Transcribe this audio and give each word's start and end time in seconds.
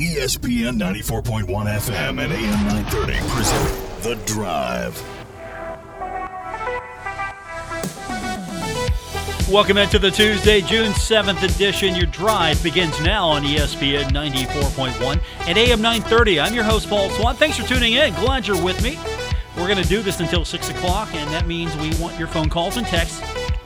ESPN 0.00 0.78
94.1 0.78 1.46
FM 1.46 2.24
and 2.24 2.32
AM 2.32 2.66
930 2.68 3.18
present 3.28 4.02
The 4.02 4.14
Drive. 4.24 4.96
Welcome 9.52 9.76
into 9.76 9.98
the 9.98 10.10
Tuesday, 10.10 10.62
June 10.62 10.92
7th 10.92 11.42
edition. 11.42 11.94
Your 11.94 12.06
drive 12.06 12.62
begins 12.62 12.98
now 13.02 13.28
on 13.28 13.42
ESPN 13.42 14.04
94.1 14.12 15.20
and 15.40 15.58
AM 15.58 15.82
930. 15.82 16.40
I'm 16.40 16.54
your 16.54 16.64
host, 16.64 16.88
Paul 16.88 17.10
Swann. 17.10 17.36
Thanks 17.36 17.58
for 17.58 17.66
tuning 17.68 17.92
in. 17.92 18.14
Glad 18.14 18.46
you're 18.46 18.62
with 18.64 18.82
me. 18.82 18.98
We're 19.58 19.68
going 19.68 19.82
to 19.82 19.88
do 19.88 20.00
this 20.00 20.20
until 20.20 20.46
6 20.46 20.70
o'clock, 20.70 21.14
and 21.14 21.30
that 21.30 21.46
means 21.46 21.76
we 21.76 21.94
want 22.02 22.18
your 22.18 22.28
phone 22.28 22.48
calls 22.48 22.78
and 22.78 22.86
texts. 22.86 23.20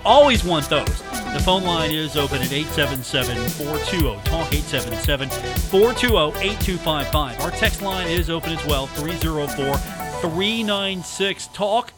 Always 0.04 0.42
want 0.42 0.68
those. 0.68 1.23
The 1.34 1.40
phone 1.40 1.64
line 1.64 1.90
is 1.90 2.16
open 2.16 2.40
at 2.42 2.52
877 2.52 3.48
420 3.48 4.22
Talk 4.22 4.54
877 4.54 5.28
420 5.28 6.38
8255. 6.38 7.40
Our 7.40 7.50
text 7.50 7.82
line 7.82 8.06
is 8.06 8.30
open 8.30 8.52
as 8.52 8.64
well 8.66 8.86
304 8.86 9.76
396 9.76 11.48
Talk. 11.48 11.92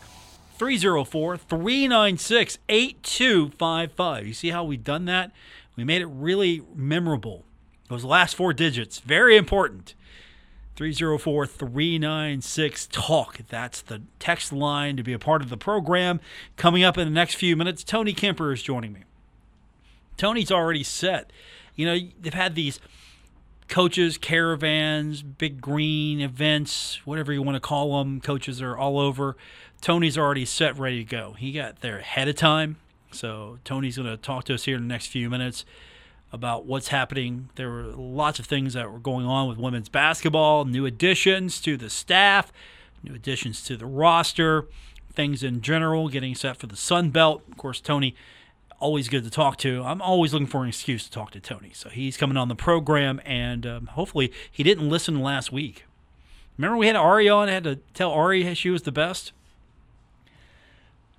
304 0.55 1.37
396 1.37 2.59
8255. 2.67 4.27
You 4.27 4.33
see 4.33 4.49
how 4.49 4.65
we've 4.65 4.83
done 4.83 5.05
that? 5.05 5.33
We 5.77 5.85
made 5.85 6.01
it 6.01 6.07
really 6.07 6.63
memorable. 6.75 7.45
Those 7.91 8.05
last 8.05 8.37
four 8.37 8.55
digits, 8.55 9.01
very 9.01 9.37
important. 9.37 9.95
304 10.77 11.47
396 11.47 12.89
Talk. 12.91 13.41
That's 13.51 13.83
the 13.83 14.01
text 14.19 14.51
line 14.51 14.97
to 14.97 15.03
be 15.03 15.13
a 15.13 15.19
part 15.19 15.43
of 15.43 15.51
the 15.51 15.59
program. 15.59 16.21
Coming 16.57 16.85
up 16.85 16.97
in 16.97 17.07
the 17.07 17.13
next 17.15 17.35
few 17.35 17.55
minutes, 17.55 17.85
Tony 17.85 18.15
Kemper 18.15 18.51
is 18.51 18.63
joining 18.63 18.95
me. 18.95 19.03
Tony's 20.17 20.51
already 20.51 20.83
set. 20.83 21.33
You 21.75 21.87
know, 21.87 21.99
they've 22.21 22.35
had 22.35 22.55
these 22.55 22.81
coaches, 23.69 24.17
caravans, 24.19 25.23
big 25.23 25.61
green 25.61 26.21
events, 26.21 27.01
whatever 27.05 27.33
you 27.33 27.43
want 27.43 27.57
to 27.57 27.61
call 27.61 27.99
them. 27.99 28.21
Coaches 28.21 28.63
are 28.63 28.77
all 28.77 28.99
over. 28.99 29.37
Tony's 29.81 30.17
already 30.17 30.45
set, 30.45 30.79
ready 30.79 31.05
to 31.05 31.11
go. 31.11 31.35
He 31.35 31.53
got 31.53 31.81
there 31.81 31.99
ahead 31.99 32.29
of 32.29 32.37
time. 32.37 32.77
So 33.11 33.59
Tony's 33.65 33.97
going 33.97 34.09
to 34.09 34.17
talk 34.17 34.45
to 34.45 34.55
us 34.55 34.65
here 34.65 34.77
in 34.77 34.83
the 34.83 34.89
next 34.89 35.09
few 35.09 35.29
minutes 35.29 35.65
about 36.33 36.67
what's 36.67 36.89
happening. 36.89 37.51
There 37.55 37.71
were 37.71 37.85
lots 37.85 38.39
of 38.39 38.47
things 38.47 38.75
that 38.75 38.91
were 38.91 38.99
going 38.99 39.27
on 39.27 39.49
with 39.49 39.59
women's 39.59 39.89
basketball, 39.89 40.65
new 40.65 40.87
additions 40.87 41.61
to 41.63 41.77
the 41.77 41.91
staff, 41.91 42.53
new 43.03 43.15
additions 43.15 43.63
to 43.65 43.77
the 43.77 43.87
roster, 43.87 44.67
things 45.13 45.43
in 45.43 45.61
general, 45.61 46.09
getting 46.09 46.35
set 46.35 46.57
for 46.57 46.67
the 46.67 46.77
Sun 46.77 47.11
Belt. 47.11 47.43
Of 47.51 47.57
course, 47.57 47.81
Tony 47.81 48.15
always 48.79 49.09
good 49.09 49.25
to 49.25 49.31
talk 49.31 49.57
to. 49.59 49.83
I'm 49.83 50.03
always 50.03 50.33
looking 50.33 50.47
for 50.47 50.63
an 50.63 50.69
excuse 50.69 51.05
to 51.05 51.11
talk 51.11 51.31
to 51.33 51.41
Tony. 51.41 51.71
So 51.75 51.89
he's 51.89 52.17
coming 52.17 52.37
on 52.37 52.49
the 52.49 52.55
program, 52.55 53.21
and 53.25 53.67
um, 53.67 53.87
hopefully 53.87 54.33
he 54.51 54.63
didn't 54.63 54.89
listen 54.89 55.21
last 55.21 55.53
week. 55.53 55.85
Remember 56.57 56.77
we 56.77 56.87
had 56.87 56.97
Ari 56.97 57.29
on, 57.29 57.49
I 57.49 57.53
had 57.53 57.65
to 57.65 57.77
tell 57.95 58.11
Ari 58.11 58.55
she 58.55 58.71
was 58.71 58.83
the 58.83 58.93
best? 58.93 59.33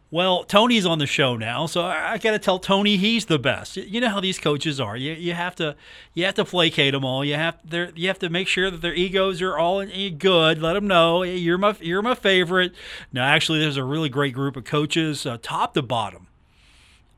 Well, 0.10 0.46
Tony's 0.46 0.86
on 0.86 1.00
the 1.00 1.06
show 1.06 1.36
now, 1.36 1.66
so 1.66 1.82
I, 1.82 2.14
I 2.14 2.18
got 2.18 2.32
to 2.32 2.40
tell 2.40 2.60
Tony 2.60 2.96
he's 2.96 3.26
the 3.26 3.38
best. 3.38 3.76
You 3.76 4.00
know 4.00 4.08
how 4.08 4.22
these 4.22 4.40
coaches 4.40 4.80
are. 4.80 4.96
You, 4.96 5.12
you 5.12 5.34
have 5.34 5.54
to 5.56 5.76
you 6.14 6.24
have 6.24 6.36
to 6.36 6.46
placate 6.46 6.94
them 6.94 7.04
all. 7.04 7.26
You 7.26 7.36
have 7.36 7.58
you 7.94 8.08
have 8.08 8.20
to 8.20 8.30
make 8.30 8.48
sure 8.48 8.72
that 8.72 8.82
their 8.82 8.94
egos 8.94 9.42
are 9.42 9.58
all 9.58 9.82
in, 9.82 10.18
good. 10.18 10.62
Let 10.62 10.74
them 10.74 10.88
know 10.88 11.24
you're 11.24 11.58
my 11.58 11.76
you're 11.82 12.02
my 12.02 12.16
favorite. 12.16 12.74
No, 13.12 13.22
actually, 13.22 13.60
there's 13.60 13.76
a 13.76 13.84
really 13.84 14.08
great 14.08 14.34
group 14.34 14.56
of 14.56 14.64
coaches, 14.64 15.26
uh, 15.26 15.40
top 15.42 15.74
to 15.74 15.82
bottom. 15.82 16.27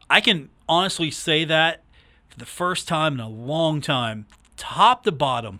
I 0.09 0.21
can 0.21 0.49
honestly 0.67 1.11
say 1.11 1.45
that 1.45 1.83
for 2.29 2.39
the 2.39 2.45
first 2.45 2.87
time 2.87 3.13
in 3.13 3.19
a 3.19 3.29
long 3.29 3.81
time, 3.81 4.25
top 4.57 5.03
to 5.03 5.11
bottom, 5.11 5.59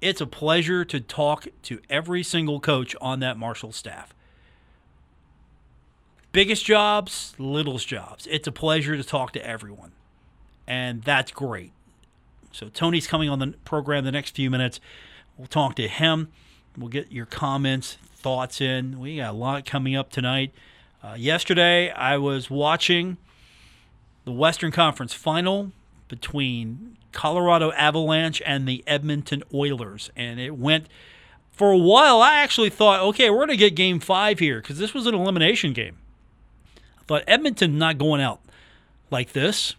it's 0.00 0.20
a 0.20 0.26
pleasure 0.26 0.84
to 0.84 1.00
talk 1.00 1.46
to 1.62 1.80
every 1.88 2.22
single 2.22 2.60
coach 2.60 2.94
on 3.00 3.20
that 3.20 3.36
Marshall 3.36 3.72
staff. 3.72 4.14
Biggest 6.32 6.64
jobs, 6.64 7.34
littlest 7.38 7.88
jobs. 7.88 8.26
It's 8.30 8.46
a 8.46 8.52
pleasure 8.52 8.96
to 8.96 9.04
talk 9.04 9.32
to 9.32 9.46
everyone. 9.46 9.92
And 10.66 11.02
that's 11.02 11.30
great. 11.30 11.72
So 12.52 12.68
Tony's 12.68 13.06
coming 13.06 13.28
on 13.28 13.38
the 13.38 13.54
program 13.64 14.04
the 14.04 14.12
next 14.12 14.34
few 14.34 14.50
minutes. 14.50 14.80
We'll 15.36 15.46
talk 15.46 15.74
to 15.76 15.88
him. 15.88 16.28
We'll 16.76 16.88
get 16.88 17.12
your 17.12 17.26
comments, 17.26 17.98
thoughts 18.16 18.60
in. 18.60 18.98
We 19.00 19.16
got 19.16 19.30
a 19.30 19.36
lot 19.36 19.64
coming 19.64 19.94
up 19.94 20.10
tonight. 20.10 20.52
Uh, 21.02 21.14
yesterday, 21.16 21.90
I 21.90 22.16
was 22.18 22.50
watching 22.50 23.16
the 24.24 24.32
Western 24.32 24.72
Conference 24.72 25.12
final 25.12 25.72
between 26.08 26.96
Colorado 27.12 27.72
Avalanche 27.72 28.42
and 28.44 28.66
the 28.66 28.84
Edmonton 28.86 29.42
Oilers. 29.52 30.10
And 30.16 30.40
it 30.40 30.56
went 30.56 30.86
for 31.52 31.70
a 31.70 31.78
while. 31.78 32.20
I 32.20 32.36
actually 32.36 32.70
thought, 32.70 33.00
okay, 33.00 33.30
we're 33.30 33.38
going 33.38 33.48
to 33.48 33.56
get 33.56 33.74
game 33.74 34.00
five 34.00 34.38
here 34.38 34.60
because 34.60 34.78
this 34.78 34.92
was 34.92 35.06
an 35.06 35.14
elimination 35.14 35.72
game. 35.72 35.98
I 36.98 37.04
thought 37.06 37.24
Edmonton 37.26 37.78
not 37.78 37.98
going 37.98 38.20
out 38.20 38.40
like 39.10 39.32
this. 39.32 39.76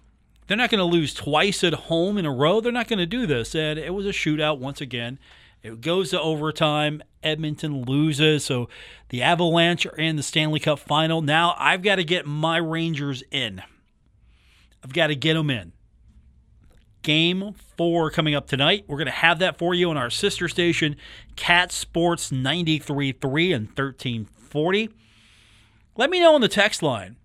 They're 0.47 0.57
not 0.57 0.69
going 0.69 0.79
to 0.79 0.85
lose 0.85 1.13
twice 1.13 1.63
at 1.63 1.73
home 1.73 2.17
in 2.17 2.25
a 2.25 2.31
row. 2.31 2.61
They're 2.61 2.71
not 2.71 2.87
going 2.87 2.99
to 2.99 3.05
do 3.05 3.25
this. 3.25 3.55
And 3.55 3.79
it 3.79 3.93
was 3.93 4.05
a 4.05 4.09
shootout 4.09 4.59
once 4.59 4.79
again. 4.79 5.17
It 5.63 5.81
goes 5.81 6.11
to 6.11 6.21
overtime. 6.21 7.01
Edmonton 7.23 7.83
loses. 7.83 8.45
So 8.45 8.69
the 9.09 9.23
Avalanche 9.23 9.87
are 9.87 9.97
in 9.97 10.15
the 10.15 10.23
Stanley 10.23 10.59
Cup 10.59 10.77
final. 10.77 11.23
Now 11.23 11.55
I've 11.57 11.81
got 11.81 11.95
to 11.95 12.03
get 12.03 12.27
my 12.27 12.57
Rangers 12.57 13.23
in. 13.31 13.63
I've 14.85 14.93
got 14.93 15.07
to 15.07 15.15
get 15.15 15.33
them 15.33 15.49
in. 15.49 15.71
Game 17.01 17.55
four 17.75 18.11
coming 18.11 18.35
up 18.35 18.45
tonight. 18.45 18.85
We're 18.87 18.97
going 18.97 19.07
to 19.07 19.11
have 19.13 19.39
that 19.39 19.57
for 19.57 19.73
you 19.73 19.89
on 19.89 19.97
our 19.97 20.11
sister 20.11 20.47
station, 20.47 20.95
Cat 21.35 21.71
Sports 21.71 22.29
93.3 22.29 23.55
and 23.55 23.67
1340. 23.67 24.89
Let 25.97 26.11
me 26.11 26.19
know 26.19 26.35
on 26.35 26.41
the 26.41 26.47
text 26.47 26.83
line. 26.83 27.15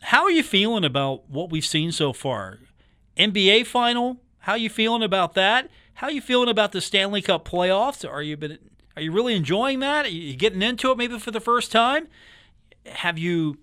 How 0.00 0.24
are 0.24 0.30
you 0.30 0.42
feeling 0.42 0.84
about 0.84 1.30
what 1.30 1.50
we've 1.50 1.64
seen 1.64 1.92
so 1.92 2.12
far? 2.12 2.58
NBA 3.16 3.66
final? 3.66 4.20
How 4.38 4.52
are 4.52 4.58
you 4.58 4.68
feeling 4.68 5.04
about 5.04 5.34
that? 5.34 5.70
How 5.94 6.08
are 6.08 6.12
you 6.12 6.20
feeling 6.20 6.48
about 6.48 6.72
the 6.72 6.80
Stanley 6.80 7.22
Cup 7.22 7.48
playoffs? 7.48 8.08
Are 8.08 8.22
you 8.22 8.36
been 8.36 8.58
are 8.96 9.02
you 9.02 9.12
really 9.12 9.36
enjoying 9.36 9.78
that? 9.78 10.06
Are 10.06 10.08
you 10.08 10.34
getting 10.34 10.62
into 10.62 10.90
it 10.90 10.98
maybe 10.98 11.20
for 11.20 11.30
the 11.30 11.40
first 11.40 11.70
time? 11.70 12.08
Have 12.86 13.18
you 13.18 13.58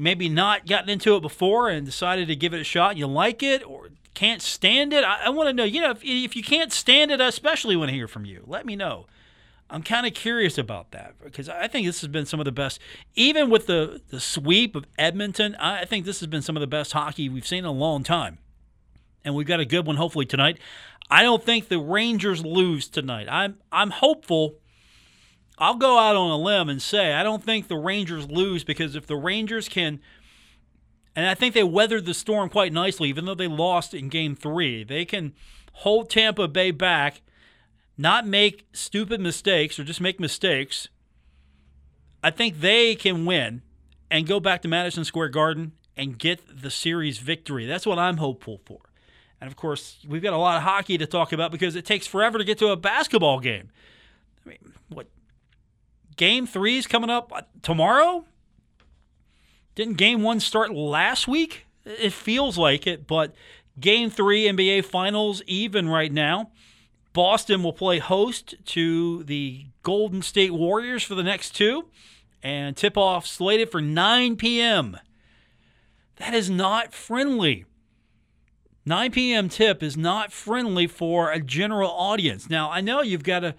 maybe 0.00 0.28
not 0.28 0.66
gotten 0.66 0.88
into 0.88 1.16
it 1.16 1.20
before 1.20 1.68
and 1.68 1.86
decided 1.86 2.28
to 2.28 2.36
give 2.36 2.54
it 2.54 2.60
a 2.60 2.64
shot 2.64 2.90
and 2.90 2.98
you 2.98 3.06
like 3.06 3.42
it 3.42 3.62
or 3.66 3.90
can't 4.14 4.42
stand 4.42 4.92
it? 4.92 5.04
I, 5.04 5.26
I 5.26 5.28
want 5.30 5.48
to 5.48 5.52
know, 5.52 5.64
you 5.64 5.80
know, 5.80 5.90
if, 5.90 6.02
if 6.02 6.34
you 6.34 6.42
can't 6.42 6.72
stand 6.72 7.10
it, 7.10 7.20
I 7.20 7.28
especially 7.28 7.76
want 7.76 7.90
to 7.90 7.94
hear 7.94 8.08
from 8.08 8.24
you. 8.24 8.42
Let 8.46 8.66
me 8.66 8.76
know. 8.76 9.06
I'm 9.72 9.82
kind 9.82 10.06
of 10.06 10.14
curious 10.14 10.58
about 10.58 10.90
that 10.90 11.14
because 11.22 11.48
I 11.48 11.68
think 11.68 11.86
this 11.86 12.00
has 12.00 12.08
been 12.08 12.26
some 12.26 12.40
of 12.40 12.44
the 12.44 12.52
best, 12.52 12.80
even 13.14 13.50
with 13.50 13.66
the, 13.66 14.00
the 14.08 14.18
sweep 14.18 14.74
of 14.74 14.84
Edmonton. 14.98 15.54
I 15.56 15.84
think 15.84 16.04
this 16.04 16.18
has 16.20 16.26
been 16.26 16.42
some 16.42 16.56
of 16.56 16.60
the 16.60 16.66
best 16.66 16.92
hockey 16.92 17.28
we've 17.28 17.46
seen 17.46 17.60
in 17.60 17.64
a 17.66 17.72
long 17.72 18.02
time. 18.02 18.38
And 19.24 19.34
we've 19.34 19.46
got 19.46 19.60
a 19.60 19.64
good 19.64 19.86
one 19.86 19.96
hopefully 19.96 20.26
tonight. 20.26 20.58
I 21.10 21.22
don't 21.22 21.44
think 21.44 21.68
the 21.68 21.78
Rangers 21.78 22.44
lose 22.44 22.88
tonight. 22.88 23.28
I'm 23.30 23.58
I'm 23.70 23.90
hopeful. 23.90 24.54
I'll 25.60 25.76
go 25.76 25.98
out 25.98 26.16
on 26.16 26.30
a 26.30 26.36
limb 26.36 26.68
and 26.68 26.80
say 26.80 27.12
I 27.12 27.22
don't 27.22 27.44
think 27.44 27.68
the 27.68 27.76
Rangers 27.76 28.28
lose 28.28 28.64
because 28.64 28.96
if 28.96 29.06
the 29.06 29.16
Rangers 29.16 29.68
can 29.68 30.00
and 31.14 31.26
I 31.26 31.34
think 31.34 31.54
they 31.54 31.64
weathered 31.64 32.06
the 32.06 32.14
storm 32.14 32.48
quite 32.48 32.72
nicely 32.72 33.08
even 33.10 33.26
though 33.26 33.34
they 33.34 33.48
lost 33.48 33.94
in 33.94 34.08
game 34.08 34.34
3. 34.34 34.84
They 34.84 35.04
can 35.04 35.34
hold 35.72 36.10
Tampa 36.10 36.48
Bay 36.48 36.70
back 36.70 37.20
not 38.00 38.26
make 38.26 38.66
stupid 38.72 39.20
mistakes 39.20 39.78
or 39.78 39.84
just 39.84 40.00
make 40.00 40.18
mistakes, 40.18 40.88
I 42.24 42.30
think 42.30 42.60
they 42.60 42.94
can 42.94 43.26
win 43.26 43.60
and 44.10 44.26
go 44.26 44.40
back 44.40 44.62
to 44.62 44.68
Madison 44.68 45.04
Square 45.04 45.28
Garden 45.28 45.72
and 45.98 46.18
get 46.18 46.40
the 46.62 46.70
series 46.70 47.18
victory. 47.18 47.66
That's 47.66 47.84
what 47.84 47.98
I'm 47.98 48.16
hopeful 48.16 48.58
for. 48.64 48.78
And 49.38 49.48
of 49.48 49.56
course, 49.56 49.98
we've 50.08 50.22
got 50.22 50.32
a 50.32 50.38
lot 50.38 50.56
of 50.56 50.62
hockey 50.62 50.96
to 50.96 51.06
talk 51.06 51.32
about 51.32 51.52
because 51.52 51.76
it 51.76 51.84
takes 51.84 52.06
forever 52.06 52.38
to 52.38 52.44
get 52.44 52.56
to 52.58 52.68
a 52.68 52.76
basketball 52.76 53.38
game. 53.38 53.68
I 54.46 54.48
mean, 54.48 54.72
what? 54.88 55.06
Game 56.20 56.46
three 56.46 56.76
is 56.76 56.86
coming 56.86 57.08
up 57.08 57.32
uh, 57.34 57.40
tomorrow? 57.62 58.26
Didn't 59.74 59.94
game 59.94 60.22
one 60.22 60.38
start 60.38 60.70
last 60.70 61.26
week? 61.26 61.64
It 61.86 62.12
feels 62.12 62.58
like 62.58 62.86
it, 62.86 63.06
but 63.06 63.34
game 63.80 64.10
three 64.10 64.44
NBA 64.44 64.84
Finals 64.84 65.42
even 65.46 65.88
right 65.88 66.12
now. 66.12 66.50
Boston 67.14 67.62
will 67.62 67.72
play 67.72 68.00
host 68.00 68.54
to 68.66 69.24
the 69.24 69.68
Golden 69.82 70.20
State 70.20 70.52
Warriors 70.52 71.02
for 71.02 71.14
the 71.14 71.22
next 71.22 71.56
two, 71.56 71.88
and 72.42 72.76
tip 72.76 72.98
off 72.98 73.26
slated 73.26 73.70
for 73.70 73.80
9 73.80 74.36
p.m. 74.36 74.98
That 76.16 76.34
is 76.34 76.50
not 76.50 76.92
friendly. 76.92 77.64
9 78.84 79.10
p.m. 79.10 79.48
tip 79.48 79.82
is 79.82 79.96
not 79.96 80.34
friendly 80.34 80.86
for 80.86 81.32
a 81.32 81.40
general 81.40 81.90
audience. 81.90 82.50
Now, 82.50 82.70
I 82.70 82.82
know 82.82 83.00
you've 83.00 83.24
got 83.24 83.40
to 83.40 83.54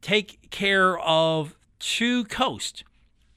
take 0.00 0.50
care 0.50 0.98
of 0.98 1.54
two 1.78 2.24
coasts, 2.24 2.84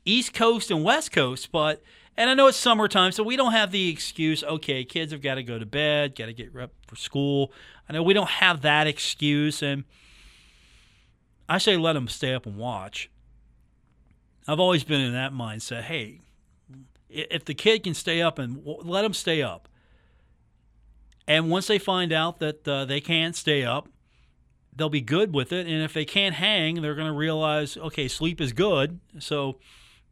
East 0.06 0.34
Coast 0.34 0.72
and 0.72 0.84
West 0.84 1.12
Coast, 1.12 1.52
but 1.52 1.82
and 2.20 2.30
I 2.30 2.34
know 2.34 2.48
it's 2.48 2.58
summertime, 2.58 3.14
so 3.14 3.24
we 3.24 3.38
don't 3.38 3.54
have 3.54 3.72
the 3.72 3.90
excuse, 3.90 4.44
okay, 4.44 4.84
kids 4.84 5.14
have 5.14 5.22
got 5.22 5.36
to 5.36 5.44
go 5.44 5.58
to 5.58 5.66
bed, 5.66 6.16
got 6.18 6.26
to 6.26 6.34
get 6.34 6.54
up 6.54 6.72
for 6.86 6.98
school. 6.98 7.54
I 7.88 7.94
know 7.94 8.04
we 8.04 8.14
don't 8.14 8.28
have 8.28 8.62
that 8.64 8.88
excuse. 8.88 9.64
And 9.64 9.86
I 11.48 11.60
say 11.60 11.78
let 11.78 11.94
them 11.94 12.10
stay 12.10 12.34
up 12.34 12.46
and 12.46 12.58
watch. 12.58 13.10
I've 14.50 14.60
always 14.60 14.84
been 14.84 15.00
in 15.00 15.14
that 15.14 15.32
mindset. 15.32 15.84
Hey, 15.84 16.20
if 17.08 17.46
the 17.46 17.54
kid 17.54 17.84
can 17.84 17.94
stay 17.94 18.22
up 18.22 18.38
and 18.38 18.62
let 18.66 19.04
them 19.04 19.14
stay 19.14 19.42
up. 19.42 19.70
And 21.26 21.50
once 21.50 21.68
they 21.68 21.80
find 21.80 22.12
out 22.12 22.40
that 22.40 22.68
uh, 22.68 22.84
they 22.84 23.00
can't 23.00 23.34
stay 23.34 23.64
up, 23.64 23.88
they'll 24.80 24.90
be 24.90 25.02
good 25.02 25.34
with 25.34 25.52
it. 25.52 25.68
And 25.68 25.84
if 25.84 25.94
they 25.94 26.06
can't 26.06 26.36
hang, 26.36 26.82
they're 26.82 26.96
going 26.96 27.08
to 27.08 27.14
realize, 27.14 27.78
okay, 27.78 28.08
sleep 28.08 28.42
is 28.42 28.54
good. 28.54 29.00
So 29.20 29.58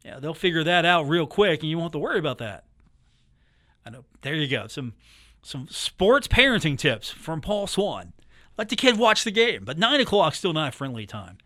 yeah, 0.06 0.19
they'll 0.19 0.34
figure 0.34 0.64
that 0.64 0.86
out 0.86 1.04
real 1.04 1.25
quick, 1.25 1.62
and 1.62 1.69
you 1.69 1.78
won't 1.78 1.88
have 1.88 1.92
to 1.94 2.00
worry 2.00 2.19
about 2.19 2.38
that. 2.38 2.66
I 3.86 3.90
know. 3.90 4.06
There 4.22 4.36
you 4.36 4.48
go. 4.48 4.68
Some 4.68 4.94
some 5.42 5.68
sports 5.69 6.28
parenting 6.28 6.78
tips 6.78 7.10
from 7.10 7.42
Paul 7.42 7.68
Swann. 7.68 8.14
Let 8.58 8.69
the 8.69 8.75
kid 8.75 8.98
watch 8.98 9.24
the 9.24 9.31
game, 9.31 9.64
but 9.64 9.78
nine 9.78 10.02
o'clock 10.02 10.36
still 10.36 10.54
not 10.54 10.69
a 10.69 10.72
friendly 10.72 11.06
time. 11.06 11.38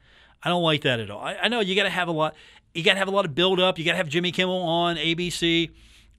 I 0.43 0.49
don't 0.49 0.63
like 0.63 0.81
that 0.81 0.99
at 0.99 1.11
all. 1.11 1.21
I, 1.21 1.35
I 1.35 1.47
know 1.49 1.59
you 1.59 1.75
got 1.75 1.83
to 1.83 1.89
have 1.89 2.07
a 2.07 2.11
lot. 2.11 2.35
You 2.73 2.83
got 2.83 2.93
to 2.93 2.99
have 2.99 3.07
a 3.07 3.11
lot 3.11 3.25
of 3.25 3.35
build 3.35 3.59
up. 3.59 3.77
You 3.77 3.85
got 3.85 3.91
to 3.91 3.97
have 3.97 4.09
Jimmy 4.09 4.31
Kimmel 4.31 4.61
on 4.61 4.95
ABC. 4.95 5.69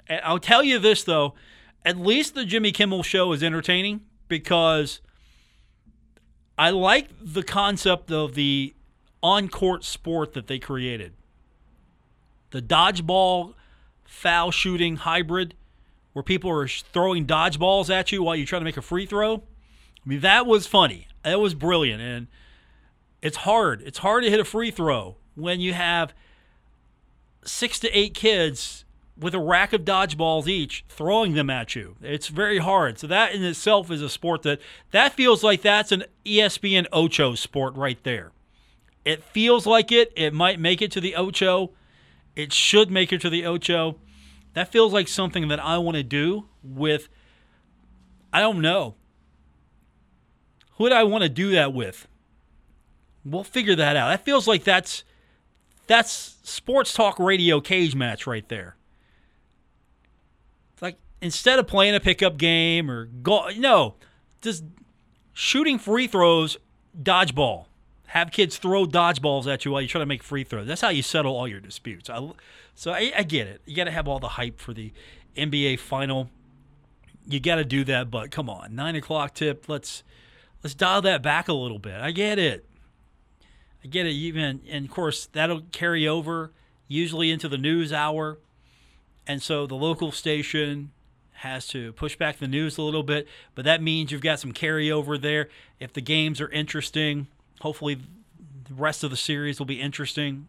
I'll 0.08 0.38
tell 0.38 0.62
you 0.62 0.78
this 0.78 1.02
though, 1.02 1.34
at 1.84 1.96
least 1.96 2.34
the 2.34 2.44
Jimmy 2.44 2.72
Kimmel 2.72 3.02
show 3.02 3.32
is 3.32 3.42
entertaining 3.42 4.02
because 4.28 5.00
I 6.62 6.70
like 6.70 7.08
the 7.20 7.42
concept 7.42 8.12
of 8.12 8.36
the 8.36 8.72
on 9.20 9.48
court 9.48 9.82
sport 9.82 10.32
that 10.34 10.46
they 10.46 10.60
created. 10.60 11.12
The 12.52 12.62
dodgeball 12.62 13.54
foul 14.04 14.52
shooting 14.52 14.94
hybrid 14.94 15.54
where 16.12 16.22
people 16.22 16.52
are 16.52 16.68
throwing 16.68 17.26
dodgeballs 17.26 17.90
at 17.90 18.12
you 18.12 18.22
while 18.22 18.36
you 18.36 18.46
try 18.46 18.60
to 18.60 18.64
make 18.64 18.76
a 18.76 18.82
free 18.82 19.06
throw. 19.06 19.38
I 19.38 20.08
mean, 20.08 20.20
that 20.20 20.46
was 20.46 20.68
funny. 20.68 21.08
That 21.24 21.40
was 21.40 21.54
brilliant. 21.54 22.00
And 22.00 22.28
it's 23.22 23.38
hard. 23.38 23.82
It's 23.82 23.98
hard 23.98 24.22
to 24.22 24.30
hit 24.30 24.38
a 24.38 24.44
free 24.44 24.70
throw 24.70 25.16
when 25.34 25.58
you 25.58 25.72
have 25.72 26.14
six 27.44 27.80
to 27.80 27.90
eight 27.90 28.14
kids 28.14 28.84
with 29.18 29.34
a 29.34 29.38
rack 29.38 29.72
of 29.72 29.84
dodgeballs 29.84 30.48
each 30.48 30.84
throwing 30.88 31.34
them 31.34 31.50
at 31.50 31.74
you. 31.74 31.96
It's 32.02 32.28
very 32.28 32.58
hard. 32.58 32.98
So 32.98 33.06
that 33.06 33.34
in 33.34 33.44
itself 33.44 33.90
is 33.90 34.02
a 34.02 34.08
sport 34.08 34.42
that 34.42 34.60
that 34.90 35.12
feels 35.12 35.42
like 35.42 35.62
that's 35.62 35.92
an 35.92 36.04
ESPN 36.24 36.86
Ocho 36.92 37.34
sport 37.34 37.74
right 37.76 38.02
there. 38.04 38.32
It 39.04 39.22
feels 39.22 39.66
like 39.66 39.92
it. 39.92 40.12
It 40.16 40.32
might 40.32 40.60
make 40.60 40.80
it 40.80 40.90
to 40.92 41.00
the 41.00 41.14
Ocho. 41.16 41.72
It 42.36 42.52
should 42.52 42.90
make 42.90 43.12
it 43.12 43.20
to 43.22 43.30
the 43.30 43.44
Ocho. 43.44 43.96
That 44.54 44.72
feels 44.72 44.92
like 44.92 45.08
something 45.08 45.48
that 45.48 45.60
I 45.60 45.78
want 45.78 45.96
to 45.96 46.02
do 46.02 46.46
with 46.62 47.08
I 48.32 48.40
don't 48.40 48.60
know. 48.60 48.94
Who 50.76 50.84
would 50.84 50.92
I 50.92 51.04
want 51.04 51.22
to 51.22 51.28
do 51.28 51.50
that 51.50 51.74
with? 51.74 52.08
We'll 53.24 53.44
figure 53.44 53.76
that 53.76 53.94
out. 53.94 54.08
That 54.08 54.24
feels 54.24 54.48
like 54.48 54.64
that's 54.64 55.04
that's 55.86 56.36
sports 56.42 56.94
talk 56.94 57.18
radio 57.18 57.60
cage 57.60 57.94
match 57.94 58.26
right 58.26 58.48
there. 58.48 58.76
Instead 61.22 61.60
of 61.60 61.68
playing 61.68 61.94
a 61.94 62.00
pickup 62.00 62.36
game 62.36 62.90
or 62.90 63.06
go, 63.06 63.48
no, 63.56 63.94
just 64.40 64.64
shooting 65.32 65.78
free 65.78 66.08
throws, 66.08 66.58
dodgeball. 67.00 67.66
Have 68.08 68.30
kids 68.30 68.58
throw 68.58 68.84
dodgeballs 68.84 69.46
at 69.46 69.64
you 69.64 69.70
while 69.70 69.80
you 69.80 69.88
try 69.88 70.00
to 70.00 70.06
make 70.06 70.22
free 70.22 70.44
throws. 70.44 70.66
That's 70.66 70.80
how 70.80 70.90
you 70.90 71.00
settle 71.00 71.34
all 71.34 71.48
your 71.48 71.60
disputes. 71.60 72.10
I, 72.10 72.32
so 72.74 72.90
I, 72.90 73.12
I 73.16 73.22
get 73.22 73.46
it. 73.46 73.62
You 73.64 73.74
got 73.76 73.84
to 73.84 73.92
have 73.92 74.08
all 74.08 74.18
the 74.18 74.28
hype 74.28 74.58
for 74.58 74.74
the 74.74 74.92
NBA 75.36 75.78
final. 75.78 76.28
You 77.26 77.40
got 77.40 77.54
to 77.54 77.64
do 77.64 77.84
that, 77.84 78.10
but 78.10 78.30
come 78.32 78.50
on, 78.50 78.74
nine 78.74 78.96
o'clock 78.96 79.34
tip. 79.34 79.68
Let's 79.68 80.02
let's 80.62 80.74
dial 80.74 81.00
that 81.02 81.22
back 81.22 81.48
a 81.48 81.52
little 81.52 81.78
bit. 81.78 82.00
I 82.00 82.10
get 82.10 82.38
it. 82.38 82.66
I 83.84 83.86
get 83.86 84.06
it. 84.06 84.12
Even 84.12 84.60
and 84.68 84.86
of 84.86 84.90
course 84.90 85.26
that'll 85.26 85.62
carry 85.70 86.06
over 86.06 86.52
usually 86.88 87.30
into 87.30 87.48
the 87.48 87.56
news 87.56 87.92
hour, 87.92 88.40
and 89.26 89.40
so 89.40 89.66
the 89.66 89.76
local 89.76 90.10
station 90.10 90.90
has 91.42 91.66
to 91.66 91.92
push 91.94 92.14
back 92.14 92.38
the 92.38 92.46
news 92.46 92.78
a 92.78 92.82
little 92.82 93.02
bit. 93.02 93.26
But 93.56 93.64
that 93.64 93.82
means 93.82 94.12
you've 94.12 94.20
got 94.20 94.38
some 94.38 94.52
carryover 94.52 95.20
there. 95.20 95.48
If 95.80 95.92
the 95.92 96.00
games 96.00 96.40
are 96.40 96.48
interesting, 96.50 97.26
hopefully 97.60 97.94
the 97.94 98.74
rest 98.74 99.02
of 99.02 99.10
the 99.10 99.16
series 99.16 99.58
will 99.58 99.66
be 99.66 99.80
interesting. 99.80 100.46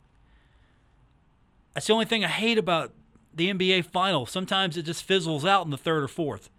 That's 1.73 1.87
the 1.87 1.93
only 1.93 2.05
thing 2.05 2.23
I 2.23 2.27
hate 2.27 2.59
about 2.59 2.93
the 3.33 3.51
NBA 3.51 3.85
final. 3.85 4.27
Sometimes 4.27 4.77
it 4.77 4.83
just 4.83 5.03
fizzles 5.03 5.43
out 5.43 5.65
in 5.65 5.71
the 5.71 5.77
third 5.77 6.03
or 6.03 6.07
fourth, 6.07 6.51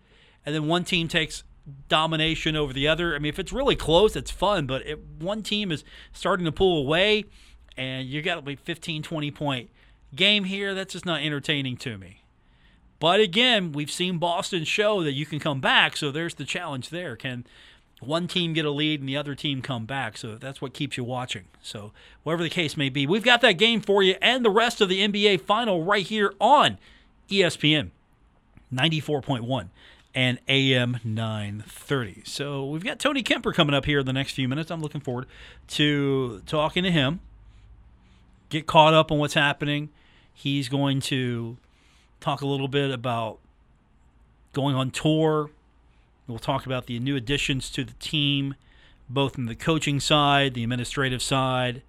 and 0.45 0.53
then 0.53 0.67
one 0.67 0.83
team 0.83 1.07
takes 1.07 1.45
domination 1.89 2.57
over 2.57 2.73
the 2.73 2.89
other. 2.89 3.15
I 3.15 3.21
mean, 3.21 3.29
if 3.29 3.39
it's 3.39 3.53
really 3.53 3.77
close, 3.77 4.17
it's 4.17 4.33
fun, 4.33 4.67
but 4.67 4.85
if 4.85 4.99
one 5.21 5.45
team 5.45 5.71
is 5.71 5.85
starting 6.13 6.45
to 6.45 6.53
pull 6.53 6.79
away 6.79 7.27
and 7.77 8.09
you 8.09 8.21
got 8.21 8.47
a 8.49 8.57
15, 8.57 9.05
20 9.05 9.31
point 9.31 9.71
game 10.13 10.45
here, 10.45 10.75
that's 10.75 10.93
just 10.93 11.07
not 11.07 11.23
entertaining 11.23 11.77
to 11.79 11.97
me. 11.97 12.24
But 13.05 13.21
again, 13.21 13.73
we've 13.73 13.91
seen 13.91 14.17
Boston 14.17 14.65
show 14.65 15.03
that 15.03 15.13
you 15.13 15.27
can 15.27 15.39
come 15.39 15.61
back, 15.61 15.95
so 15.95 16.11
there's 16.11 16.37
the 16.37 16.47
challenge 16.47 16.89
there. 16.89 17.17
Can 17.17 17.45
one 18.01 18.27
team 18.27 18.55
get 18.55 18.65
a 18.65 18.71
lead 18.71 19.01
and 19.01 19.07
the 19.07 19.15
other 19.15 19.35
team 19.35 19.61
come 19.61 19.85
back? 19.85 20.17
So 20.17 20.37
that's 20.37 20.63
what 20.63 20.73
keeps 20.73 20.97
you 20.97 21.05
watching. 21.05 21.45
So, 21.61 21.93
whatever 22.23 22.43
the 22.43 22.49
case 22.49 22.79
may 22.79 22.89
be, 22.89 23.07
we've 23.07 23.23
got 23.23 23.43
that 23.43 23.59
game 23.59 23.83
for 23.83 24.03
you 24.03 24.15
and 24.23 24.43
the 24.43 24.49
rest 24.49 24.81
of 24.81 24.89
the 24.89 25.07
NBA 25.07 25.43
final 25.43 25.85
right 25.85 26.07
here 26.07 26.33
on 26.41 26.79
ESPN 27.29 27.91
94.1 28.73 29.69
and 30.15 30.39
AM 30.49 30.99
930. 31.05 32.23
So 32.25 32.65
we've 32.65 32.85
got 32.85 32.99
Tony 32.99 33.23
Kemper 33.23 33.53
coming 33.53 33.75
up 33.75 33.85
here 33.85 33.99
in 33.99 34.07
the 34.07 34.15
next 34.15 34.33
few 34.33 34.49
minutes. 34.49 34.71
I'm 34.71 34.81
looking 34.81 35.03
forward 35.03 35.27
to 35.69 36.41
talking 36.47 36.85
to 36.85 36.91
him, 36.91 37.21
get 38.49 38.67
caught 38.67 38.95
up 38.95 39.13
on 39.13 39.19
what's 39.19 39.35
happening. 39.35 39.91
He's 40.33 40.71
going 40.71 41.03
to 41.03 41.59
talk 42.25 42.41
a 42.41 42.47
little 42.47 42.69
bit 42.69 42.91
about 42.91 43.39
going 44.55 44.75
on 44.75 44.91
tour. 44.91 45.51
We'll 46.27 46.39
talk 46.39 46.65
about 46.65 46.87
the 46.87 46.99
new 46.99 47.17
additions 47.17 47.69
to 47.73 47.85
the 47.85 47.93
team, 47.95 48.55
both 49.11 49.37
in 49.37 49.45
the 49.45 49.55
coaching 49.55 50.01
side, 50.01 50.55
the 50.55 50.63
administrative 50.63 51.21
side. 51.21 51.83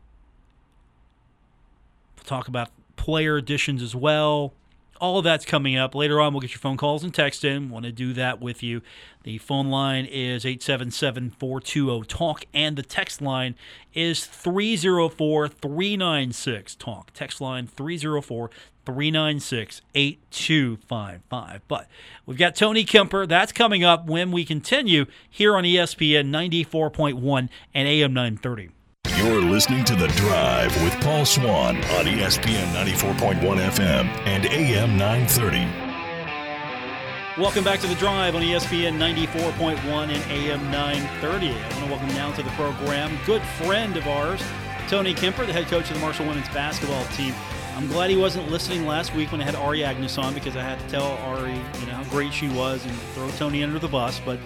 We'll 2.17 2.25
talk 2.25 2.49
about 2.49 2.69
player 2.97 3.37
additions 3.37 3.81
as 3.81 3.95
well 3.95 4.51
all 4.99 5.17
of 5.17 5.23
that's 5.23 5.45
coming 5.45 5.77
up 5.77 5.95
later 5.95 6.21
on. 6.21 6.33
We'll 6.33 6.41
get 6.41 6.51
your 6.51 6.59
phone 6.59 6.77
calls 6.77 7.03
and 7.03 7.13
text 7.13 7.43
in. 7.43 7.69
Want 7.69 7.85
to 7.85 7.91
do 7.91 8.13
that 8.13 8.41
with 8.41 8.63
you. 8.63 8.81
The 9.23 9.37
phone 9.39 9.69
line 9.69 10.05
is 10.05 10.45
877 10.45 11.31
420 11.31 12.05
TALK, 12.05 12.45
and 12.53 12.75
the 12.75 12.83
text 12.83 13.21
line 13.21 13.55
is 13.93 14.25
304 14.25 15.47
396 15.47 16.75
TALK. 16.75 17.11
Text 17.13 17.41
line 17.41 17.67
304 17.67 18.49
396 18.85 19.81
8255. 19.95 21.61
But 21.67 21.87
we've 22.25 22.37
got 22.37 22.55
Tony 22.55 22.83
Kemper. 22.83 23.25
That's 23.25 23.51
coming 23.51 23.83
up 23.83 24.05
when 24.05 24.31
we 24.31 24.45
continue 24.45 25.05
here 25.29 25.55
on 25.55 25.63
ESPN 25.63 26.29
94.1 26.29 27.49
and 27.73 27.87
AM 27.87 28.13
930. 28.13 28.74
You're 29.17 29.41
listening 29.41 29.85
to 29.85 29.95
The 29.95 30.09
Drive 30.09 30.75
with 30.83 30.93
Paul 30.99 31.25
Swann 31.25 31.77
on 31.77 32.05
ESPN 32.05 32.73
94.1 32.73 33.39
FM 33.39 34.07
and 34.27 34.45
AM 34.45 34.97
930. 34.97 37.41
Welcome 37.41 37.63
back 37.63 37.79
to 37.79 37.87
The 37.87 37.95
Drive 37.95 38.35
on 38.35 38.41
ESPN 38.41 38.97
94.1 38.97 40.09
and 40.09 40.31
AM 40.31 40.69
930. 40.69 41.49
I 41.49 41.53
want 41.53 41.75
to 41.75 41.85
welcome 41.85 42.09
now 42.09 42.33
to 42.33 42.43
the 42.43 42.49
program 42.51 43.17
good 43.25 43.41
friend 43.41 43.95
of 43.95 44.05
ours, 44.05 44.43
Tony 44.89 45.13
Kemper, 45.13 45.45
the 45.45 45.53
head 45.53 45.67
coach 45.67 45.89
of 45.89 45.93
the 45.93 46.01
Marshall 46.01 46.25
women's 46.25 46.49
basketball 46.49 47.05
team. 47.13 47.33
I'm 47.77 47.87
glad 47.87 48.09
he 48.09 48.17
wasn't 48.17 48.51
listening 48.51 48.85
last 48.85 49.15
week 49.15 49.31
when 49.31 49.39
I 49.39 49.45
had 49.45 49.55
Ari 49.55 49.85
Agnes 49.85 50.17
on 50.17 50.33
because 50.33 50.57
I 50.57 50.61
had 50.61 50.77
to 50.77 50.89
tell 50.89 51.13
Ari, 51.19 51.53
you 51.53 51.85
know, 51.85 51.93
how 51.93 52.03
great 52.09 52.33
she 52.33 52.49
was 52.49 52.85
and 52.85 52.93
throw 53.13 53.29
Tony 53.31 53.63
under 53.63 53.79
the 53.79 53.87
bus. 53.87 54.19
But 54.19 54.39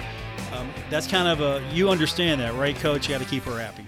um, 0.53 0.69
that's 0.91 1.07
kind 1.07 1.27
of 1.27 1.41
a, 1.41 1.67
you 1.73 1.89
understand 1.89 2.39
that, 2.41 2.53
right, 2.53 2.75
Coach? 2.75 3.09
You 3.09 3.15
got 3.15 3.23
to 3.23 3.29
keep 3.29 3.45
her 3.45 3.59
happy. 3.59 3.83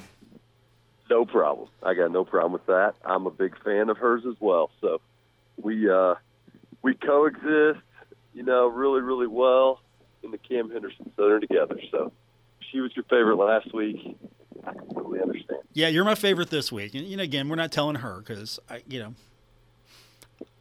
No 1.11 1.25
problem. 1.25 1.67
I 1.83 1.93
got 1.93 2.09
no 2.09 2.23
problem 2.23 2.53
with 2.53 2.65
that. 2.67 2.93
I'm 3.03 3.25
a 3.27 3.31
big 3.31 3.61
fan 3.65 3.89
of 3.89 3.97
hers 3.97 4.23
as 4.25 4.35
well. 4.39 4.71
So 4.79 5.01
we 5.61 5.89
uh, 5.91 6.15
we 6.81 6.93
coexist, 6.93 7.81
you 8.33 8.43
know, 8.43 8.67
really, 8.67 9.01
really 9.01 9.27
well 9.27 9.81
in 10.23 10.31
the 10.31 10.37
Cam 10.37 10.71
Henderson 10.71 11.11
Center 11.17 11.41
together. 11.41 11.77
So 11.91 12.13
she 12.71 12.79
was 12.79 12.95
your 12.95 13.03
favorite 13.09 13.35
last 13.35 13.73
week. 13.73 14.17
I 14.65 14.71
completely 14.71 15.19
understand. 15.19 15.59
Yeah, 15.73 15.89
you're 15.89 16.05
my 16.05 16.15
favorite 16.15 16.49
this 16.49 16.71
week. 16.71 16.95
And 16.95 17.05
you 17.05 17.17
know, 17.17 17.23
again, 17.23 17.49
we're 17.49 17.57
not 17.57 17.73
telling 17.73 17.97
her 17.97 18.19
because 18.19 18.57
I, 18.69 18.81
you 18.87 18.99
know, 18.99 19.13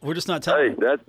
we're 0.01 0.15
just 0.15 0.27
not 0.27 0.43
telling. 0.43 0.71
Hey, 0.71 0.75
that 0.79 0.99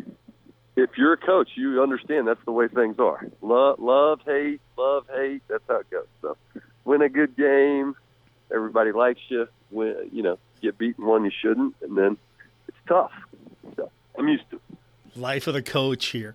if 0.76 0.90
you're 0.96 1.14
a 1.14 1.18
coach, 1.18 1.48
you 1.56 1.82
understand 1.82 2.28
that's 2.28 2.44
the 2.44 2.52
way 2.52 2.68
things 2.68 3.00
are. 3.00 3.26
Love, 3.40 3.80
love, 3.80 4.20
hate, 4.24 4.60
love, 4.78 5.04
hate. 5.12 5.42
That's 5.48 5.64
how 5.68 5.80
it 5.80 5.90
goes. 5.90 6.06
So 6.20 6.36
win 6.84 7.02
a 7.02 7.08
good 7.08 7.36
game, 7.36 7.96
everybody 8.54 8.92
likes 8.92 9.20
you. 9.28 9.48
When 9.70 10.10
you 10.12 10.22
know 10.22 10.38
get 10.60 10.78
beaten 10.78 11.04
one 11.04 11.24
you 11.24 11.30
shouldn't, 11.40 11.74
and 11.82 11.96
then 11.96 12.16
it's 12.68 12.76
tough. 12.86 13.12
So 13.76 13.90
I'm 14.18 14.28
used 14.28 14.48
to. 14.50 14.56
It. 14.56 15.18
Life 15.18 15.46
of 15.46 15.54
the 15.54 15.62
coach 15.62 16.06
here. 16.06 16.34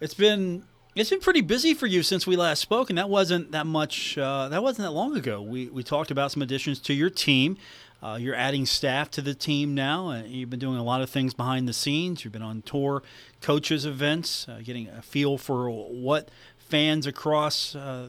It's 0.00 0.14
been 0.14 0.64
It's 0.94 1.10
been 1.10 1.20
pretty 1.20 1.42
busy 1.42 1.74
for 1.74 1.86
you 1.86 2.02
since 2.02 2.26
we 2.26 2.36
last 2.36 2.60
spoke, 2.60 2.88
and 2.90 2.98
that 2.98 3.10
wasn't 3.10 3.52
that 3.52 3.66
much. 3.66 4.16
Uh, 4.16 4.48
that 4.48 4.62
wasn't 4.62 4.86
that 4.86 4.92
long 4.92 5.16
ago. 5.16 5.42
We 5.42 5.68
we 5.68 5.82
talked 5.82 6.10
about 6.10 6.32
some 6.32 6.42
additions 6.42 6.80
to 6.80 6.94
your 6.94 7.10
team. 7.10 7.56
Uh, 8.02 8.18
you're 8.20 8.34
adding 8.34 8.66
staff 8.66 9.10
to 9.10 9.22
the 9.22 9.34
team 9.34 9.74
now. 9.74 10.10
Uh, 10.10 10.22
you've 10.22 10.50
been 10.50 10.60
doing 10.60 10.78
a 10.78 10.84
lot 10.84 11.00
of 11.00 11.08
things 11.10 11.32
behind 11.34 11.66
the 11.66 11.72
scenes. 11.72 12.24
You've 12.24 12.32
been 12.32 12.42
on 12.42 12.62
tour, 12.62 13.02
coaches 13.40 13.86
events, 13.86 14.46
uh, 14.48 14.60
getting 14.62 14.88
a 14.88 15.00
feel 15.00 15.38
for 15.38 15.70
what 15.70 16.30
fans 16.58 17.06
across 17.06 17.74
uh, 17.74 18.08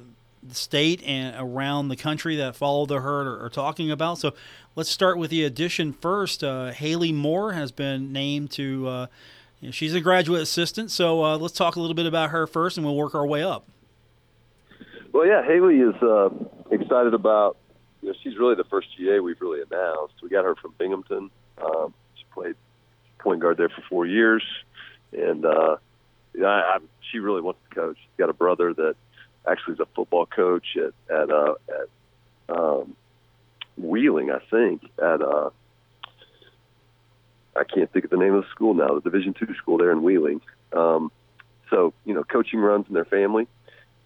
state 0.56 1.04
and 1.04 1.36
around 1.40 1.90
the 1.90 1.96
country 1.96 2.36
that 2.38 2.56
follow 2.56 2.86
the 2.86 3.02
herd 3.02 3.28
are, 3.28 3.46
are, 3.46 3.50
talking 3.50 3.92
about. 3.92 4.18
So 4.18 4.34
let's 4.76 4.90
start 4.90 5.18
with 5.18 5.30
the 5.30 5.44
addition 5.44 5.94
first. 5.94 6.44
Uh, 6.44 6.72
Haley 6.72 7.12
Moore 7.12 7.54
has 7.54 7.72
been 7.72 8.12
named 8.12 8.52
to 8.52 9.08
you 9.62 9.70
know, 9.70 9.72
she's 9.72 9.96
a 9.96 10.02
graduate 10.02 10.42
assistant, 10.42 10.92
so 10.92 11.24
uh, 11.24 11.38
let's 11.38 11.54
talk 11.54 11.76
a 11.76 11.80
little 11.80 11.96
bit 11.96 12.06
about 12.06 12.30
her 12.30 12.46
first, 12.46 12.78
and 12.78 12.86
we'll 12.86 12.96
work 12.96 13.16
our 13.16 13.26
way 13.26 13.44
up. 13.44 13.68
Well, 15.12 15.26
yeah, 15.26 15.44
Haley 15.44 15.78
is 15.78 15.96
uh, 15.96 16.30
excited 16.70 17.14
about. 17.16 17.58
You 18.02 18.10
know, 18.10 18.16
she's 18.22 18.38
really 18.38 18.54
the 18.54 18.66
first 18.66 18.88
GA 18.96 19.20
we've 19.20 19.42
really 19.42 19.62
announced. 19.62 20.14
We 20.22 20.30
got 20.30 20.46
her 20.46 20.56
from 20.56 20.74
Binghamton. 20.78 21.32
Um, 21.58 21.94
she 22.16 22.24
played 22.32 22.56
point 23.18 23.40
guard 23.40 23.58
there 23.58 23.70
for 23.70 23.82
four 23.90 24.06
years, 24.06 24.44
and 25.12 25.44
uh, 25.44 25.78
I, 26.40 26.46
I, 26.46 26.78
she 27.12 27.18
really 27.18 27.42
wants 27.42 27.60
to 27.68 27.76
coach. 27.76 27.98
She's 27.98 28.18
got 28.20 28.30
a 28.30 28.34
brother 28.34 28.76
that 28.76 28.96
actually 29.50 29.76
is 29.76 29.80
a 29.80 29.86
football 29.96 30.26
coach 30.26 30.78
at 30.78 30.94
at 31.14 31.30
uh, 31.30 31.56
at 31.70 32.56
um, 32.56 32.96
Wheeling, 33.78 34.32
I 34.32 34.40
think, 34.50 34.84
at 34.98 35.22
uh, 35.22 35.50
I 37.56 37.64
can't 37.64 37.92
think 37.92 38.06
of 38.06 38.12
the 38.12 38.18
name 38.18 38.34
of 38.34 38.44
the 38.44 38.50
school 38.50 38.74
now, 38.74 38.96
the 38.96 39.02
Division 39.02 39.34
two 39.34 39.54
school 39.56 39.78
there 39.78 39.92
in 39.92 40.04
Wheeling. 40.04 40.42
Um, 40.74 41.12
so 41.70 41.94
you 42.06 42.14
know, 42.14 42.24
coaching 42.24 42.60
runs 42.60 42.88
in 42.88 42.94
their 42.94 43.06
family, 43.06 43.48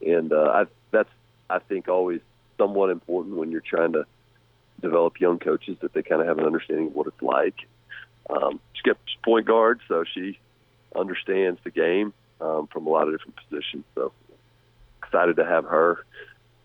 and 0.05 0.31
uh, 0.31 0.51
I, 0.53 0.65
that's 0.91 1.09
I 1.49 1.59
think 1.59 1.87
always 1.87 2.21
somewhat 2.57 2.89
important 2.89 3.37
when 3.37 3.51
you're 3.51 3.61
trying 3.61 3.93
to 3.93 4.05
develop 4.81 5.19
young 5.19 5.39
coaches 5.39 5.77
that 5.81 5.93
they 5.93 6.01
kind 6.01 6.21
of 6.21 6.27
have 6.27 6.39
an 6.39 6.45
understanding 6.45 6.87
of 6.87 6.95
what 6.95 7.07
it's 7.07 7.21
like. 7.21 7.55
Um, 8.29 8.59
gets 8.83 8.99
point 9.23 9.45
guard, 9.45 9.79
so 9.87 10.03
she 10.13 10.39
understands 10.95 11.59
the 11.63 11.71
game 11.71 12.13
um, 12.39 12.67
from 12.67 12.87
a 12.87 12.89
lot 12.89 13.07
of 13.07 13.13
different 13.13 13.35
positions. 13.47 13.83
So 13.95 14.11
excited 15.11 15.35
to 15.35 15.45
have 15.45 15.65
her, 15.65 16.05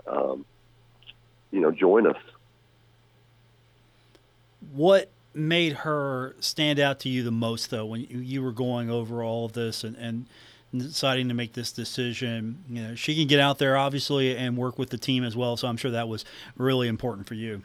um, 0.06 0.44
you 1.50 1.60
know, 1.60 1.70
join 1.70 2.06
us. 2.06 2.16
What 4.72 5.10
made 5.34 5.72
her 5.72 6.36
stand 6.40 6.78
out 6.78 7.00
to 7.00 7.08
you 7.08 7.22
the 7.22 7.30
most, 7.30 7.70
though, 7.70 7.86
when 7.86 8.06
you 8.08 8.42
were 8.42 8.52
going 8.52 8.90
over 8.90 9.22
all 9.22 9.44
of 9.44 9.52
this 9.52 9.84
and, 9.84 9.96
and 9.96 10.26
deciding 10.72 11.28
to 11.28 11.34
make 11.34 11.54
this 11.54 11.72
decision? 11.72 12.62
You 12.68 12.82
know, 12.82 12.94
she 12.94 13.16
can 13.16 13.26
get 13.26 13.40
out 13.40 13.58
there, 13.58 13.76
obviously, 13.76 14.36
and 14.36 14.56
work 14.56 14.78
with 14.78 14.90
the 14.90 14.98
team 14.98 15.24
as 15.24 15.36
well. 15.36 15.56
So 15.56 15.68
I'm 15.68 15.76
sure 15.76 15.90
that 15.90 16.08
was 16.08 16.24
really 16.56 16.88
important 16.88 17.26
for 17.26 17.34
you. 17.34 17.62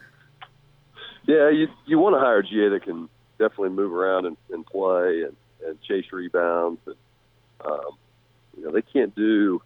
Yeah, 1.28 1.50
you 1.50 1.68
you 1.86 2.00
want 2.00 2.16
to 2.16 2.20
hire 2.20 2.40
a 2.40 2.44
GA 2.44 2.70
that 2.70 2.84
can 2.84 3.08
definitely 3.38 3.70
move 3.70 3.94
around 3.94 4.26
and, 4.26 4.38
and 4.52 4.66
play 4.66 5.22
and, 5.22 5.36
and 5.66 5.80
chase 5.84 6.06
rebounds. 6.12 6.82
And, 6.88 6.96
um, 7.64 7.98
you 8.58 8.64
know, 8.66 8.72
they 8.72 8.82
can't 8.82 9.14
do 9.16 9.62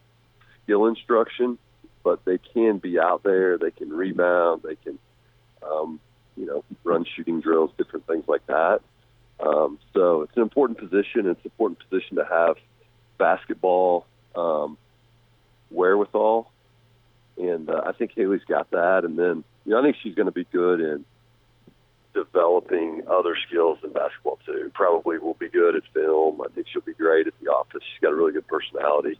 skill 0.65 0.87
instruction, 0.87 1.57
but 2.03 2.25
they 2.25 2.37
can 2.37 2.79
be 2.79 2.99
out 2.99 3.23
there. 3.23 3.57
They 3.57 3.71
can 3.71 3.89
rebound. 3.89 4.63
They 4.63 4.75
can 4.75 4.99
um, 5.63 5.99
you 6.35 6.45
know, 6.45 6.63
run 6.83 7.05
shooting 7.15 7.41
drills, 7.41 7.71
different 7.77 8.07
things 8.07 8.25
like 8.27 8.45
that. 8.47 8.81
Um, 9.39 9.79
so 9.93 10.21
it's 10.21 10.35
an 10.35 10.41
important 10.41 10.79
position. 10.79 11.27
It's 11.27 11.43
an 11.43 11.51
important 11.51 11.79
position 11.89 12.17
to 12.17 12.25
have 12.25 12.57
basketball 13.17 14.05
um, 14.35 14.77
wherewithal, 15.69 16.51
and 17.37 17.69
uh, 17.69 17.81
I 17.85 17.91
think 17.93 18.11
Haley's 18.15 18.43
got 18.47 18.71
that. 18.71 19.03
And 19.03 19.17
then, 19.17 19.43
you 19.65 19.71
know, 19.71 19.79
I 19.79 19.83
think 19.83 19.97
she's 20.01 20.15
going 20.15 20.27
to 20.27 20.31
be 20.31 20.45
good 20.51 20.79
in 20.79 21.05
developing 22.13 23.03
other 23.09 23.35
skills 23.47 23.77
in 23.83 23.91
basketball 23.91 24.39
too. 24.45 24.71
Probably 24.73 25.17
will 25.17 25.33
be 25.33 25.49
good 25.49 25.75
at 25.75 25.83
film. 25.93 26.41
I 26.41 26.47
think 26.53 26.67
she'll 26.71 26.81
be 26.81 26.93
great 26.93 27.27
at 27.27 27.33
the 27.41 27.49
office. 27.49 27.81
She's 27.93 28.01
got 28.01 28.13
a 28.13 28.15
really 28.15 28.31
good 28.31 28.47
personality. 28.47 29.19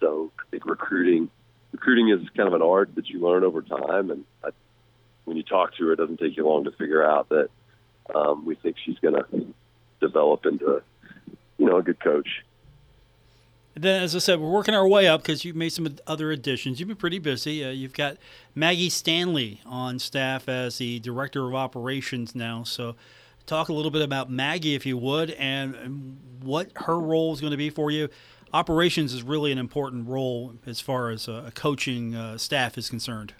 So 0.00 0.30
I 0.38 0.42
think 0.50 0.66
recruiting 0.66 1.30
recruiting 1.72 2.08
is 2.08 2.26
kind 2.36 2.48
of 2.48 2.54
an 2.54 2.62
art 2.62 2.94
that 2.94 3.08
you 3.08 3.20
learn 3.20 3.44
over 3.44 3.62
time, 3.62 4.10
and 4.10 4.24
I 4.44 4.50
when 5.26 5.36
you 5.36 5.42
talk 5.42 5.74
to 5.76 5.86
her, 5.86 5.92
it 5.92 5.96
doesn't 5.96 6.18
take 6.18 6.36
you 6.36 6.46
long 6.46 6.64
to 6.64 6.70
figure 6.70 7.04
out 7.04 7.28
that 7.28 7.48
um, 8.14 8.46
we 8.46 8.54
think 8.54 8.76
she's 8.82 8.98
going 9.00 9.14
to 9.14 9.54
develop 10.00 10.46
into, 10.46 10.82
you 11.58 11.66
know, 11.66 11.78
a 11.78 11.82
good 11.82 12.00
coach. 12.00 12.44
And 13.74 13.84
then, 13.84 14.02
as 14.02 14.16
I 14.16 14.20
said, 14.20 14.40
we're 14.40 14.50
working 14.50 14.74
our 14.74 14.86
way 14.88 15.06
up 15.06 15.22
because 15.22 15.44
you've 15.44 15.56
made 15.56 15.70
some 15.70 15.96
other 16.06 16.30
additions. 16.30 16.80
You've 16.80 16.88
been 16.88 16.96
pretty 16.96 17.18
busy. 17.18 17.62
Uh, 17.62 17.70
you've 17.70 17.92
got 17.92 18.16
Maggie 18.54 18.88
Stanley 18.88 19.60
on 19.66 19.98
staff 19.98 20.48
as 20.48 20.78
the 20.78 20.98
director 21.00 21.46
of 21.46 21.54
operations 21.54 22.34
now. 22.34 22.62
So, 22.62 22.94
talk 23.44 23.68
a 23.68 23.72
little 23.72 23.90
bit 23.90 24.02
about 24.02 24.30
Maggie, 24.30 24.74
if 24.74 24.86
you 24.86 24.96
would, 24.96 25.32
and 25.32 26.18
what 26.40 26.70
her 26.76 26.98
role 26.98 27.34
is 27.34 27.40
going 27.40 27.50
to 27.50 27.58
be 27.58 27.68
for 27.68 27.90
you. 27.90 28.08
Operations 28.56 29.12
is 29.12 29.22
really 29.22 29.52
an 29.52 29.58
important 29.58 30.08
role 30.08 30.54
as 30.64 30.80
far 30.80 31.10
as 31.10 31.28
a 31.28 31.52
coaching 31.54 32.14
uh, 32.14 32.38
staff 32.38 32.78
is 32.78 32.88
concerned. 32.88 33.34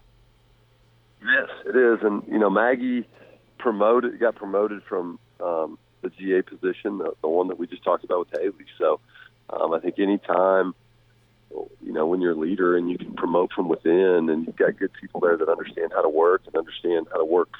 Yes, 1.23 1.49
it 1.65 1.75
is, 1.75 2.01
and 2.03 2.23
you 2.31 2.39
know 2.39 2.51
Maggie 2.51 3.09
promoted 3.57 4.21
got 4.21 4.35
promoted 4.35 4.83
from 4.83 5.19
um, 5.41 5.79
the 6.03 6.11
GA 6.11 6.43
position, 6.43 6.99
the, 6.99 7.15
the 7.23 7.31
one 7.31 7.49
that 7.49 7.59
we 7.59 7.67
just 7.67 7.83
talked 7.83 8.05
about 8.05 8.29
with 8.31 8.39
Haley. 8.39 8.67
So 8.77 9.01
um, 9.49 9.73
I 9.73 9.81
think 9.81 9.99
anytime 9.99 10.75
you 11.51 11.95
know 11.95 12.07
when 12.07 12.21
you're 12.21 12.33
a 12.33 12.39
leader 12.39 12.77
and 12.77 12.91
you 12.91 12.99
can 12.99 13.15
promote 13.15 13.55
from 13.55 13.71
within, 13.71 14.29
and 14.29 14.47
you've 14.47 14.57
got 14.57 14.77
good 14.77 14.93
people 15.01 15.23
there 15.23 15.39
that 15.39 15.49
understand 15.49 15.93
how 15.95 16.03
to 16.03 16.11
work 16.11 16.43
and 16.45 16.55
understand 16.57 17.07
how 17.11 17.17
to 17.17 17.25
work 17.25 17.55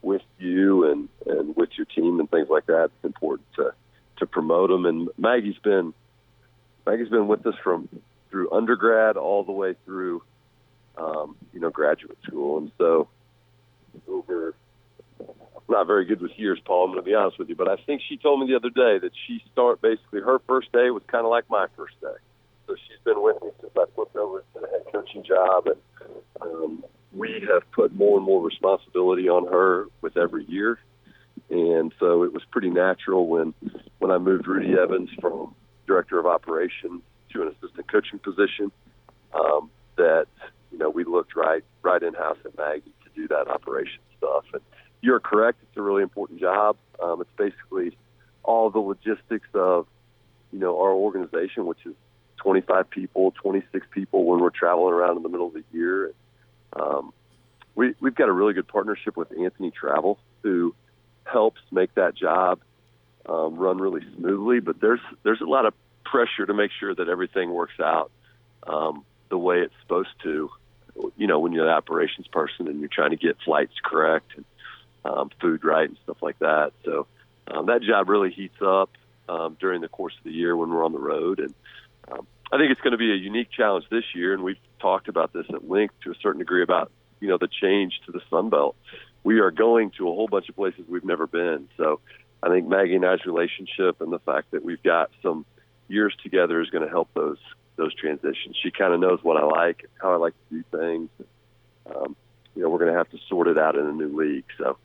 with 0.00 0.22
you 0.38 0.90
and 0.90 1.10
and 1.26 1.54
with 1.56 1.68
your 1.76 1.84
team 1.84 2.20
and 2.20 2.30
things 2.30 2.48
like 2.48 2.64
that, 2.64 2.84
it's 2.84 3.04
important 3.04 3.46
to 3.56 3.74
to 4.16 4.24
promote 4.24 4.70
them. 4.70 4.86
And 4.86 5.10
Maggie's 5.18 5.58
been 5.62 5.92
Maggie's 6.86 7.08
been 7.08 7.28
with 7.28 7.44
us 7.46 7.54
from 7.62 7.88
through 8.30 8.50
undergrad 8.52 9.16
all 9.16 9.44
the 9.44 9.52
way 9.52 9.74
through 9.84 10.22
um, 10.96 11.36
you 11.52 11.60
know, 11.60 11.70
graduate 11.70 12.18
school. 12.26 12.58
And 12.58 12.72
so 12.78 13.08
over, 14.08 14.54
not 15.68 15.86
very 15.86 16.04
good 16.04 16.20
with 16.20 16.32
years, 16.36 16.58
Paul, 16.64 16.84
I'm 16.84 16.92
going 16.92 17.02
to 17.02 17.08
be 17.08 17.14
honest 17.14 17.38
with 17.38 17.48
you, 17.48 17.56
but 17.56 17.68
I 17.68 17.76
think 17.76 18.02
she 18.08 18.16
told 18.16 18.40
me 18.40 18.46
the 18.46 18.56
other 18.56 18.70
day 18.70 18.98
that 18.98 19.12
she 19.26 19.42
start 19.52 19.82
basically 19.82 20.20
her 20.20 20.38
first 20.46 20.72
day 20.72 20.90
was 20.90 21.02
kind 21.06 21.24
of 21.24 21.30
like 21.30 21.48
my 21.50 21.66
first 21.76 22.00
day. 22.00 22.14
So 22.66 22.74
she's 22.74 22.98
been 23.04 23.22
with 23.22 23.40
me 23.42 23.50
since 23.60 23.72
I 23.76 23.84
flipped 23.94 24.16
over 24.16 24.40
to 24.40 24.60
the 24.60 24.66
head 24.66 24.82
coaching 24.92 25.22
job, 25.22 25.68
and 25.68 25.76
um, 26.40 26.84
we 27.12 27.46
have 27.48 27.70
put 27.70 27.94
more 27.94 28.16
and 28.16 28.26
more 28.26 28.42
responsibility 28.42 29.28
on 29.28 29.46
her 29.46 29.86
with 30.00 30.16
every 30.16 30.44
year. 30.44 30.78
And 31.48 31.92
so 32.00 32.24
it 32.24 32.32
was 32.32 32.42
pretty 32.50 32.70
natural 32.70 33.28
when 33.28 33.54
when 33.98 34.10
I 34.10 34.18
moved 34.18 34.48
Rudy 34.48 34.74
Evans 34.76 35.10
from 35.20 35.54
director 35.86 36.18
of 36.18 36.26
operations 36.26 37.02
to 37.32 37.42
an 37.42 37.48
assistant 37.48 37.90
coaching 37.90 38.18
position 38.18 38.70
um, 39.34 39.70
that 39.96 40.26
you 40.76 40.78
know, 40.78 40.90
we 40.90 41.04
looked 41.04 41.34
right 41.34 41.64
right 41.82 42.02
in 42.02 42.12
house 42.12 42.36
at 42.44 42.56
Maggie 42.58 42.92
to 43.04 43.10
do 43.14 43.28
that 43.28 43.48
operation 43.48 44.00
stuff. 44.18 44.44
And 44.52 44.62
you're 45.00 45.20
correct; 45.20 45.58
it's 45.62 45.76
a 45.76 45.82
really 45.82 46.02
important 46.02 46.38
job. 46.38 46.76
Um, 47.02 47.22
it's 47.22 47.30
basically 47.36 47.96
all 48.42 48.68
the 48.68 48.78
logistics 48.78 49.48
of 49.54 49.86
you 50.52 50.58
know 50.58 50.78
our 50.78 50.92
organization, 50.92 51.64
which 51.64 51.78
is 51.86 51.94
25 52.38 52.90
people, 52.90 53.32
26 53.42 53.86
people 53.90 54.24
when 54.24 54.40
we're 54.40 54.50
traveling 54.50 54.92
around 54.92 55.16
in 55.16 55.22
the 55.22 55.30
middle 55.30 55.46
of 55.46 55.54
the 55.54 55.64
year. 55.72 56.12
Um, 56.74 57.14
we 57.74 57.94
we've 58.00 58.14
got 58.14 58.28
a 58.28 58.32
really 58.32 58.52
good 58.52 58.68
partnership 58.68 59.16
with 59.16 59.32
Anthony 59.32 59.70
Travel, 59.70 60.18
who 60.42 60.74
helps 61.24 61.60
make 61.72 61.94
that 61.94 62.14
job 62.14 62.60
um, 63.28 63.56
run 63.56 63.78
really 63.78 64.02
smoothly. 64.16 64.60
But 64.60 64.80
there's 64.80 65.00
there's 65.22 65.40
a 65.40 65.46
lot 65.46 65.66
of 65.66 65.74
pressure 66.04 66.46
to 66.46 66.54
make 66.54 66.70
sure 66.78 66.94
that 66.94 67.08
everything 67.08 67.52
works 67.52 67.80
out 67.80 68.10
um, 68.66 69.04
the 69.28 69.38
way 69.38 69.60
it's 69.60 69.74
supposed 69.82 70.10
to 70.22 70.50
you 71.16 71.26
know, 71.26 71.38
when 71.38 71.52
you're 71.52 71.66
the 71.66 71.72
operations 71.72 72.26
person 72.28 72.68
and 72.68 72.80
you're 72.80 72.88
trying 72.88 73.10
to 73.10 73.16
get 73.16 73.36
flights 73.44 73.74
correct 73.82 74.32
and 74.36 74.44
um, 75.04 75.30
food 75.40 75.64
right 75.64 75.88
and 75.88 75.98
stuff 76.04 76.18
like 76.22 76.38
that. 76.40 76.72
So 76.84 77.06
um, 77.48 77.66
that 77.66 77.82
job 77.82 78.08
really 78.08 78.30
heats 78.30 78.60
up 78.60 78.90
um, 79.28 79.56
during 79.60 79.80
the 79.80 79.88
course 79.88 80.14
of 80.18 80.24
the 80.24 80.32
year 80.32 80.56
when 80.56 80.70
we're 80.70 80.84
on 80.84 80.92
the 80.92 80.98
road. 80.98 81.40
And 81.40 81.54
um, 82.10 82.26
I 82.52 82.58
think 82.58 82.70
it's 82.70 82.80
going 82.80 82.92
to 82.92 82.98
be 82.98 83.12
a 83.12 83.16
unique 83.16 83.50
challenge 83.50 83.86
this 83.90 84.04
year. 84.14 84.34
And 84.34 84.42
we've 84.42 84.58
talked 84.80 85.08
about 85.08 85.32
this 85.32 85.46
at 85.50 85.68
length 85.68 85.94
to 86.04 86.10
a 86.10 86.14
certain 86.20 86.38
degree 86.38 86.62
about, 86.62 86.90
you 87.20 87.28
know, 87.28 87.38
the 87.38 87.48
change 87.48 88.00
to 88.06 88.12
the 88.12 88.20
Sun 88.30 88.50
Belt. 88.50 88.76
We 89.22 89.40
are 89.40 89.50
going 89.50 89.90
to 89.98 90.08
a 90.08 90.14
whole 90.14 90.28
bunch 90.28 90.48
of 90.48 90.56
places 90.56 90.84
we've 90.88 91.04
never 91.04 91.26
been. 91.26 91.68
So 91.76 92.00
I 92.42 92.48
think 92.48 92.68
Maggie 92.68 92.96
and 92.96 93.04
I's 93.04 93.24
relationship 93.24 94.00
and 94.00 94.12
the 94.12 94.18
fact 94.20 94.50
that 94.52 94.64
we've 94.64 94.82
got 94.82 95.10
some 95.22 95.46
years 95.88 96.14
together 96.22 96.60
is 96.60 96.70
going 96.70 96.84
to 96.84 96.90
help 96.90 97.08
those 97.14 97.38
those 97.76 97.94
transitions. 97.94 98.56
She 98.62 98.70
kind 98.70 98.94
of 98.94 99.00
knows 99.00 99.20
what 99.22 99.36
I 99.36 99.44
like, 99.44 99.86
how 100.00 100.12
I 100.12 100.16
like 100.16 100.34
to 100.48 100.56
do 100.56 100.64
things. 100.70 101.10
Um, 101.94 102.16
you 102.54 102.62
know, 102.62 102.70
we're 102.70 102.78
going 102.78 102.92
to 102.92 102.96
have 102.96 103.10
to 103.10 103.18
sort 103.28 103.48
it 103.48 103.58
out 103.58 103.76
in 103.76 103.86
a 103.86 103.92
new 103.92 104.16
league. 104.16 104.44
So, 104.56 104.78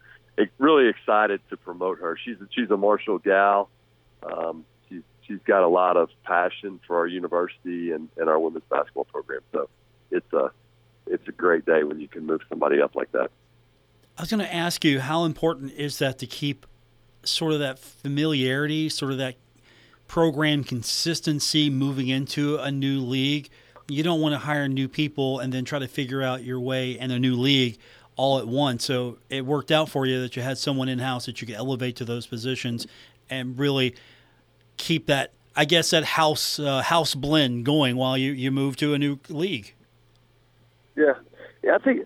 really 0.57 0.89
excited 0.89 1.39
to 1.49 1.57
promote 1.57 1.99
her. 1.99 2.17
She's 2.23 2.35
a, 2.41 2.47
she's 2.51 2.69
a 2.69 2.77
Marshall 2.77 3.19
gal. 3.19 3.69
Um, 4.23 4.65
she's 4.89 5.03
she's 5.25 5.39
got 5.45 5.63
a 5.63 5.67
lot 5.67 5.97
of 5.97 6.09
passion 6.23 6.79
for 6.85 6.97
our 6.97 7.07
university 7.07 7.91
and, 7.91 8.09
and 8.17 8.29
our 8.29 8.39
women's 8.39 8.65
basketball 8.69 9.05
program. 9.05 9.41
So 9.51 9.69
it's 10.11 10.31
a 10.33 10.51
it's 11.07 11.27
a 11.27 11.31
great 11.31 11.65
day 11.65 11.83
when 11.83 11.99
you 11.99 12.07
can 12.07 12.25
move 12.25 12.41
somebody 12.49 12.81
up 12.81 12.95
like 12.95 13.11
that. 13.13 13.31
I 14.17 14.21
was 14.21 14.29
going 14.29 14.41
to 14.41 14.53
ask 14.53 14.83
you 14.85 14.99
how 14.99 15.23
important 15.23 15.73
is 15.73 15.97
that 15.99 16.19
to 16.19 16.27
keep 16.27 16.65
sort 17.23 17.53
of 17.53 17.59
that 17.59 17.79
familiarity, 17.79 18.89
sort 18.89 19.11
of 19.11 19.17
that 19.19 19.35
program 20.07 20.63
consistency 20.63 21.69
moving 21.69 22.07
into 22.07 22.57
a 22.57 22.71
new 22.71 22.99
league. 22.99 23.49
You 23.87 24.03
don't 24.03 24.21
want 24.21 24.33
to 24.33 24.39
hire 24.39 24.67
new 24.67 24.87
people 24.87 25.39
and 25.39 25.53
then 25.53 25.65
try 25.65 25.79
to 25.79 25.87
figure 25.87 26.21
out 26.21 26.43
your 26.43 26.59
way 26.59 26.97
in 26.97 27.11
a 27.11 27.19
new 27.19 27.35
league 27.35 27.77
all 28.15 28.39
at 28.39 28.47
once. 28.47 28.85
So 28.85 29.17
it 29.29 29.45
worked 29.45 29.71
out 29.71 29.89
for 29.89 30.05
you 30.05 30.21
that 30.21 30.35
you 30.35 30.41
had 30.41 30.57
someone 30.57 30.89
in 30.89 30.99
house 30.99 31.25
that 31.25 31.41
you 31.41 31.47
could 31.47 31.55
elevate 31.55 31.95
to 31.97 32.05
those 32.05 32.27
positions 32.27 32.87
and 33.29 33.57
really 33.57 33.95
keep 34.77 35.07
that, 35.07 35.31
I 35.55 35.65
guess, 35.65 35.91
that 35.91 36.03
house 36.03 36.59
uh, 36.59 36.81
house 36.81 37.15
blend 37.15 37.65
going 37.65 37.95
while 37.95 38.17
you, 38.17 38.31
you 38.31 38.51
move 38.51 38.75
to 38.77 38.93
a 38.93 38.99
new 38.99 39.19
league. 39.29 39.73
Yeah, 40.95 41.13
yeah, 41.63 41.75
I 41.75 41.77
think. 41.77 42.05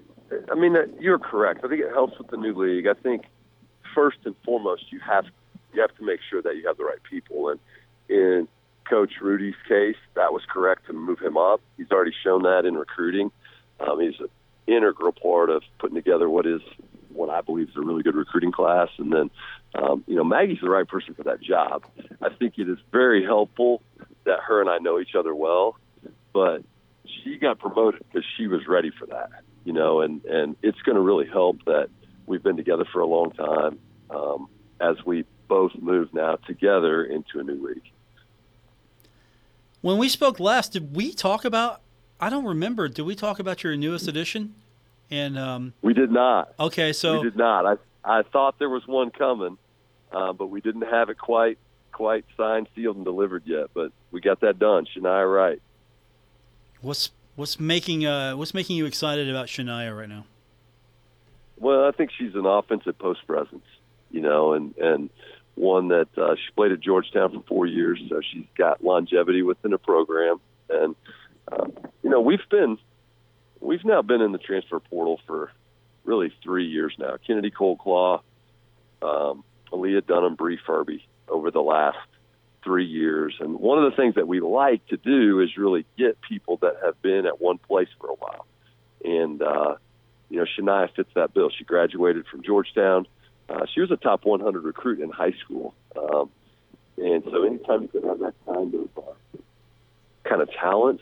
I 0.51 0.55
mean, 0.55 0.75
you're 0.99 1.19
correct. 1.19 1.61
I 1.63 1.67
think 1.67 1.81
it 1.81 1.91
helps 1.91 2.17
with 2.17 2.27
the 2.27 2.37
new 2.37 2.53
league. 2.53 2.87
I 2.87 2.93
think 2.93 3.25
first 3.95 4.17
and 4.25 4.35
foremost, 4.45 4.91
you 4.91 4.99
have 4.99 5.25
you 5.73 5.81
have 5.81 5.95
to 5.97 6.05
make 6.05 6.19
sure 6.29 6.41
that 6.41 6.55
you 6.55 6.67
have 6.67 6.77
the 6.77 6.83
right 6.83 7.01
people. 7.09 7.49
And 7.49 7.59
in 8.07 8.47
Coach 8.89 9.13
Rudy's 9.21 9.55
case, 9.67 9.97
that 10.15 10.31
was 10.31 10.43
correct 10.47 10.85
to 10.87 10.93
move 10.93 11.19
him 11.19 11.37
up. 11.37 11.61
He's 11.77 11.91
already 11.91 12.13
shown 12.23 12.43
that 12.43 12.65
in 12.65 12.75
recruiting. 12.75 13.31
Um, 13.79 13.99
he's 13.99 14.19
an 14.19 14.29
integral 14.67 15.11
part 15.11 15.49
of 15.49 15.63
putting 15.79 15.95
together 15.95 16.29
what 16.29 16.45
is 16.45 16.61
what 17.11 17.29
I 17.29 17.41
believe 17.41 17.69
is 17.69 17.75
a 17.77 17.81
really 17.81 18.03
good 18.03 18.15
recruiting 18.15 18.51
class. 18.51 18.89
And 18.97 19.11
then, 19.11 19.31
um, 19.73 20.03
you 20.05 20.15
know, 20.15 20.23
Maggie's 20.23 20.59
the 20.61 20.69
right 20.69 20.87
person 20.87 21.13
for 21.13 21.23
that 21.23 21.41
job. 21.41 21.85
I 22.21 22.29
think 22.29 22.55
it 22.57 22.69
is 22.69 22.77
very 22.91 23.23
helpful 23.23 23.81
that 24.25 24.39
her 24.47 24.59
and 24.59 24.69
I 24.69 24.79
know 24.79 24.99
each 24.99 25.15
other 25.17 25.33
well, 25.33 25.77
but 26.33 26.63
she 27.05 27.37
got 27.37 27.59
promoted 27.59 28.03
because 28.11 28.25
she 28.37 28.47
was 28.47 28.67
ready 28.67 28.91
for 28.91 29.05
that, 29.07 29.29
you 29.63 29.71
know, 29.71 30.01
and, 30.01 30.23
and 30.25 30.55
it's 30.61 30.81
going 30.81 30.95
to 30.95 31.01
really 31.01 31.27
help 31.27 31.63
that 31.65 31.89
we've 32.25 32.43
been 32.43 32.57
together 32.57 32.85
for 32.91 33.01
a 33.01 33.05
long 33.05 33.31
time 33.31 33.79
um, 34.09 34.49
as 34.79 34.95
we 35.05 35.25
both 35.47 35.71
move 35.75 36.13
now 36.13 36.37
together 36.47 37.03
into 37.03 37.39
a 37.39 37.43
new 37.43 37.67
league. 37.67 37.83
When 39.81 39.97
we 39.97 40.09
spoke 40.09 40.39
last, 40.39 40.73
did 40.73 40.95
we 40.95 41.13
talk 41.13 41.45
about? 41.45 41.81
I 42.19 42.29
don't 42.29 42.45
remember. 42.45 42.87
Did 42.87 43.03
we 43.03 43.13
talk 43.15 43.39
about 43.39 43.63
your 43.63 43.75
newest 43.75 44.07
edition? 44.07 44.55
And 45.11 45.37
um, 45.37 45.73
we 45.81 45.93
did 45.93 46.11
not. 46.11 46.53
Okay, 46.59 46.91
so 46.91 47.19
we 47.19 47.29
did 47.29 47.37
not. 47.37 47.65
I 47.65 47.75
I 48.03 48.23
thought 48.23 48.57
there 48.57 48.69
was 48.69 48.87
one 48.87 49.11
coming, 49.11 49.57
uh, 50.11 50.33
but 50.33 50.47
we 50.47 50.61
didn't 50.61 50.83
have 50.83 51.09
it 51.09 51.17
quite 51.19 51.59
quite 51.91 52.25
signed, 52.35 52.67
sealed, 52.75 52.95
and 52.95 53.05
delivered 53.05 53.43
yet. 53.45 53.67
But 53.73 53.91
we 54.11 54.21
got 54.21 54.41
that 54.41 54.57
done. 54.57 54.85
Shania 54.85 55.31
Wright. 55.31 55.61
What's 56.81 57.11
what's 57.35 57.59
making 57.59 58.05
uh, 58.05 58.35
what's 58.35 58.53
making 58.53 58.77
you 58.77 58.85
excited 58.87 59.29
about 59.29 59.47
Shania 59.47 59.95
right 59.95 60.09
now? 60.09 60.25
Well, 61.57 61.85
I 61.85 61.91
think 61.91 62.11
she's 62.17 62.35
an 62.35 62.45
offensive 62.45 62.97
post 62.97 63.25
presence, 63.27 63.65
you 64.11 64.21
know, 64.21 64.53
and 64.53 64.75
and 64.77 65.09
one 65.55 65.87
that 65.87 66.09
uh, 66.17 66.35
she 66.35 66.51
played 66.55 66.71
at 66.71 66.81
Georgetown 66.81 67.31
for 67.31 67.41
four 67.47 67.65
years, 67.65 68.01
so 68.09 68.21
she's 68.21 68.45
got 68.57 68.83
longevity 68.83 69.41
within 69.41 69.71
the 69.71 69.77
program. 69.77 70.39
And 70.69 70.95
uh, 71.51 71.67
you 72.03 72.09
know, 72.09 72.21
we've 72.21 72.47
been 72.49 72.77
we've 73.61 73.85
now 73.85 74.01
been 74.01 74.21
in 74.21 74.31
the 74.31 74.37
transfer 74.37 74.79
portal 74.79 75.19
for 75.25 75.51
really 76.03 76.33
three 76.43 76.67
years 76.67 76.93
now. 76.99 77.17
Kennedy 77.25 77.51
Coldclaw, 77.51 78.21
um, 79.01 79.43
Aaliyah 79.71 80.05
Dunham, 80.05 80.35
Bree 80.35 80.59
Furby 80.65 81.05
over 81.27 81.51
the 81.51 81.61
last 81.61 81.97
three 82.63 82.85
years. 82.85 83.35
And 83.39 83.59
one 83.59 83.83
of 83.83 83.89
the 83.89 83.95
things 83.95 84.15
that 84.15 84.27
we 84.27 84.39
like 84.39 84.85
to 84.87 84.97
do 84.97 85.39
is 85.39 85.57
really 85.57 85.85
get 85.97 86.19
people 86.21 86.57
that 86.57 86.75
have 86.83 87.01
been 87.01 87.25
at 87.25 87.39
one 87.39 87.57
place 87.57 87.89
for 87.99 88.09
a 88.09 88.15
while. 88.15 88.45
And 89.03 89.41
uh, 89.41 89.75
you 90.29 90.37
know, 90.37 90.45
Shania 90.45 90.93
fits 90.95 91.09
that 91.15 91.33
bill. 91.33 91.49
She 91.49 91.63
graduated 91.63 92.25
from 92.27 92.43
Georgetown. 92.43 93.07
Uh, 93.47 93.65
she 93.73 93.81
was 93.81 93.91
a 93.91 93.97
top 93.97 94.25
100 94.25 94.63
recruit 94.63 94.99
in 94.99 95.09
high 95.09 95.33
school. 95.43 95.75
Um, 95.95 96.29
and 96.97 97.23
so 97.25 97.43
anytime 97.43 97.83
you 97.83 97.87
can 97.89 98.03
have 98.03 98.19
that 98.19 98.33
kind 98.45 98.73
of 98.73 98.89
uh, 98.97 99.39
kind 100.23 100.41
of 100.41 100.49
talent, 100.51 101.01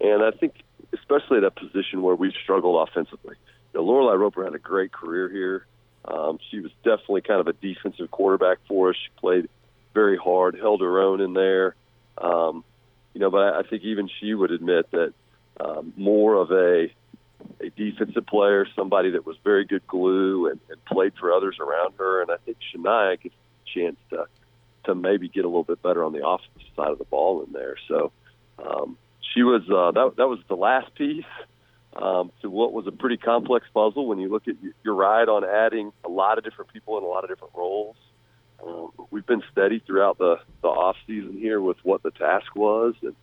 and 0.00 0.22
I 0.22 0.30
think 0.30 0.54
especially 0.92 1.38
at 1.38 1.44
a 1.44 1.50
position 1.50 2.02
where 2.02 2.14
we've 2.14 2.34
struggled 2.42 2.88
offensively. 2.88 3.36
You 3.72 3.80
know, 3.80 3.84
Lorelei 3.84 4.14
Roper 4.14 4.44
had 4.44 4.54
a 4.54 4.58
great 4.58 4.92
career 4.92 5.28
here. 5.28 5.66
Um, 6.04 6.38
she 6.50 6.60
was 6.60 6.70
definitely 6.84 7.22
kind 7.22 7.40
of 7.40 7.48
a 7.48 7.52
defensive 7.52 8.10
quarterback 8.10 8.58
for 8.68 8.90
us. 8.90 8.96
She 8.96 9.10
played 9.20 9.48
very 9.94 10.16
hard, 10.16 10.56
held 10.56 10.80
her 10.80 11.00
own 11.00 11.20
in 11.20 11.32
there. 11.32 11.74
Um, 12.18 12.64
you 13.12 13.20
know, 13.20 13.30
but 13.30 13.38
I, 13.38 13.60
I 13.60 13.62
think 13.62 13.82
even 13.82 14.08
she 14.20 14.34
would 14.34 14.50
admit 14.50 14.90
that 14.92 15.12
um, 15.58 15.92
more 15.96 16.34
of 16.34 16.50
a 16.52 16.88
a 17.60 17.70
defensive 17.70 18.26
player, 18.26 18.66
somebody 18.74 19.10
that 19.10 19.26
was 19.26 19.36
very 19.44 19.64
good 19.64 19.86
glue 19.86 20.48
and, 20.48 20.60
and 20.70 20.84
played 20.84 21.12
for 21.18 21.32
others 21.32 21.56
around 21.60 21.94
her. 21.98 22.22
And 22.22 22.30
I 22.30 22.36
think 22.44 22.58
Shania 22.74 23.20
gets 23.20 23.34
a 23.34 23.78
chance 23.78 23.96
to 24.10 24.26
to 24.84 24.94
maybe 24.94 25.28
get 25.28 25.44
a 25.44 25.48
little 25.48 25.64
bit 25.64 25.82
better 25.82 26.04
on 26.04 26.12
the 26.12 26.26
offensive 26.26 26.62
side 26.76 26.90
of 26.90 26.98
the 26.98 27.04
ball 27.04 27.42
in 27.42 27.52
there. 27.52 27.76
So 27.88 28.12
um, 28.58 28.96
she 29.34 29.42
was 29.42 29.62
uh, 29.62 29.90
that 29.92 30.16
that 30.16 30.28
was 30.28 30.38
the 30.48 30.56
last 30.56 30.94
piece 30.94 31.24
um, 31.94 32.30
to 32.42 32.50
what 32.50 32.72
was 32.72 32.86
a 32.86 32.92
pretty 32.92 33.16
complex 33.16 33.66
puzzle. 33.74 34.06
When 34.06 34.18
you 34.18 34.28
look 34.28 34.48
at 34.48 34.54
your 34.84 34.94
ride 34.94 35.28
on 35.28 35.44
adding 35.44 35.92
a 36.04 36.08
lot 36.08 36.38
of 36.38 36.44
different 36.44 36.72
people 36.72 36.98
in 36.98 37.04
a 37.04 37.06
lot 37.06 37.24
of 37.24 37.30
different 37.30 37.54
roles. 37.54 37.96
Um, 38.64 38.90
we've 39.10 39.26
been 39.26 39.42
steady 39.52 39.80
throughout 39.80 40.18
the 40.18 40.36
the 40.62 40.68
off 40.68 40.96
season 41.06 41.36
here 41.36 41.60
with 41.60 41.76
what 41.82 42.02
the 42.02 42.10
task 42.10 42.54
was, 42.56 42.94
and 43.02 43.14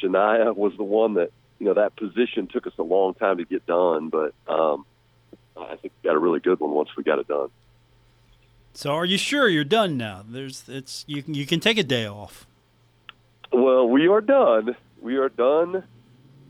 Shania 0.00 0.56
was 0.56 0.72
the 0.76 0.84
one 0.84 1.14
that 1.14 1.30
you 1.58 1.66
know 1.66 1.74
that 1.74 1.96
position 1.96 2.46
took 2.46 2.66
us 2.66 2.72
a 2.78 2.82
long 2.82 3.14
time 3.14 3.38
to 3.38 3.44
get 3.44 3.66
done, 3.66 4.08
but 4.08 4.34
um, 4.46 4.84
I 5.56 5.76
think 5.76 5.92
we 6.02 6.08
got 6.08 6.14
a 6.14 6.18
really 6.18 6.40
good 6.40 6.60
one 6.60 6.70
once 6.70 6.90
we 6.96 7.02
got 7.02 7.18
it 7.18 7.28
done. 7.28 7.50
So, 8.74 8.92
are 8.92 9.04
you 9.04 9.18
sure 9.18 9.48
you're 9.48 9.64
done 9.64 9.96
now? 9.96 10.24
There's, 10.28 10.64
it's 10.68 11.04
you 11.08 11.22
can 11.22 11.34
you 11.34 11.46
can 11.46 11.60
take 11.60 11.78
a 11.78 11.82
day 11.82 12.06
off. 12.06 12.46
Well, 13.52 13.88
we 13.88 14.08
are 14.08 14.20
done. 14.20 14.76
We 15.00 15.16
are 15.16 15.28
done 15.28 15.82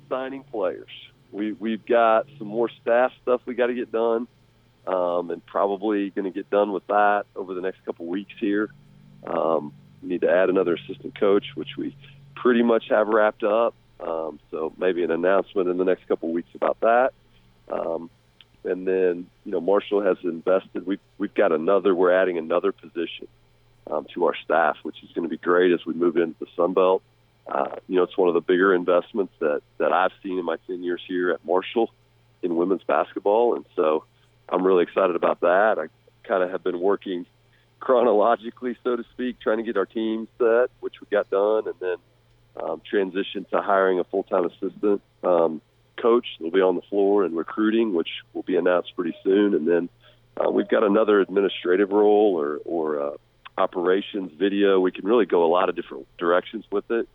signing 0.09 0.45
players. 0.45 0.91
We 1.33 1.53
we've 1.53 1.85
got 1.87 2.27
some 2.39 2.49
more 2.49 2.71
staff 2.83 3.13
stuff 3.23 3.41
we 3.47 3.55
got 3.55 3.69
to 3.69 3.75
get 3.75 3.91
done, 3.91 4.29
um, 4.87 5.31
and 5.31 5.45
probably 5.47 6.11
going 6.11 6.25
to 6.25 6.31
get 6.31 6.51
done 6.51 6.73
with 6.73 6.87
that 6.89 7.25
over 7.35 7.55
the 7.55 7.61
next 7.61 7.85
couple 7.85 8.07
weeks 8.07 8.35
here. 8.39 8.69
Um, 9.27 9.73
we 10.03 10.11
need 10.11 10.21
to 10.21 10.31
add 10.31 10.49
another 10.49 10.75
assistant 10.75 11.19
coach, 11.19 11.45
which 11.55 11.77
we 11.77 11.97
pretty 12.35 12.63
much 12.63 12.89
have 12.91 13.09
wrapped 13.09 13.43
up. 13.43 13.75
Um, 14.01 14.39
so 14.51 14.73
maybe 14.79 15.03
an 15.03 15.11
announcement 15.11 15.69
in 15.69 15.77
the 15.77 15.85
next 15.85 16.07
couple 16.07 16.29
of 16.29 16.35
weeks 16.35 16.51
about 16.55 16.79
that. 16.81 17.13
Um, 17.71 18.11
and 18.65 18.87
then 18.87 19.27
you 19.45 19.53
know 19.53 19.61
Marshall 19.61 20.03
has 20.03 20.17
invested. 20.23 20.87
We've 20.87 21.01
we've 21.19 21.35
got 21.35 21.53
another. 21.53 21.95
We're 21.95 22.13
adding 22.13 22.39
another 22.39 22.73
position 22.73 23.29
um, 23.91 24.07
to 24.15 24.27
our 24.27 24.35
staff, 24.45 24.77
which 24.83 25.03
is 25.03 25.11
going 25.15 25.25
to 25.25 25.29
be 25.29 25.39
great 25.39 25.73
as 25.73 25.85
we 25.87 25.95
move 25.95 26.17
into 26.17 26.37
the 26.41 26.47
Sun 26.57 26.75
Belt. 26.75 27.03
Uh, 27.47 27.77
you 27.89 27.97
know, 27.97 28.03
it's 28.03 28.17
one 28.17 28.29
of 28.29 28.35
the 28.35 28.41
bigger 28.41 28.75
investments 28.75 29.33
that 29.41 29.63
that 29.79 29.93
I've 29.93 30.13
seen 30.23 30.39
in 30.39 30.45
my 30.45 30.57
ten 30.67 30.83
years 30.83 31.01
here 31.07 31.31
at 31.31 31.45
Marshall 31.45 31.91
in 32.43 32.57
women's 32.57 32.85
basketball, 32.85 33.55
and 33.57 33.65
so 33.75 34.05
I'm 34.49 34.67
really 34.67 34.83
excited 34.83 35.17
about 35.17 35.41
that. 35.41 35.79
I 35.79 35.87
kind 36.27 36.43
of 36.43 36.51
have 36.51 36.63
been 36.63 36.81
working 36.81 37.27
chronologically, 37.81 38.77
so 38.85 38.97
to 38.97 39.05
speak, 39.15 39.41
trying 39.41 39.59
to 39.59 39.63
get 39.63 39.77
our 39.77 39.87
team 39.87 40.29
set, 40.39 40.71
which 40.81 41.01
we 41.01 41.07
got 41.11 41.31
done, 41.31 41.67
and 41.67 41.75
then 41.81 41.97
um, 42.63 42.83
transition 42.89 43.47
to 43.51 43.61
hiring 43.61 43.99
a 43.99 44.05
full 44.05 44.25
time 44.25 44.45
assistant 44.45 45.03
um, 45.23 45.61
coach 45.97 46.27
that'll 46.39 46.53
be 46.53 46.61
on 46.61 46.77
the 46.77 46.83
floor 46.83 47.25
and 47.25 47.37
recruiting, 47.37 47.95
which 47.95 48.09
will 48.33 48.43
be 48.43 48.57
announced 48.57 48.95
pretty 48.97 49.17
soon. 49.25 49.55
And 49.55 49.67
then 49.67 49.89
uh, 50.37 50.51
we've 50.51 50.69
got 50.69 50.85
another 50.85 51.21
administrative 51.21 51.91
role 51.91 52.35
or, 52.39 52.59
or 52.65 53.01
uh, 53.01 53.17
operations 53.57 54.33
video. 54.39 54.81
We 54.81 54.93
can 54.93 55.05
really 55.05 55.27
go 55.27 55.45
a 55.45 55.51
lot 55.51 55.69
of 55.69 55.77
different 55.77 56.07
directions 56.19 56.65
with 56.71 56.91
it. 56.91 57.09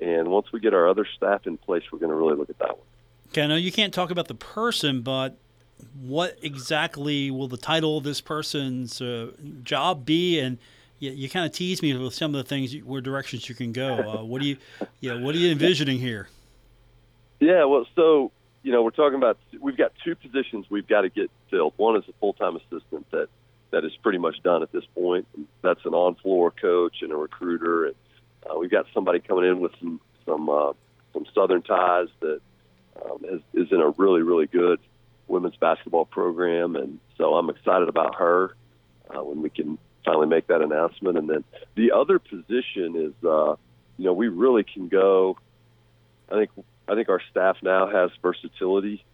And 0.00 0.28
once 0.28 0.52
we 0.52 0.60
get 0.60 0.74
our 0.74 0.88
other 0.88 1.06
staff 1.16 1.46
in 1.46 1.58
place, 1.58 1.84
we're 1.92 1.98
going 1.98 2.10
to 2.10 2.16
really 2.16 2.36
look 2.36 2.50
at 2.50 2.58
that 2.58 2.70
one. 2.70 2.86
Okay, 3.28 3.42
I 3.42 3.46
know 3.46 3.56
you 3.56 3.72
can't 3.72 3.94
talk 3.94 4.10
about 4.10 4.28
the 4.28 4.34
person, 4.34 5.02
but 5.02 5.38
what 6.00 6.38
exactly 6.42 7.30
will 7.30 7.48
the 7.48 7.56
title 7.56 7.98
of 7.98 8.04
this 8.04 8.20
person's 8.20 9.00
uh, 9.00 9.32
job 9.62 10.04
be? 10.04 10.38
And 10.38 10.58
you, 11.02 11.10
you 11.10 11.28
kind 11.28 11.44
of 11.44 11.52
tease 11.52 11.82
me 11.82 11.94
with 11.96 12.14
some 12.14 12.32
of 12.32 12.42
the 12.42 12.48
things, 12.48 12.72
where 12.84 13.00
directions 13.00 13.48
you 13.48 13.56
can 13.56 13.72
go. 13.72 13.98
Uh, 13.98 14.24
what 14.24 14.40
do 14.40 14.46
you, 14.46 14.56
you 15.00 15.12
know, 15.12 15.18
what 15.24 15.34
are 15.34 15.38
you 15.38 15.50
envisioning 15.50 15.98
here? 15.98 16.28
Yeah, 17.40 17.64
well, 17.64 17.84
so 17.96 18.30
you 18.62 18.70
know, 18.70 18.84
we're 18.84 18.90
talking 18.90 19.16
about 19.16 19.36
we've 19.60 19.76
got 19.76 19.92
two 20.04 20.14
positions 20.14 20.66
we've 20.70 20.86
got 20.86 21.00
to 21.00 21.08
get 21.08 21.28
filled. 21.50 21.74
One 21.76 21.96
is 21.96 22.04
a 22.08 22.12
full 22.20 22.34
time 22.34 22.54
assistant 22.56 23.10
that 23.10 23.28
that 23.72 23.84
is 23.84 23.92
pretty 24.02 24.18
much 24.18 24.40
done 24.44 24.62
at 24.62 24.70
this 24.70 24.84
point. 24.94 25.26
That's 25.60 25.84
an 25.84 25.92
on 25.92 26.14
floor 26.14 26.52
coach 26.52 27.02
and 27.02 27.10
a 27.10 27.16
recruiter, 27.16 27.86
and 27.86 27.94
uh, 28.48 28.56
we've 28.56 28.70
got 28.70 28.86
somebody 28.94 29.18
coming 29.18 29.44
in 29.44 29.60
with 29.60 29.72
some 29.80 30.00
some 30.24 30.48
uh, 30.48 30.72
some 31.12 31.26
Southern 31.34 31.62
ties 31.62 32.08
that 32.20 32.40
um, 33.04 33.24
is, 33.24 33.40
is 33.54 33.72
in 33.72 33.80
a 33.80 33.88
really 33.90 34.22
really 34.22 34.46
good 34.46 34.78
women's 35.26 35.56
basketball 35.56 36.04
program, 36.04 36.76
and 36.76 37.00
so 37.18 37.34
I'm 37.34 37.50
excited 37.50 37.88
about 37.88 38.14
her 38.14 38.54
uh, 39.10 39.24
when 39.24 39.42
we 39.42 39.50
can 39.50 39.78
finally 40.04 40.26
make 40.26 40.46
that 40.48 40.62
announcement. 40.62 41.18
And 41.18 41.28
then 41.28 41.44
the 41.74 41.92
other 41.92 42.18
position 42.18 42.96
is 42.96 43.26
uh, 43.26 43.56
you 43.98 44.06
know, 44.06 44.12
we 44.12 44.28
really 44.28 44.64
can 44.64 44.88
go. 44.88 45.38
I 46.30 46.34
think 46.34 46.50
I 46.88 46.94
think 46.94 47.08
our 47.08 47.20
staff 47.30 47.56
now 47.62 47.88
has 47.88 48.10
versatility 48.20 49.04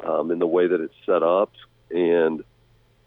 um, 0.00 0.30
in 0.30 0.38
the 0.38 0.46
way 0.46 0.66
that 0.66 0.80
it's 0.80 0.94
set 1.06 1.22
up, 1.22 1.52
and 1.90 2.42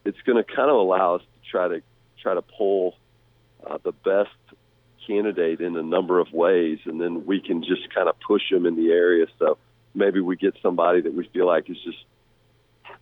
it's 0.06 0.22
going 0.26 0.42
to 0.42 0.44
kind 0.44 0.70
of 0.70 0.78
allow 0.78 1.16
us 1.16 1.22
to 1.22 1.52
try 1.52 1.68
to 1.68 1.82
try 2.22 2.34
to 2.34 2.42
pull 2.42 2.96
uh, 3.66 3.78
the 3.84 3.92
best 3.92 4.30
candidate 5.06 5.62
in 5.62 5.76
a 5.76 5.84
number 5.84 6.20
of 6.20 6.32
ways, 6.32 6.80
and 6.86 7.02
then 7.02 7.26
we 7.26 7.40
can 7.42 7.64
just 7.64 7.94
kind 7.94 8.10
of 8.10 8.16
push 8.20 8.44
them 8.52 8.66
in 8.66 8.76
the 8.76 8.92
area. 8.92 9.26
So 9.40 9.58
maybe 9.94 10.20
we 10.20 10.36
get 10.36 10.56
somebody 10.62 11.02
that 11.02 11.14
we 11.14 11.28
feel 11.34 11.48
like 11.48 11.70
is 11.70 11.78
just 11.84 12.04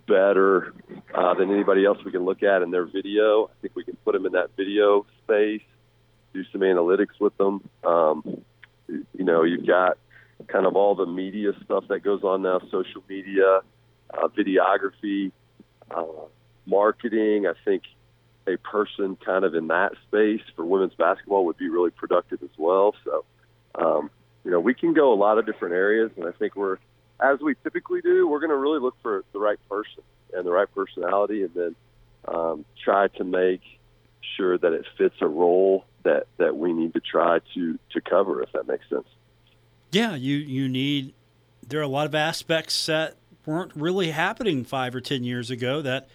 better 0.07 0.73
uh, 1.13 1.33
than 1.33 1.51
anybody 1.51 1.85
else 1.85 1.97
we 2.05 2.11
can 2.11 2.25
look 2.25 2.43
at 2.43 2.61
in 2.61 2.71
their 2.71 2.85
video. 2.85 3.45
I 3.45 3.61
think 3.61 3.75
we 3.75 3.83
can 3.83 3.95
put 4.05 4.13
them 4.13 4.25
in 4.25 4.33
that 4.33 4.51
video 4.55 5.05
space, 5.23 5.61
do 6.33 6.43
some 6.51 6.61
analytics 6.61 7.19
with 7.19 7.35
them. 7.37 7.67
Um, 7.83 8.43
you 8.87 9.23
know, 9.23 9.43
you've 9.43 9.65
got 9.65 9.97
kind 10.47 10.65
of 10.65 10.75
all 10.75 10.95
the 10.95 11.05
media 11.05 11.51
stuff 11.63 11.85
that 11.89 12.01
goes 12.01 12.23
on 12.23 12.43
now, 12.43 12.59
social 12.71 13.03
media, 13.09 13.61
uh, 14.13 14.27
videography, 14.27 15.31
uh, 15.91 16.05
marketing. 16.65 17.47
I 17.47 17.53
think 17.63 17.83
a 18.47 18.57
person 18.57 19.17
kind 19.25 19.43
of 19.43 19.55
in 19.55 19.67
that 19.67 19.93
space 20.07 20.41
for 20.55 20.65
women's 20.65 20.93
basketball 20.93 21.45
would 21.45 21.57
be 21.57 21.69
really 21.69 21.89
productive 21.89 22.43
as 22.43 22.49
well. 22.57 22.93
So, 23.03 23.25
um, 23.75 24.09
you 24.43 24.51
know, 24.51 24.59
we 24.59 24.73
can 24.73 24.93
go 24.93 25.11
a 25.13 25.15
lot 25.15 25.39
of 25.39 25.45
different 25.45 25.73
areas, 25.73 26.11
and 26.15 26.27
I 26.27 26.31
think 26.31 26.55
we're, 26.55 26.77
as 27.19 27.39
we 27.39 27.55
typically 27.63 28.01
do, 28.01 28.27
we're 28.27 28.39
going 28.39 28.49
to 28.49 28.57
really 28.57 28.79
look 28.79 28.95
for 29.01 29.23
the 29.33 29.39
right 29.39 29.59
person 29.69 30.03
and 30.33 30.45
the 30.45 30.51
right 30.51 30.67
personality, 30.73 31.43
and 31.43 31.53
then 31.53 31.75
um, 32.27 32.65
try 32.83 33.07
to 33.07 33.23
make 33.23 33.61
sure 34.35 34.57
that 34.57 34.73
it 34.73 34.85
fits 34.97 35.15
a 35.21 35.27
role 35.27 35.85
that 36.03 36.27
that 36.37 36.55
we 36.57 36.73
need 36.73 36.93
to 36.93 36.99
try 36.99 37.39
to 37.53 37.79
to 37.91 38.01
cover, 38.01 38.41
if 38.41 38.51
that 38.53 38.67
makes 38.67 38.87
sense. 38.89 39.07
Yeah, 39.91 40.15
you 40.15 40.35
you 40.35 40.67
need. 40.67 41.13
There 41.67 41.79
are 41.79 41.83
a 41.83 41.87
lot 41.87 42.05
of 42.05 42.13
aspects 42.13 42.85
that 42.87 43.15
weren't 43.45 43.71
really 43.75 44.11
happening 44.11 44.63
five 44.63 44.93
or 44.93 45.01
ten 45.01 45.23
years 45.23 45.49
ago 45.49 45.81
that 45.81 46.07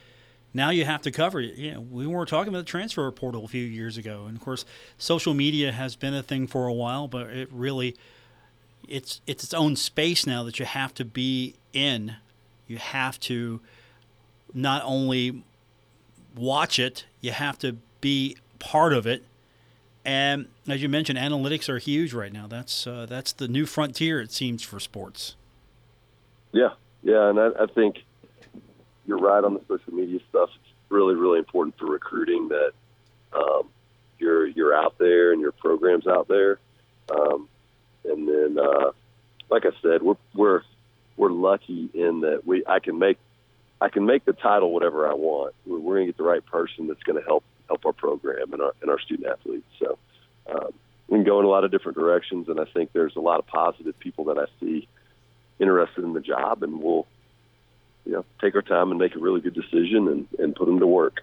now 0.52 0.70
you 0.70 0.84
have 0.84 1.02
to 1.02 1.10
cover. 1.10 1.40
You 1.40 1.74
know, 1.74 1.80
we 1.80 2.06
weren't 2.06 2.28
talking 2.28 2.48
about 2.48 2.60
the 2.60 2.70
transfer 2.70 3.10
portal 3.10 3.44
a 3.44 3.48
few 3.48 3.64
years 3.64 3.96
ago, 3.96 4.26
and 4.26 4.36
of 4.36 4.42
course, 4.42 4.64
social 4.98 5.34
media 5.34 5.72
has 5.72 5.96
been 5.96 6.14
a 6.14 6.22
thing 6.22 6.46
for 6.46 6.66
a 6.66 6.72
while, 6.72 7.08
but 7.08 7.28
it 7.30 7.48
really 7.52 7.96
it's 8.90 9.20
it's 9.26 9.44
its 9.44 9.54
own 9.54 9.76
space 9.76 10.26
now 10.26 10.42
that 10.42 10.58
you 10.58 10.66
have 10.66 10.92
to 10.94 11.04
be 11.04 11.54
in. 11.72 12.16
You 12.66 12.78
have 12.78 13.18
to 13.20 13.60
not 14.52 14.82
only 14.84 15.44
watch 16.36 16.78
it, 16.78 17.04
you 17.20 17.32
have 17.32 17.58
to 17.60 17.76
be 18.00 18.36
part 18.58 18.92
of 18.92 19.06
it. 19.06 19.24
And 20.04 20.48
as 20.66 20.82
you 20.82 20.88
mentioned, 20.88 21.18
analytics 21.18 21.68
are 21.68 21.78
huge 21.78 22.12
right 22.12 22.32
now. 22.32 22.46
That's 22.46 22.86
uh, 22.86 23.06
that's 23.08 23.32
the 23.32 23.48
new 23.48 23.66
frontier, 23.66 24.20
it 24.20 24.32
seems, 24.32 24.62
for 24.62 24.80
sports. 24.80 25.36
Yeah, 26.52 26.70
yeah, 27.02 27.28
and 27.28 27.38
I, 27.38 27.50
I 27.60 27.66
think 27.66 28.02
you're 29.06 29.18
right 29.18 29.44
on 29.44 29.54
the 29.54 29.60
social 29.68 29.94
media 29.94 30.18
stuff. 30.28 30.50
It's 30.54 30.72
really, 30.88 31.14
really 31.14 31.38
important 31.38 31.78
for 31.78 31.86
recruiting 31.86 32.48
that 32.48 32.72
um, 33.32 33.68
you're 34.18 34.46
you're 34.46 34.74
out 34.74 34.98
there 34.98 35.32
and 35.32 35.40
your 35.40 35.52
program's 35.52 36.06
out 36.06 36.28
there. 36.28 36.58
Um, 37.14 37.48
and 38.04 38.28
then, 38.28 38.58
uh, 38.58 38.92
like 39.50 39.64
I 39.66 39.70
said, 39.82 40.02
we're 40.02 40.16
we're 40.34 40.62
we're 41.16 41.30
lucky 41.30 41.90
in 41.92 42.20
that 42.20 42.46
we 42.46 42.64
I 42.66 42.78
can 42.78 42.98
make 42.98 43.18
I 43.80 43.88
can 43.88 44.06
make 44.06 44.24
the 44.24 44.32
title 44.32 44.72
whatever 44.72 45.08
I 45.08 45.14
want. 45.14 45.54
We're, 45.66 45.78
we're 45.78 45.94
going 45.96 46.06
to 46.06 46.12
get 46.12 46.18
the 46.18 46.24
right 46.24 46.44
person 46.44 46.86
that's 46.86 47.02
going 47.02 47.20
to 47.20 47.26
help 47.26 47.44
help 47.68 47.84
our 47.86 47.92
program 47.92 48.52
and 48.52 48.62
our 48.62 48.74
and 48.82 48.90
our 48.90 49.00
student 49.00 49.28
athletes. 49.28 49.66
So 49.78 49.98
um, 50.50 50.72
we 51.08 51.18
can 51.18 51.24
go 51.24 51.40
in 51.40 51.46
a 51.46 51.48
lot 51.48 51.64
of 51.64 51.70
different 51.70 51.98
directions, 51.98 52.48
and 52.48 52.60
I 52.60 52.64
think 52.64 52.92
there's 52.92 53.16
a 53.16 53.20
lot 53.20 53.38
of 53.38 53.46
positive 53.46 53.98
people 53.98 54.24
that 54.26 54.38
I 54.38 54.46
see 54.60 54.88
interested 55.58 56.04
in 56.04 56.12
the 56.12 56.20
job, 56.20 56.62
and 56.62 56.80
we'll 56.80 57.06
you 58.04 58.12
know, 58.12 58.24
take 58.40 58.54
our 58.54 58.62
time 58.62 58.90
and 58.90 58.98
make 58.98 59.14
a 59.14 59.18
really 59.18 59.40
good 59.40 59.54
decision 59.54 60.08
and, 60.08 60.26
and 60.38 60.54
put 60.54 60.66
them 60.66 60.80
to 60.80 60.86
work. 60.86 61.20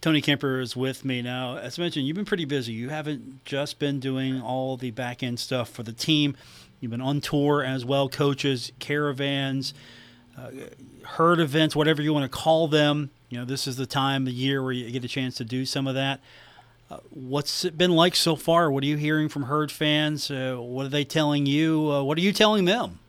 Tony 0.00 0.22
Kemper 0.22 0.60
is 0.60 0.74
with 0.74 1.04
me 1.04 1.20
now. 1.20 1.58
As 1.58 1.78
I 1.78 1.82
mentioned, 1.82 2.06
you've 2.06 2.16
been 2.16 2.24
pretty 2.24 2.46
busy. 2.46 2.72
You 2.72 2.88
haven't 2.88 3.44
just 3.44 3.78
been 3.78 4.00
doing 4.00 4.40
all 4.40 4.78
the 4.78 4.90
back 4.90 5.22
end 5.22 5.38
stuff 5.38 5.68
for 5.68 5.82
the 5.82 5.92
team. 5.92 6.36
You've 6.80 6.90
been 6.90 7.02
on 7.02 7.20
tour 7.20 7.62
as 7.62 7.84
well, 7.84 8.08
coaches, 8.08 8.72
caravans, 8.78 9.74
uh, 10.38 10.50
herd 11.02 11.38
events, 11.38 11.76
whatever 11.76 12.00
you 12.00 12.14
want 12.14 12.30
to 12.30 12.34
call 12.34 12.66
them. 12.66 13.10
You 13.28 13.38
know, 13.38 13.44
this 13.44 13.66
is 13.66 13.76
the 13.76 13.84
time 13.84 14.26
of 14.26 14.32
year 14.32 14.62
where 14.62 14.72
you 14.72 14.90
get 14.90 15.04
a 15.04 15.08
chance 15.08 15.36
to 15.36 15.44
do 15.44 15.66
some 15.66 15.86
of 15.86 15.94
that. 15.94 16.20
Uh, 16.90 16.98
what's 17.10 17.66
it 17.66 17.76
been 17.76 17.92
like 17.92 18.16
so 18.16 18.36
far? 18.36 18.70
What 18.70 18.82
are 18.82 18.86
you 18.86 18.96
hearing 18.96 19.28
from 19.28 19.44
herd 19.44 19.70
fans? 19.70 20.30
Uh, 20.30 20.56
what 20.56 20.86
are 20.86 20.88
they 20.88 21.04
telling 21.04 21.44
you? 21.44 21.92
Uh, 21.92 22.02
what 22.02 22.16
are 22.16 22.22
you 22.22 22.32
telling 22.32 22.64
them? 22.64 23.00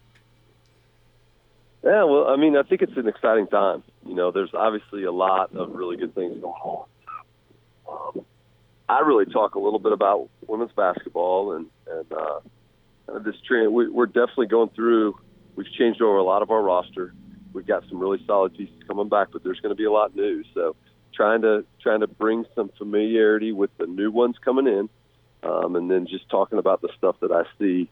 Yeah, 1.85 2.03
well, 2.03 2.27
I 2.27 2.35
mean, 2.35 2.57
I 2.57 2.63
think 2.63 2.81
it's 2.81 2.97
an 2.97 3.07
exciting 3.07 3.47
time. 3.47 3.81
You 4.05 4.15
know, 4.15 4.31
there's 4.31 4.53
obviously 4.53 5.03
a 5.03 5.11
lot 5.11 5.55
of 5.55 5.73
really 5.73 5.97
good 5.97 6.15
things 6.15 6.39
going 6.41 6.53
on. 6.53 6.85
Um, 7.89 8.25
I 8.89 8.99
really 8.99 9.25
talk 9.25 9.55
a 9.55 9.59
little 9.59 9.79
bit 9.79 9.91
about 9.91 10.29
women's 10.47 10.71
basketball 10.71 11.53
and 11.53 11.67
and 11.87 12.11
uh, 12.11 13.19
this 13.19 13.35
trend. 13.47 13.73
We, 13.73 13.89
we're 13.89 14.07
definitely 14.07 14.47
going 14.47 14.69
through. 14.69 15.17
We've 15.55 15.71
changed 15.77 16.01
over 16.01 16.17
a 16.17 16.23
lot 16.23 16.41
of 16.41 16.51
our 16.51 16.61
roster. 16.61 17.13
We've 17.53 17.67
got 17.67 17.83
some 17.89 17.99
really 17.99 18.23
solid 18.25 18.55
pieces 18.55 18.75
coming 18.87 19.09
back, 19.09 19.29
but 19.31 19.43
there's 19.43 19.59
going 19.59 19.71
to 19.71 19.75
be 19.75 19.85
a 19.85 19.91
lot 19.91 20.15
new. 20.15 20.43
So, 20.53 20.75
trying 21.13 21.41
to 21.41 21.65
trying 21.81 21.99
to 22.01 22.07
bring 22.07 22.45
some 22.55 22.69
familiarity 22.77 23.51
with 23.51 23.69
the 23.77 23.87
new 23.87 24.11
ones 24.11 24.35
coming 24.43 24.67
in, 24.67 24.89
um, 25.43 25.75
and 25.75 25.91
then 25.91 26.07
just 26.07 26.29
talking 26.29 26.59
about 26.59 26.81
the 26.81 26.89
stuff 26.97 27.17
that 27.21 27.31
I 27.31 27.43
see 27.59 27.89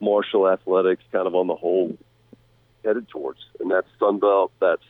Marshall 0.00 0.48
athletics 0.48 1.02
kind 1.12 1.26
of 1.26 1.34
on 1.34 1.46
the 1.46 1.56
whole 1.56 1.96
headed 2.84 3.08
towards, 3.08 3.40
and 3.58 3.70
that's 3.70 3.88
Sunbelt. 4.00 4.50
That's 4.60 4.82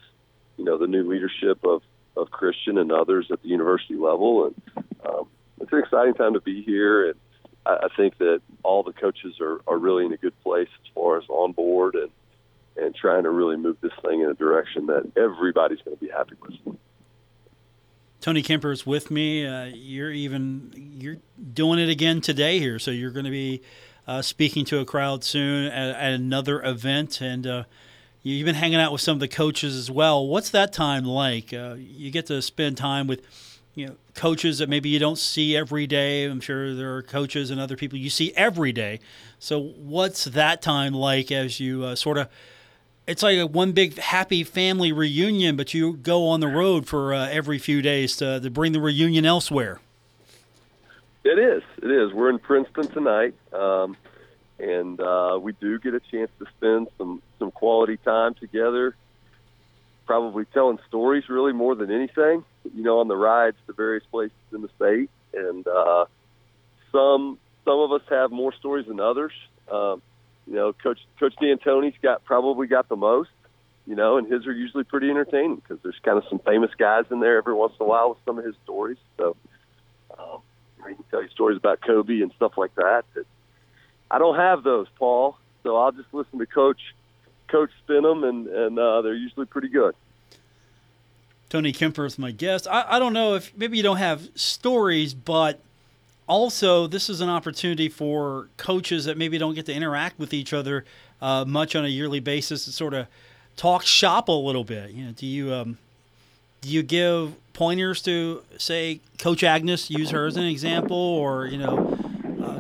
you 0.60 0.66
know 0.66 0.76
the 0.76 0.86
new 0.86 1.10
leadership 1.10 1.64
of 1.64 1.82
of 2.18 2.30
Christian 2.30 2.76
and 2.76 2.92
others 2.92 3.30
at 3.32 3.40
the 3.42 3.48
university 3.48 3.94
level, 3.94 4.44
and 4.44 4.84
um, 5.08 5.26
it's 5.58 5.72
an 5.72 5.78
exciting 5.78 6.12
time 6.12 6.34
to 6.34 6.40
be 6.40 6.62
here. 6.62 7.08
And 7.08 7.14
I, 7.64 7.86
I 7.86 7.88
think 7.96 8.18
that 8.18 8.42
all 8.62 8.82
the 8.82 8.92
coaches 8.92 9.40
are 9.40 9.62
are 9.66 9.78
really 9.78 10.04
in 10.04 10.12
a 10.12 10.18
good 10.18 10.38
place 10.42 10.68
as 10.84 10.92
far 10.94 11.16
as 11.16 11.24
on 11.30 11.52
board 11.52 11.94
and 11.94 12.10
and 12.76 12.94
trying 12.94 13.22
to 13.22 13.30
really 13.30 13.56
move 13.56 13.78
this 13.80 13.92
thing 14.02 14.20
in 14.20 14.28
a 14.28 14.34
direction 14.34 14.86
that 14.86 15.10
everybody's 15.16 15.80
going 15.80 15.96
to 15.96 16.04
be 16.04 16.10
happy 16.10 16.34
with. 16.42 16.76
Tony 18.20 18.42
Kemper 18.42 18.70
is 18.70 18.84
with 18.84 19.10
me. 19.10 19.46
Uh, 19.46 19.64
you're 19.64 20.12
even 20.12 20.72
you're 21.00 21.16
doing 21.54 21.78
it 21.78 21.88
again 21.88 22.20
today 22.20 22.58
here, 22.58 22.78
so 22.78 22.90
you're 22.90 23.12
going 23.12 23.24
to 23.24 23.30
be 23.30 23.62
uh, 24.06 24.20
speaking 24.20 24.66
to 24.66 24.78
a 24.80 24.84
crowd 24.84 25.24
soon 25.24 25.68
at, 25.68 25.96
at 25.96 26.12
another 26.12 26.62
event, 26.62 27.22
and 27.22 27.46
uh, 27.46 27.64
you've 28.22 28.46
been 28.46 28.54
hanging 28.54 28.80
out 28.80 28.92
with 28.92 29.00
some 29.00 29.14
of 29.14 29.20
the 29.20 29.28
coaches 29.28 29.76
as 29.76 29.90
well. 29.90 30.26
What's 30.26 30.50
that 30.50 30.72
time 30.72 31.04
like? 31.04 31.52
Uh, 31.52 31.76
you 31.78 32.10
get 32.10 32.26
to 32.26 32.40
spend 32.42 32.76
time 32.76 33.06
with 33.06 33.22
you 33.74 33.86
know 33.86 33.96
coaches 34.14 34.58
that 34.58 34.68
maybe 34.68 34.88
you 34.88 34.98
don't 34.98 35.18
see 35.18 35.56
every 35.56 35.86
day. 35.86 36.24
I'm 36.24 36.40
sure 36.40 36.74
there 36.74 36.94
are 36.96 37.02
coaches 37.02 37.50
and 37.50 37.60
other 37.60 37.76
people 37.76 37.98
you 37.98 38.10
see 38.10 38.32
every 38.34 38.72
day. 38.72 39.00
So 39.38 39.60
what's 39.60 40.24
that 40.24 40.62
time 40.62 40.92
like 40.92 41.32
as 41.32 41.60
you 41.60 41.84
uh, 41.84 41.94
sort 41.94 42.18
of 42.18 42.28
it's 43.06 43.22
like 43.22 43.38
a 43.38 43.46
one 43.46 43.72
big 43.72 43.98
happy 43.98 44.44
family 44.44 44.92
reunion, 44.92 45.56
but 45.56 45.74
you 45.74 45.94
go 45.94 46.28
on 46.28 46.40
the 46.40 46.48
road 46.48 46.86
for 46.86 47.12
uh, 47.12 47.28
every 47.28 47.58
few 47.58 47.82
days 47.82 48.16
to, 48.16 48.38
to 48.40 48.50
bring 48.50 48.72
the 48.72 48.80
reunion 48.80 49.26
elsewhere. 49.26 49.80
It 51.24 51.38
is. 51.38 51.62
It 51.82 51.90
is. 51.90 52.12
We're 52.12 52.30
in 52.30 52.38
Princeton 52.38 52.88
tonight, 52.88 53.34
um, 53.52 53.96
and 54.60 55.00
uh, 55.00 55.38
we 55.40 55.52
do 55.52 55.78
get 55.78 55.94
a 55.94 56.00
chance 56.00 56.30
to 56.38 56.46
spend 56.56 56.88
some 56.98 57.22
some 57.38 57.50
quality 57.50 57.96
time 57.96 58.34
together. 58.34 58.94
Probably 60.06 60.44
telling 60.46 60.78
stories, 60.88 61.28
really 61.28 61.52
more 61.52 61.74
than 61.74 61.90
anything. 61.90 62.44
You 62.74 62.82
know, 62.82 63.00
on 63.00 63.08
the 63.08 63.16
rides 63.16 63.56
to 63.66 63.72
various 63.72 64.04
places 64.10 64.36
in 64.52 64.62
the 64.62 64.68
state, 64.76 65.10
and 65.34 65.66
uh, 65.66 66.04
some 66.92 67.38
some 67.64 67.78
of 67.78 67.92
us 67.92 68.02
have 68.10 68.30
more 68.30 68.52
stories 68.54 68.86
than 68.86 69.00
others. 69.00 69.32
Um, 69.70 70.02
you 70.46 70.54
know, 70.54 70.72
Coach 70.72 70.98
Coach 71.18 71.34
D'Antoni's 71.40 71.96
got 72.02 72.24
probably 72.24 72.66
got 72.66 72.88
the 72.88 72.96
most. 72.96 73.30
You 73.86 73.96
know, 73.96 74.18
and 74.18 74.30
his 74.30 74.46
are 74.46 74.52
usually 74.52 74.84
pretty 74.84 75.10
entertaining 75.10 75.56
because 75.56 75.78
there's 75.82 75.98
kind 76.04 76.18
of 76.18 76.24
some 76.28 76.38
famous 76.40 76.70
guys 76.78 77.04
in 77.10 77.20
there 77.20 77.38
every 77.38 77.54
once 77.54 77.72
in 77.80 77.84
a 77.84 77.88
while 77.88 78.10
with 78.10 78.18
some 78.24 78.38
of 78.38 78.44
his 78.44 78.54
stories. 78.64 78.98
So. 79.16 79.36
Um, 80.18 80.40
he 80.88 80.94
can 80.94 81.04
tell 81.10 81.22
you 81.22 81.28
stories 81.28 81.56
about 81.56 81.80
Kobe 81.82 82.20
and 82.20 82.32
stuff 82.36 82.52
like 82.56 82.74
that. 82.74 83.04
That 83.14 83.26
I 84.10 84.18
don't 84.18 84.36
have 84.36 84.62
those, 84.62 84.88
Paul. 84.98 85.36
So 85.62 85.76
I'll 85.76 85.92
just 85.92 86.12
listen 86.12 86.38
to 86.38 86.46
Coach 86.46 86.80
Coach 87.48 87.70
spin 87.84 88.02
them, 88.02 88.24
and 88.24 88.46
and 88.46 88.78
uh, 88.78 89.02
they're 89.02 89.14
usually 89.14 89.46
pretty 89.46 89.68
good. 89.68 89.94
Tony 91.48 91.72
Kemper 91.72 92.06
is 92.06 92.18
my 92.18 92.30
guest. 92.30 92.68
I, 92.70 92.84
I 92.88 92.98
don't 92.98 93.12
know 93.12 93.34
if 93.34 93.56
maybe 93.56 93.76
you 93.76 93.82
don't 93.82 93.96
have 93.96 94.28
stories, 94.36 95.14
but 95.14 95.60
also 96.28 96.86
this 96.86 97.10
is 97.10 97.20
an 97.20 97.28
opportunity 97.28 97.88
for 97.88 98.48
coaches 98.56 99.04
that 99.06 99.18
maybe 99.18 99.36
don't 99.36 99.54
get 99.54 99.66
to 99.66 99.74
interact 99.74 100.18
with 100.18 100.32
each 100.32 100.52
other 100.52 100.84
uh, 101.20 101.44
much 101.44 101.74
on 101.74 101.84
a 101.84 101.88
yearly 101.88 102.20
basis 102.20 102.64
to 102.66 102.72
sort 102.72 102.94
of 102.94 103.08
talk 103.56 103.82
shop 103.82 104.28
a 104.28 104.32
little 104.32 104.64
bit. 104.64 104.90
You 104.92 105.06
know, 105.06 105.12
do 105.12 105.26
you 105.26 105.52
um, 105.52 105.78
do 106.60 106.68
you 106.68 106.82
give 106.82 107.34
pointers 107.52 108.00
to 108.02 108.42
say 108.56 109.00
Coach 109.18 109.42
Agnes, 109.42 109.90
use 109.90 110.10
her 110.10 110.26
as 110.26 110.36
an 110.36 110.44
example, 110.44 110.96
or 110.96 111.46
you 111.46 111.58
know, 111.58 111.98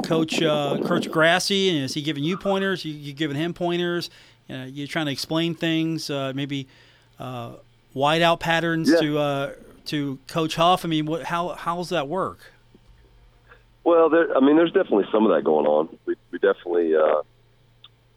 Coach 0.04 0.42
uh, 0.42 0.78
Coach 0.84 1.08
Grassie? 1.08 1.70
And 1.70 1.84
is 1.84 1.94
he 1.94 2.02
giving 2.02 2.24
you 2.24 2.36
pointers? 2.36 2.84
You, 2.84 2.92
you 2.92 3.12
giving 3.12 3.36
him 3.36 3.54
pointers? 3.54 4.10
Uh, 4.48 4.66
you're 4.68 4.86
trying 4.88 5.06
to 5.06 5.12
explain 5.12 5.54
things, 5.54 6.10
uh, 6.10 6.32
maybe 6.34 6.66
uh, 7.18 7.52
wide 7.94 8.22
out 8.22 8.40
patterns 8.40 8.90
Yeah. 8.90 9.00
to 9.00 9.18
uh, 9.18 9.52
to 9.86 10.18
Coach 10.28 10.56
Huff. 10.56 10.84
I 10.84 10.88
mean, 10.88 11.06
what, 11.06 11.24
how 11.24 11.48
how's 11.50 11.88
that 11.90 12.08
work? 12.08 12.38
Well, 13.84 14.10
there, 14.10 14.36
I 14.36 14.40
mean, 14.40 14.56
there's 14.56 14.72
definitely 14.72 15.06
some 15.10 15.24
of 15.26 15.34
that 15.34 15.42
going 15.42 15.66
on. 15.66 15.88
We, 16.04 16.14
we 16.30 16.38
definitely, 16.38 16.94
uh, 16.94 17.22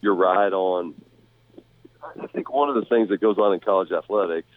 you're 0.02 0.14
right 0.14 0.52
on. 0.52 0.94
I 2.20 2.26
think 2.28 2.52
one 2.52 2.68
of 2.68 2.74
the 2.74 2.84
things 2.84 3.08
that 3.08 3.20
goes 3.20 3.38
on 3.38 3.54
in 3.54 3.60
college 3.60 3.90
athletics 3.90 4.48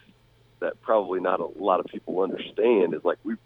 that 0.60 0.80
probably 0.82 1.20
not 1.20 1.40
a 1.40 1.46
lot 1.46 1.80
of 1.80 1.86
people 1.86 2.20
understand 2.20 2.92
is 2.94 3.04
like 3.04 3.18
we 3.24 3.36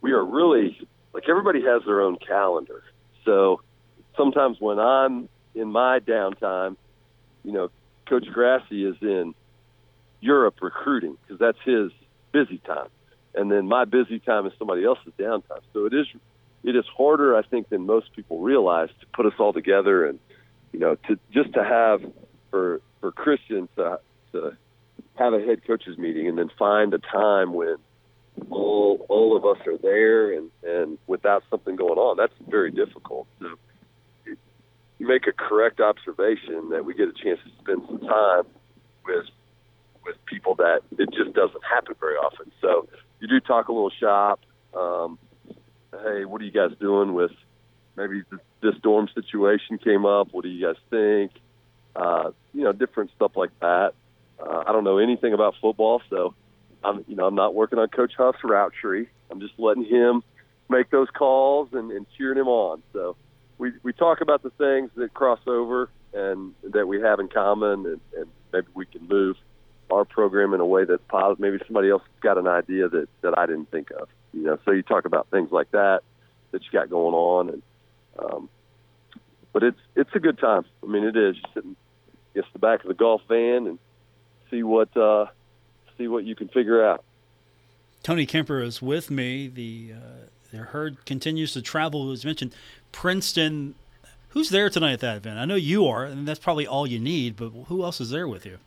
we 0.00 0.12
are 0.12 0.24
really 0.24 0.76
like 1.12 1.28
everybody 1.28 1.62
has 1.62 1.82
their 1.84 2.00
own 2.00 2.16
calendar. 2.16 2.82
So 3.24 3.60
sometimes 4.16 4.58
when 4.60 4.78
I'm 4.78 5.28
in 5.54 5.68
my 5.68 6.00
downtime, 6.00 6.76
you 7.44 7.52
know, 7.52 7.70
Coach 8.08 8.26
Grassie 8.34 8.88
is 8.88 8.96
in 9.00 9.34
Europe 10.20 10.56
recruiting 10.60 11.16
because 11.22 11.38
that's 11.38 11.58
his 11.64 11.90
busy 12.32 12.58
time, 12.58 12.88
and 13.34 13.50
then 13.50 13.66
my 13.66 13.84
busy 13.84 14.18
time 14.18 14.46
is 14.46 14.52
somebody 14.58 14.84
else's 14.84 15.12
downtime. 15.18 15.60
So 15.72 15.86
it 15.86 15.94
is 15.94 16.06
it 16.64 16.76
is 16.76 16.84
harder, 16.96 17.36
I 17.36 17.42
think, 17.42 17.68
than 17.68 17.86
most 17.86 18.14
people 18.14 18.38
realize 18.38 18.88
to 19.00 19.06
put 19.14 19.26
us 19.26 19.32
all 19.38 19.52
together 19.52 20.06
and 20.06 20.18
you 20.72 20.78
know 20.78 20.96
to 21.08 21.18
just 21.32 21.52
to 21.54 21.64
have 21.64 22.02
for 22.50 22.80
for 23.00 23.12
Christian 23.12 23.68
to 23.76 23.98
to 24.32 24.56
have 25.16 25.34
a 25.34 25.40
head 25.40 25.66
coaches 25.66 25.98
meeting 25.98 26.28
and 26.28 26.38
then 26.38 26.50
find 26.58 26.94
a 26.94 26.98
time 26.98 27.52
when 27.52 27.76
all 28.50 29.04
all 29.08 29.36
of 29.36 29.44
us 29.44 29.64
are 29.66 29.78
there 29.78 30.32
and 30.32 30.50
and 30.62 30.98
without 31.06 31.44
something 31.50 31.76
going 31.76 31.98
on. 31.98 32.16
That's 32.16 32.34
very 32.48 32.70
difficult. 32.70 33.26
So 33.40 33.48
you 34.98 35.08
make 35.08 35.26
a 35.26 35.32
correct 35.32 35.80
observation 35.80 36.70
that 36.70 36.84
we 36.84 36.94
get 36.94 37.08
a 37.08 37.12
chance 37.12 37.40
to 37.44 37.50
spend 37.60 37.82
some 37.86 38.00
time 38.00 38.44
with 39.04 39.26
with 40.04 40.16
people 40.26 40.54
that 40.56 40.80
it 40.98 41.10
just 41.12 41.32
doesn't 41.34 41.64
happen 41.64 41.94
very 42.00 42.16
often. 42.16 42.50
So 42.60 42.88
you 43.20 43.28
do 43.28 43.40
talk 43.40 43.68
a 43.68 43.72
little 43.72 43.90
shop. 43.90 44.40
Um, 44.74 45.18
hey, 45.92 46.24
what 46.24 46.40
are 46.40 46.44
you 46.44 46.50
guys 46.50 46.70
doing 46.80 47.14
with 47.14 47.32
maybe 47.96 48.22
th- 48.30 48.42
this 48.62 48.74
dorm 48.82 49.08
situation 49.14 49.78
came 49.78 50.06
up? 50.06 50.28
What 50.32 50.42
do 50.42 50.48
you 50.48 50.66
guys 50.66 50.76
think? 50.90 51.32
Uh, 51.94 52.30
you 52.54 52.64
know, 52.64 52.72
different 52.72 53.10
stuff 53.14 53.32
like 53.36 53.50
that. 53.60 53.92
Uh, 54.40 54.64
I 54.66 54.72
don't 54.72 54.84
know 54.84 54.98
anything 54.98 55.34
about 55.34 55.54
football, 55.60 56.00
so 56.10 56.34
I'm, 56.84 57.04
you 57.08 57.16
know, 57.16 57.26
I'm 57.26 57.34
not 57.34 57.54
working 57.54 57.78
on 57.78 57.88
Coach 57.88 58.12
Huff's 58.16 58.42
route 58.44 58.72
tree. 58.80 59.08
I'm 59.30 59.40
just 59.40 59.54
letting 59.58 59.84
him 59.84 60.22
make 60.68 60.90
those 60.90 61.08
calls 61.10 61.68
and, 61.72 61.90
and 61.90 62.06
cheering 62.16 62.38
him 62.38 62.48
on. 62.48 62.82
So 62.92 63.16
we 63.58 63.72
we 63.82 63.92
talk 63.92 64.20
about 64.20 64.42
the 64.42 64.50
things 64.50 64.90
that 64.96 65.14
cross 65.14 65.40
over 65.46 65.88
and 66.12 66.54
that 66.64 66.86
we 66.86 67.00
have 67.00 67.20
in 67.20 67.28
common, 67.28 67.86
and, 67.86 68.00
and 68.16 68.26
maybe 68.52 68.66
we 68.74 68.86
can 68.86 69.06
move 69.06 69.36
our 69.90 70.04
program 70.04 70.54
in 70.54 70.60
a 70.60 70.66
way 70.66 70.84
that's 70.84 71.02
positive. 71.08 71.40
Maybe 71.40 71.58
somebody 71.66 71.90
else 71.90 72.02
got 72.20 72.38
an 72.38 72.48
idea 72.48 72.88
that 72.88 73.08
that 73.22 73.38
I 73.38 73.46
didn't 73.46 73.70
think 73.70 73.90
of. 73.90 74.08
You 74.32 74.44
know, 74.44 74.58
so 74.64 74.72
you 74.72 74.82
talk 74.82 75.04
about 75.04 75.28
things 75.30 75.50
like 75.52 75.70
that 75.72 76.00
that 76.50 76.62
you 76.64 76.70
got 76.72 76.90
going 76.90 77.14
on, 77.14 77.48
and 77.50 77.62
um, 78.18 78.48
but 79.52 79.62
it's 79.62 79.80
it's 79.94 80.10
a 80.14 80.20
good 80.20 80.38
time. 80.38 80.64
I 80.82 80.86
mean, 80.86 81.04
it 81.04 81.16
is. 81.16 81.36
You 81.36 81.42
sit 81.54 81.64
in 81.64 81.76
against 82.34 82.52
the 82.52 82.58
back 82.58 82.82
of 82.82 82.88
the 82.88 82.94
golf 82.94 83.22
van 83.28 83.66
and 83.66 83.78
see 84.50 84.62
what 84.62 84.96
uh, 84.96 85.26
see 85.96 86.08
what 86.08 86.24
you 86.24 86.34
can 86.34 86.48
figure 86.48 86.84
out. 86.84 87.04
Tony 88.02 88.26
Kemper 88.26 88.60
is 88.60 88.82
with 88.82 89.10
me. 89.10 89.48
The 89.48 89.92
uh, 89.94 90.56
herd 90.64 91.04
continues 91.06 91.52
to 91.52 91.62
travel. 91.62 92.10
As 92.10 92.24
mentioned, 92.24 92.54
Princeton. 92.90 93.74
Who's 94.30 94.48
there 94.48 94.70
tonight 94.70 94.94
at 94.94 95.00
that 95.00 95.16
event? 95.18 95.38
I 95.38 95.44
know 95.44 95.56
you 95.56 95.86
are, 95.86 96.04
and 96.04 96.26
that's 96.26 96.40
probably 96.40 96.66
all 96.66 96.86
you 96.86 96.98
need. 96.98 97.36
But 97.36 97.50
who 97.66 97.84
else 97.84 98.00
is 98.00 98.10
there 98.10 98.26
with 98.26 98.46
you? 98.46 98.58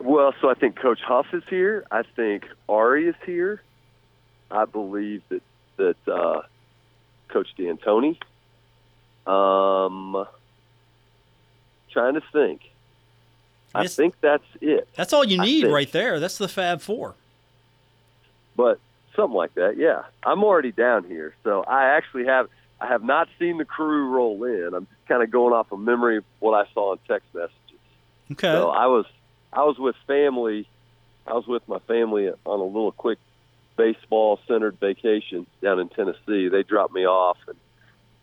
Well, 0.00 0.34
so 0.40 0.48
I 0.48 0.54
think 0.54 0.76
Coach 0.76 1.00
Huff 1.02 1.26
is 1.32 1.42
here. 1.48 1.84
I 1.90 2.02
think 2.02 2.44
Ari 2.68 3.08
is 3.08 3.16
here. 3.24 3.62
I 4.50 4.64
believe 4.66 5.22
that 5.30 5.42
that 5.76 5.96
uh, 6.06 6.42
Coach 7.28 7.48
D'Antoni. 7.56 8.18
Um, 9.26 10.26
trying 11.90 12.14
to 12.14 12.22
think. 12.32 12.62
I 13.78 13.86
think 13.86 14.14
that's 14.20 14.44
it. 14.60 14.88
That's 14.94 15.12
all 15.12 15.24
you 15.24 15.40
need 15.40 15.66
right 15.66 15.90
there. 15.90 16.20
That's 16.20 16.38
the 16.38 16.48
Fab 16.48 16.80
Four. 16.80 17.14
but 18.56 18.78
something 19.16 19.36
like 19.36 19.54
that. 19.54 19.76
Yeah, 19.76 20.02
I'm 20.24 20.44
already 20.44 20.72
down 20.72 21.04
here, 21.04 21.34
so 21.44 21.62
I 21.62 21.96
actually 21.96 22.26
have 22.26 22.48
I 22.80 22.86
have 22.86 23.02
not 23.02 23.28
seen 23.38 23.58
the 23.58 23.64
crew 23.64 24.08
roll 24.10 24.44
in. 24.44 24.72
I'm 24.74 24.86
just 24.86 25.06
kind 25.08 25.22
of 25.22 25.30
going 25.30 25.52
off 25.52 25.72
of 25.72 25.80
memory 25.80 26.18
of 26.18 26.24
what 26.38 26.54
I 26.54 26.70
saw 26.72 26.92
in 26.92 26.98
text 27.08 27.26
messages. 27.34 27.54
Okay. 28.32 28.52
So 28.52 28.70
I 28.70 28.86
was 28.86 29.06
I 29.52 29.64
was 29.64 29.78
with 29.78 29.96
family. 30.06 30.68
I 31.26 31.32
was 31.34 31.46
with 31.46 31.66
my 31.68 31.78
family 31.80 32.28
on 32.28 32.60
a 32.60 32.64
little 32.64 32.92
quick 32.92 33.18
baseball 33.76 34.40
centered 34.48 34.78
vacation 34.80 35.46
down 35.62 35.78
in 35.78 35.88
Tennessee. 35.88 36.48
They 36.48 36.62
dropped 36.62 36.92
me 36.94 37.06
off 37.06 37.36
and 37.46 37.56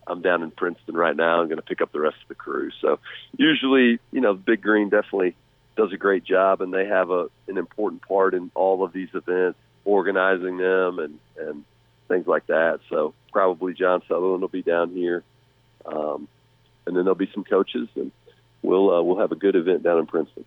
I'm 0.07 0.21
down 0.21 0.43
in 0.43 0.51
Princeton 0.51 0.95
right 0.95 1.15
now. 1.15 1.39
I'm 1.41 1.47
going 1.47 1.57
to 1.57 1.63
pick 1.63 1.81
up 1.81 1.91
the 1.91 1.99
rest 1.99 2.17
of 2.21 2.27
the 2.27 2.35
crew. 2.35 2.71
So 2.81 2.99
usually, 3.37 3.99
you 4.11 4.21
know, 4.21 4.33
Big 4.33 4.61
Green 4.61 4.89
definitely 4.89 5.35
does 5.75 5.91
a 5.93 5.97
great 5.97 6.23
job 6.23 6.61
and 6.61 6.73
they 6.73 6.85
have 6.85 7.09
a 7.11 7.27
an 7.47 7.57
important 7.57 8.01
part 8.01 8.33
in 8.33 8.51
all 8.55 8.83
of 8.83 8.93
these 8.93 9.09
events, 9.13 9.59
organizing 9.83 10.57
them 10.57 10.99
and 10.99 11.19
and 11.37 11.63
things 12.07 12.27
like 12.27 12.47
that. 12.47 12.79
So 12.89 13.13
probably 13.31 13.73
John 13.73 14.01
Sutherland 14.07 14.41
will 14.41 14.47
be 14.47 14.61
down 14.61 14.91
here. 14.91 15.23
Um, 15.85 16.27
and 16.85 16.95
then 16.95 17.03
there'll 17.03 17.15
be 17.15 17.29
some 17.33 17.43
coaches 17.43 17.87
and 17.95 18.11
we'll 18.61 18.93
uh, 18.93 19.01
we'll 19.01 19.19
have 19.19 19.31
a 19.31 19.35
good 19.35 19.55
event 19.55 19.83
down 19.83 19.99
in 19.99 20.05
Princeton. 20.05 20.45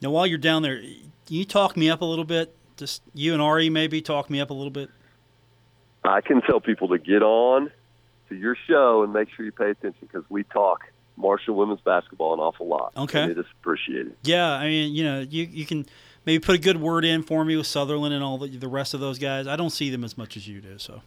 now, 0.00 0.10
while 0.10 0.26
you're 0.26 0.38
down 0.38 0.62
there, 0.62 0.78
can 0.78 1.36
you 1.36 1.44
talk 1.44 1.76
me 1.76 1.90
up 1.90 2.00
a 2.00 2.04
little 2.04 2.24
bit? 2.24 2.54
Just 2.76 3.02
you 3.14 3.32
and 3.32 3.42
Ari 3.42 3.70
maybe 3.70 4.00
talk 4.00 4.30
me 4.30 4.40
up 4.40 4.50
a 4.50 4.54
little 4.54 4.70
bit. 4.70 4.90
I 6.04 6.20
can 6.20 6.40
tell 6.42 6.60
people 6.60 6.88
to 6.88 6.98
get 6.98 7.22
on 7.22 7.70
to 8.28 8.34
your 8.34 8.56
show 8.68 9.02
and 9.02 9.12
make 9.12 9.28
sure 9.34 9.44
you 9.44 9.52
pay 9.52 9.70
attention 9.70 9.98
because 10.00 10.24
we 10.30 10.44
talk 10.44 10.84
Marshall 11.18 11.56
women's 11.56 11.80
basketball 11.80 12.34
an 12.34 12.40
awful 12.40 12.66
lot. 12.66 12.92
Okay. 12.96 13.22
and 13.22 13.38
appreciate 13.60 14.06
it. 14.06 14.18
Yeah, 14.22 14.50
I 14.50 14.66
mean, 14.66 14.94
you 14.94 15.04
know, 15.04 15.20
you 15.20 15.44
you 15.44 15.66
can 15.66 15.86
maybe 16.24 16.40
put 16.40 16.54
a 16.54 16.58
good 16.58 16.80
word 16.80 17.04
in 17.04 17.22
for 17.22 17.44
me 17.44 17.56
with 17.56 17.66
Sutherland 17.66 18.14
and 18.14 18.22
all 18.22 18.38
the, 18.38 18.48
the 18.48 18.68
rest 18.68 18.94
of 18.94 19.00
those 19.00 19.18
guys. 19.18 19.46
I 19.46 19.56
don't 19.56 19.70
see 19.70 19.90
them 19.90 20.04
as 20.04 20.16
much 20.16 20.36
as 20.36 20.46
you 20.46 20.60
do, 20.60 20.78
so 20.78 21.02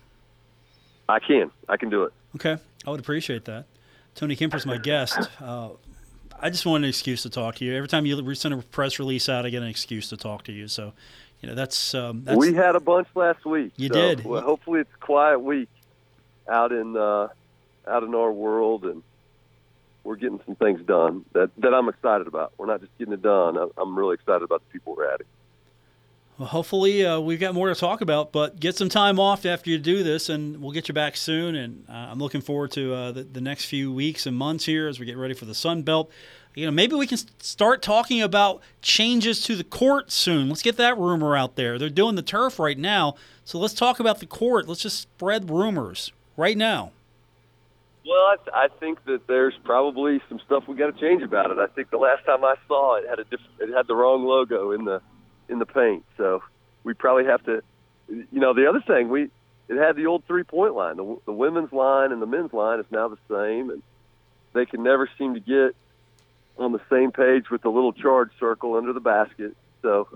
I 1.07 1.19
can, 1.19 1.51
I 1.67 1.77
can 1.77 1.89
do 1.89 2.03
it. 2.03 2.13
okay, 2.35 2.57
I 2.85 2.89
would 2.89 2.99
appreciate 2.99 3.45
that. 3.45 3.65
Tony 4.13 4.35
Kemper's 4.35 4.65
my 4.65 4.77
guest. 4.77 5.17
Uh, 5.41 5.69
I 6.43 6.49
just 6.49 6.65
want 6.65 6.83
an 6.83 6.89
excuse 6.89 7.21
to 7.23 7.29
talk 7.29 7.55
to 7.55 7.65
you. 7.65 7.75
Every 7.75 7.87
time 7.87 8.05
you 8.05 8.35
send 8.35 8.53
a 8.53 8.57
press 8.57 8.97
release 8.97 9.29
out, 9.29 9.45
I 9.45 9.49
get 9.49 9.61
an 9.61 9.69
excuse 9.69 10.09
to 10.09 10.17
talk 10.17 10.43
to 10.45 10.51
you. 10.51 10.67
So, 10.67 10.91
you 11.39 11.47
know, 11.47 11.55
that's 11.55 11.93
um, 11.93 12.23
that's 12.23 12.37
we 12.37 12.53
had 12.53 12.75
a 12.75 12.79
bunch 12.79 13.07
last 13.13 13.45
week. 13.45 13.73
You 13.77 13.89
so, 13.89 13.93
did. 13.93 14.25
Well, 14.25 14.41
hopefully, 14.41 14.81
it's 14.81 14.89
a 14.93 15.05
quiet 15.05 15.39
week 15.39 15.69
out 16.49 16.71
in 16.71 16.97
uh, 16.97 17.27
out 17.87 18.03
in 18.03 18.15
our 18.15 18.31
world, 18.31 18.85
and 18.85 19.03
we're 20.03 20.15
getting 20.15 20.39
some 20.45 20.55
things 20.55 20.81
done 20.85 21.25
that 21.33 21.49
that 21.57 21.73
I'm 21.73 21.89
excited 21.89 22.27
about. 22.27 22.53
We're 22.57 22.65
not 22.65 22.81
just 22.81 22.97
getting 22.97 23.13
it 23.13 23.21
done. 23.21 23.57
I'm- 23.57 23.97
really 23.97 24.15
excited 24.15 24.41
about 24.43 24.61
the 24.65 24.71
people 24.71 24.95
we're 24.95 25.11
adding. 25.13 25.27
Well, 26.37 26.47
hopefully, 26.47 27.05
uh, 27.05 27.19
we've 27.19 27.39
got 27.39 27.53
more 27.53 27.67
to 27.67 27.75
talk 27.75 28.01
about, 28.01 28.31
but 28.31 28.59
get 28.59 28.75
some 28.75 28.89
time 28.89 29.19
off 29.19 29.45
after 29.45 29.69
you 29.69 29.77
do 29.77 30.01
this, 30.01 30.27
and 30.27 30.59
we'll 30.59 30.71
get 30.71 30.87
you 30.87 30.93
back 30.93 31.15
soon. 31.15 31.55
And 31.55 31.85
uh, 31.87 31.91
I'm 32.09 32.19
looking 32.19 32.41
forward 32.41 32.71
to 32.71 32.93
uh, 32.93 33.11
the, 33.11 33.23
the 33.23 33.41
next 33.41 33.65
few 33.65 33.93
weeks 33.93 34.25
and 34.25 34.35
months 34.35 34.65
here 34.65 34.87
as 34.87 34.99
we 34.99 35.05
get 35.05 35.17
ready 35.17 35.35
for 35.35 35.45
the 35.45 35.53
Sun 35.53 35.83
Belt. 35.83 36.09
You 36.55 36.65
know, 36.65 36.71
maybe 36.71 36.95
we 36.95 37.05
can 37.05 37.19
start 37.39 37.81
talking 37.81 38.21
about 38.21 38.61
changes 38.81 39.41
to 39.43 39.55
the 39.55 39.63
court 39.63 40.11
soon. 40.11 40.49
Let's 40.49 40.63
get 40.63 40.77
that 40.77 40.97
rumor 40.97 41.37
out 41.37 41.57
there. 41.57 41.77
They're 41.77 41.89
doing 41.89 42.15
the 42.15 42.23
turf 42.23 42.57
right 42.57 42.77
now, 42.77 43.15
so 43.45 43.59
let's 43.59 43.73
talk 43.73 43.99
about 43.99 44.19
the 44.19 44.25
court. 44.25 44.67
Let's 44.67 44.81
just 44.81 44.99
spread 44.99 45.49
rumors 45.49 46.11
right 46.37 46.57
now. 46.57 46.91
Well, 48.05 48.15
I, 48.17 48.35
I 48.53 48.67
think 48.79 49.03
that 49.05 49.27
there's 49.27 49.53
probably 49.63 50.21
some 50.27 50.39
stuff 50.45 50.67
we 50.67 50.75
got 50.75 50.93
to 50.95 50.99
change 50.99 51.21
about 51.21 51.51
it. 51.51 51.59
I 51.59 51.67
think 51.67 51.91
the 51.91 51.97
last 51.97 52.25
time 52.25 52.43
I 52.43 52.55
saw 52.67 52.95
it 52.95 53.07
had 53.07 53.19
a 53.19 53.23
diff- 53.25 53.39
it 53.59 53.69
had 53.75 53.87
the 53.87 53.95
wrong 53.95 54.25
logo 54.25 54.71
in 54.71 54.85
the 54.85 55.01
in 55.49 55.59
the 55.59 55.65
paint, 55.65 56.03
so 56.17 56.41
we 56.83 56.93
probably 56.93 57.25
have 57.25 57.43
to. 57.45 57.61
You 58.09 58.25
know, 58.39 58.53
the 58.53 58.67
other 58.67 58.81
thing 58.81 59.09
we 59.09 59.29
it 59.69 59.77
had 59.77 59.95
the 59.95 60.07
old 60.07 60.25
three 60.25 60.43
point 60.43 60.73
line. 60.75 60.97
The, 60.97 61.17
the 61.25 61.31
women's 61.31 61.71
line 61.71 62.11
and 62.11 62.21
the 62.21 62.25
men's 62.25 62.53
line 62.53 62.79
is 62.79 62.85
now 62.89 63.07
the 63.07 63.17
same, 63.29 63.69
and 63.69 63.83
they 64.53 64.65
can 64.65 64.81
never 64.83 65.07
seem 65.17 65.35
to 65.35 65.39
get 65.39 65.75
on 66.57 66.71
the 66.71 66.81
same 66.89 67.11
page 67.11 67.49
with 67.51 67.61
the 67.61 67.69
little 67.69 67.93
charge 67.93 68.31
circle 68.39 68.75
under 68.75 68.93
the 68.93 68.99
basket. 68.99 69.55
So. 69.81 70.07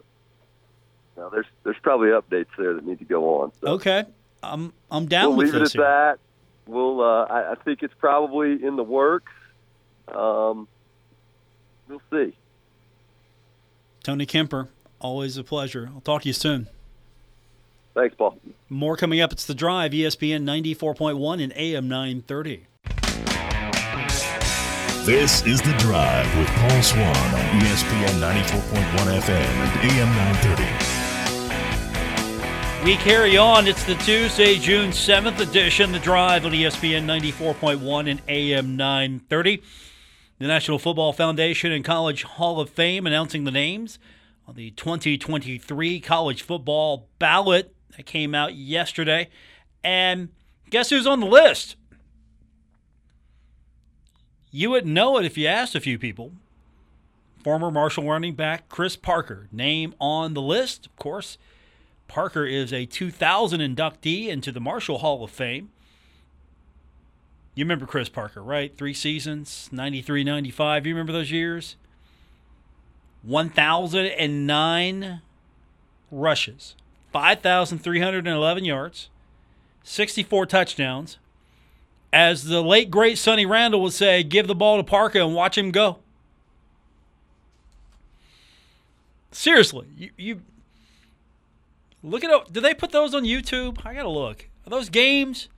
Now, 1.17 1.29
there's 1.29 1.45
there's 1.63 1.77
probably 1.81 2.09
updates 2.09 2.47
there 2.57 2.73
that 2.73 2.85
need 2.85 2.99
to 2.99 3.05
go 3.05 3.39
on. 3.41 3.51
So 3.61 3.67
Okay, 3.75 4.03
I'm 4.43 4.73
I'm 4.91 5.05
down 5.05 5.29
we'll 5.29 5.37
with 5.37 5.53
leave 5.53 5.61
it 5.61 5.65
at 5.67 5.71
here. 5.71 5.81
that. 5.83 6.19
We'll. 6.67 7.01
Uh, 7.01 7.25
I, 7.25 7.51
I 7.51 7.55
think 7.55 7.83
it's 7.83 7.93
probably 7.99 8.63
in 8.63 8.75
the 8.75 8.83
works. 8.83 9.31
Um, 10.07 10.67
we'll 11.87 12.01
see. 12.11 12.35
Tony 14.03 14.25
Kemper, 14.25 14.69
always 14.99 15.37
a 15.37 15.43
pleasure. 15.43 15.89
I'll 15.93 16.01
talk 16.01 16.23
to 16.23 16.29
you 16.29 16.33
soon. 16.33 16.67
Thanks, 17.95 18.15
Paul. 18.15 18.37
More 18.69 18.97
coming 18.97 19.21
up. 19.21 19.31
It's 19.31 19.45
the 19.45 19.55
drive, 19.55 19.91
ESPN 19.91 20.43
94.1 20.43 21.43
and 21.43 21.53
AM 21.55 21.87
930. 21.87 22.67
This 25.05 25.45
is 25.45 25.61
The 25.61 25.73
Drive 25.77 26.25
with 26.37 26.47
Paul 26.47 26.81
Swann 26.81 27.05
on 27.05 27.61
ESPN 27.61 28.19
94.1 28.19 29.21
FM 29.21 29.31
and 29.31 29.91
AM 29.91 30.07
930. 30.15 30.94
We 32.85 32.97
carry 32.97 33.35
on. 33.35 33.65
It's 33.65 33.83
the 33.83 33.95
Tuesday, 33.95 34.59
June 34.59 34.91
7th 34.91 35.39
edition, 35.39 35.91
The 35.91 35.97
Drive 35.97 36.45
on 36.45 36.51
ESPN 36.51 37.05
94.1 37.05 38.11
and 38.11 38.21
AM 38.27 38.77
930. 38.77 39.63
The 40.37 40.45
National 40.45 40.77
Football 40.77 41.11
Foundation 41.11 41.71
and 41.71 41.83
College 41.83 42.21
Hall 42.21 42.59
of 42.59 42.69
Fame 42.69 43.07
announcing 43.07 43.43
the 43.43 43.49
names 43.49 43.97
on 44.47 44.53
the 44.53 44.69
2023 44.69 45.99
college 45.99 46.43
football 46.43 47.07
ballot 47.17 47.73
that 47.97 48.05
came 48.05 48.35
out 48.35 48.53
yesterday. 48.53 49.29
And 49.83 50.29
guess 50.69 50.91
who's 50.91 51.07
on 51.07 51.21
the 51.21 51.25
list? 51.25 51.77
You 54.51 54.69
wouldn't 54.69 54.93
know 54.93 55.17
it 55.17 55.25
if 55.25 55.39
you 55.39 55.47
asked 55.47 55.73
a 55.73 55.81
few 55.81 55.97
people. 55.97 56.33
Former 57.43 57.71
Marshall 57.71 58.07
running 58.07 58.35
back 58.35 58.69
Chris 58.69 58.95
Parker, 58.95 59.47
name 59.51 59.95
on 59.99 60.35
the 60.35 60.41
list, 60.43 60.85
of 60.85 60.95
course. 60.97 61.39
Parker 62.07 62.45
is 62.45 62.71
a 62.71 62.85
2000 62.85 63.59
inductee 63.59 64.27
into 64.27 64.51
the 64.51 64.59
Marshall 64.59 64.99
Hall 64.99 65.23
of 65.23 65.31
Fame. 65.31 65.69
You 67.55 67.63
remember 67.63 67.85
Chris 67.85 68.09
Parker, 68.09 68.43
right? 68.43 68.75
Three 68.77 68.93
seasons, 68.93 69.69
93, 69.71 70.23
95. 70.23 70.85
You 70.85 70.93
remember 70.93 71.13
those 71.13 71.31
years? 71.31 71.77
1,009 73.23 75.21
rushes, 76.11 76.75
5,311 77.11 78.65
yards, 78.65 79.09
64 79.83 80.45
touchdowns. 80.45 81.17
As 82.13 82.43
the 82.45 82.61
late, 82.61 82.91
great 82.91 83.17
Sonny 83.17 83.45
Randle 83.45 83.81
would 83.81 83.93
say, 83.93 84.23
give 84.23 84.47
the 84.47 84.55
ball 84.55 84.77
to 84.77 84.83
Parker 84.83 85.19
and 85.19 85.33
watch 85.35 85.57
him 85.57 85.71
go. 85.71 85.99
Seriously, 89.31 89.87
you, 89.97 90.11
you 90.15 90.41
look 92.09 92.23
at 92.23 92.29
it. 92.29 92.53
do 92.53 92.61
they 92.61 92.73
put 92.73 92.91
those 92.91 93.13
on 93.13 93.23
YouTube? 93.23 93.85
I 93.85 93.93
gotta 93.93 94.09
look. 94.09 94.49
Are 94.65 94.69
those 94.69 94.89
games? 94.89 95.49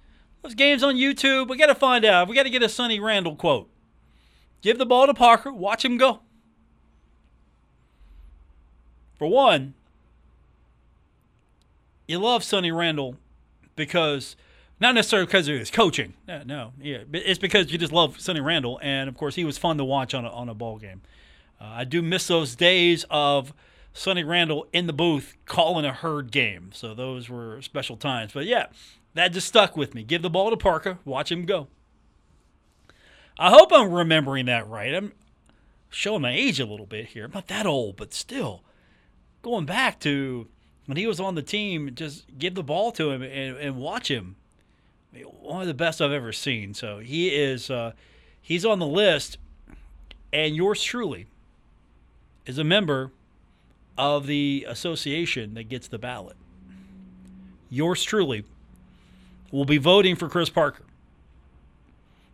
Those 0.42 0.56
games 0.56 0.84
on 0.84 0.96
YouTube? 0.96 1.50
We 1.50 1.58
gotta 1.58 1.76
find 1.76 2.06
out. 2.06 2.28
We 2.28 2.36
gotta 2.36 2.50
get 2.50 2.64
a 2.64 2.70
Sonny 2.70 3.00
Randle 3.00 3.36
quote. 3.36 3.70
Give 4.62 4.78
the 4.78 4.86
ball 4.86 5.08
to 5.08 5.14
Parker, 5.14 5.52
watch 5.54 5.86
him 5.86 5.98
go. 5.98 6.22
For 9.18 9.28
one, 9.28 9.74
you 12.08 12.20
love 12.20 12.44
Sonny 12.44 12.72
Randle 12.72 13.18
because 13.76 14.36
not 14.80 14.96
necessarily 14.96 15.26
because 15.26 15.48
of 15.48 15.58
his 15.58 15.72
coaching. 15.72 16.14
No, 16.28 16.44
no, 16.46 16.74
yeah, 16.80 17.00
it's 17.14 17.40
because 17.40 17.72
you 17.72 17.78
just 17.78 17.92
love 17.92 18.20
Sonny 18.20 18.42
Randle, 18.42 18.80
and 18.84 19.10
of 19.10 19.18
course 19.18 19.36
he 19.36 19.44
was 19.44 19.58
fun 19.58 19.78
to 19.78 19.84
watch 19.84 20.14
on 20.14 20.26
a, 20.26 20.30
on 20.30 20.50
a 20.50 20.54
ball 20.54 20.78
game. 20.78 21.02
Uh, 21.60 21.66
I 21.66 21.84
do 21.84 22.02
miss 22.02 22.28
those 22.28 22.56
days 22.56 23.06
of 23.10 23.54
Sonny 23.98 24.24
Randle 24.24 24.68
in 24.72 24.86
the 24.86 24.94
booth 24.94 25.36
calling 25.48 25.84
a 25.84 25.92
herd 25.92 26.32
game. 26.32 26.70
So 26.72 26.94
those 26.94 27.30
were 27.30 27.60
special 27.64 27.98
times. 27.98 28.32
But 28.32 28.46
yeah, 28.46 28.68
that 29.16 29.34
just 29.34 29.48
stuck 29.48 29.76
with 29.76 29.96
me. 29.96 30.04
Give 30.04 30.22
the 30.22 30.30
ball 30.30 30.52
to 30.52 30.58
Parker, 30.58 31.00
watch 31.04 31.32
him 31.32 31.46
go. 31.46 31.68
I 33.40 33.50
hope 33.50 33.72
I'm 33.74 33.92
remembering 33.92 34.46
that 34.46 34.68
right. 34.68 34.94
I'm 34.94 35.14
showing 35.90 36.22
my 36.22 36.32
age 36.32 36.60
a 36.60 36.66
little 36.66 36.86
bit 36.86 37.08
here. 37.08 37.26
I'm 37.26 37.32
not 37.32 37.48
that 37.48 37.66
old, 37.66 37.98
but 37.98 38.14
still 38.14 38.62
going 39.42 39.66
back 39.66 40.00
to 40.02 40.48
when 40.86 40.98
he 40.98 41.08
was 41.08 41.20
on 41.20 41.34
the 41.34 41.42
team, 41.42 41.90
just 41.96 42.26
give 42.38 42.54
the 42.54 42.64
ball 42.64 42.92
to 42.94 43.10
him 43.10 43.24
and, 43.24 43.58
and 43.58 43.78
watch 43.78 44.12
him. 44.12 44.36
I 45.12 45.18
mean, 45.18 45.26
one 45.26 45.62
of 45.62 45.68
the 45.68 45.74
best 45.74 46.02
I've 46.02 46.12
ever 46.12 46.32
seen. 46.32 46.76
So 46.76 47.00
he 47.00 47.30
is 47.30 47.72
uh, 47.72 47.94
he's 48.40 48.64
on 48.64 48.78
the 48.78 48.86
list, 48.86 49.40
and 50.32 50.56
yours 50.56 50.84
truly 50.84 51.26
is 52.46 52.60
a 52.60 52.64
member 52.64 53.12
of 53.98 54.28
the 54.28 54.66
association 54.68 55.54
that 55.56 55.70
gets 55.70 55.88
the 55.88 55.98
ballot. 55.98 56.36
Yours 57.70 58.04
truly 58.04 58.44
will 59.52 59.66
be 59.66 59.78
voting 59.78 60.16
for 60.16 60.30
Chris 60.30 60.50
Parker. 60.50 60.84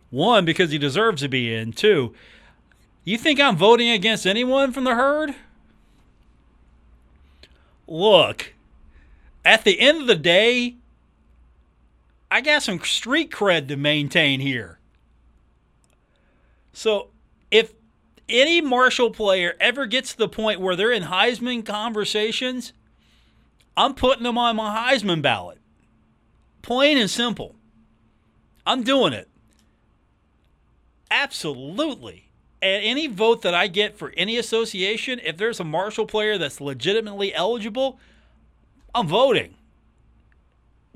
One, 0.09 0.45
because 0.45 0.71
he 0.71 0.77
deserves 0.77 1.21
to 1.21 1.27
be 1.27 1.53
in. 1.53 1.73
Two, 1.73 2.13
you 3.03 3.17
think 3.17 3.39
I'm 3.39 3.57
voting 3.57 3.89
against 3.89 4.27
anyone 4.27 4.71
from 4.71 4.83
the 4.83 4.95
herd? 4.95 5.33
Look, 7.87 8.53
at 9.43 9.63
the 9.63 9.79
end 9.79 10.01
of 10.01 10.07
the 10.07 10.15
day, 10.15 10.75
I 12.29 12.41
got 12.41 12.63
some 12.63 12.79
street 12.79 13.31
cred 13.31 13.67
to 13.67 13.75
maintain 13.75 14.39
here. 14.39 14.79
So 16.73 17.09
if 17.51 17.73
any 18.29 18.61
Marshall 18.61 19.11
player 19.11 19.55
ever 19.59 19.85
gets 19.85 20.11
to 20.13 20.17
the 20.17 20.29
point 20.29 20.61
where 20.61 20.75
they're 20.75 20.91
in 20.91 21.03
Heisman 21.03 21.65
conversations, 21.65 22.73
I'm 23.75 23.93
putting 23.93 24.23
them 24.23 24.37
on 24.37 24.55
my 24.55 24.93
Heisman 24.93 25.21
ballot. 25.21 25.59
Plain 26.61 26.97
and 26.97 27.09
simple. 27.09 27.55
I'm 28.65 28.83
doing 28.83 29.13
it. 29.13 29.27
Absolutely. 31.11 32.29
And 32.61 32.83
any 32.83 33.07
vote 33.07 33.41
that 33.41 33.53
I 33.53 33.67
get 33.67 33.97
for 33.97 34.13
any 34.15 34.37
association, 34.37 35.19
if 35.23 35.35
there's 35.37 35.59
a 35.59 35.65
Marshall 35.65 36.05
player 36.05 36.37
that's 36.37 36.61
legitimately 36.61 37.33
eligible, 37.33 37.99
I'm 38.95 39.07
voting. 39.07 39.55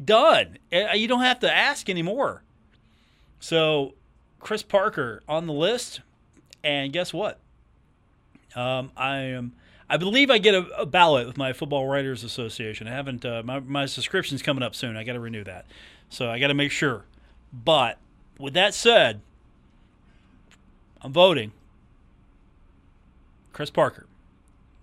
Done. 0.04 0.58
Uh, 0.72 0.94
You 0.94 1.08
don't 1.08 1.24
have 1.24 1.40
to 1.42 1.54
ask 1.54 1.90
anymore. 1.90 2.44
So, 3.40 3.96
Chris 4.40 4.63
Parker 4.63 5.22
on 5.28 5.46
the 5.46 5.54
list, 5.54 6.00
and 6.63 6.91
guess 6.91 7.13
what? 7.13 7.39
Um, 8.56 8.91
I 8.96 9.17
am. 9.17 9.54
I 9.89 9.98
believe 9.98 10.30
I 10.30 10.38
get 10.38 10.54
a, 10.54 10.65
a, 10.80 10.86
ballot 10.86 11.28
with 11.28 11.38
my 11.38 11.54
Football 11.54 11.88
Writers 11.88 12.24
Association. 12.24 12.88
I 12.88 12.91
haven't. 12.91 13.26
Uh, 13.26 13.43
my 13.43 13.60
my 13.60 13.86
subscription's 13.86 14.41
coming 14.41 14.63
up 14.63 14.76
soon. 14.76 14.98
I 14.98 15.04
got 15.04 15.13
to 15.13 15.20
renew 15.20 15.43
that, 15.43 15.65
so 16.10 16.30
I 16.30 16.39
got 16.39 16.48
to 16.48 16.54
make 16.54 16.72
sure. 16.72 17.06
But 17.54 17.98
with 18.39 18.54
that 18.54 18.74
said, 18.74 19.22
I'm 21.02 21.13
voting. 21.13 21.52
Chris 23.54 23.70
Parker, 23.72 24.06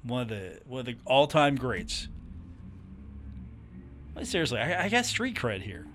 one 0.02 0.22
of 0.22 0.28
the 0.28 0.60
one 0.66 0.80
of 0.80 0.86
the 0.86 0.96
all 1.04 1.26
time 1.26 1.56
greats. 1.56 2.08
Seriously, 4.22 4.58
I, 4.58 4.84
I 4.84 4.88
got 4.88 5.06
street 5.06 5.36
cred 5.36 5.62
here. 5.62 5.86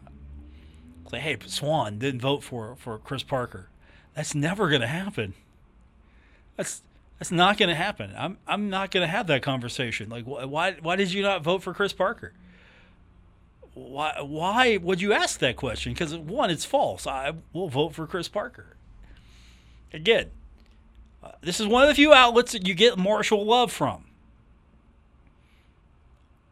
Like, 1.12 1.22
hey, 1.22 1.38
Swann 1.46 1.98
didn't 1.98 2.22
vote 2.22 2.44
for 2.44 2.76
for 2.76 2.98
Chris 3.00 3.24
Parker. 3.24 3.70
That's 4.16 4.36
never 4.36 4.70
gonna 4.70 4.88
happen. 4.88 5.34
That's 6.60 6.82
that's 7.18 7.32
not 7.32 7.58
gonna 7.58 7.74
happen. 7.74 8.14
I'm 8.18 8.38
I'm 8.46 8.70
not 8.70 8.92
gonna 8.92 9.08
have 9.08 9.28
that 9.28 9.42
conversation. 9.42 10.10
Like, 10.10 10.26
why 10.26 10.74
why 10.82 10.98
did 10.98 11.14
you 11.14 11.22
not 11.22 11.42
vote 11.42 11.64
for 11.64 11.74
Chris 11.74 11.94
Parker? 11.94 12.34
Why 13.76 14.20
why 14.20 14.76
would 14.76 15.00
you 15.00 15.14
ask 15.14 15.40
that 15.40 15.56
question? 15.56 15.94
Because 15.94 16.14
one, 16.14 16.50
it's 16.50 16.66
false. 16.66 17.08
I 17.08 17.32
will 17.54 17.70
vote 17.70 17.96
for 17.96 18.06
Chris 18.06 18.28
Parker. 18.28 18.76
Again, 19.94 20.32
uh, 21.24 21.32
this 21.40 21.62
is 21.62 21.68
one 21.68 21.84
of 21.84 21.88
the 21.88 21.96
few 21.96 22.12
outlets 22.12 22.52
that 22.52 22.68
you 22.68 22.74
get 22.74 22.98
Marshall 22.98 23.46
love 23.46 23.72
from. 23.72 24.04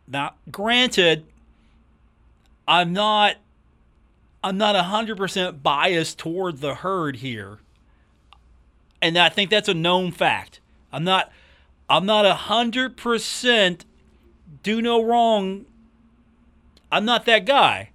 Now, 0.08 0.36
granted, 0.50 1.26
I'm 2.65 2.93
not 2.93 3.36
I'm 4.41 4.58
not 4.58 4.74
100% 4.74 5.62
biased 5.62 6.17
toward 6.17 6.60
the 6.60 6.76
herd 6.76 7.17
here. 7.17 7.60
And 9.02 9.18
I 9.18 9.30
think 9.30 9.50
that's 9.50 9.70
a 9.70 9.74
known 9.74 10.12
fact. 10.12 10.60
I'm 10.92 11.04
not 11.04 11.32
I'm 11.90 12.06
not 12.06 12.26
a 12.26 12.34
100% 12.34 13.82
do 14.64 14.82
no 14.82 15.04
wrong. 15.04 15.66
I'm 16.92 17.06
not 17.06 17.26
that 17.26 17.46
guy. 17.46 17.92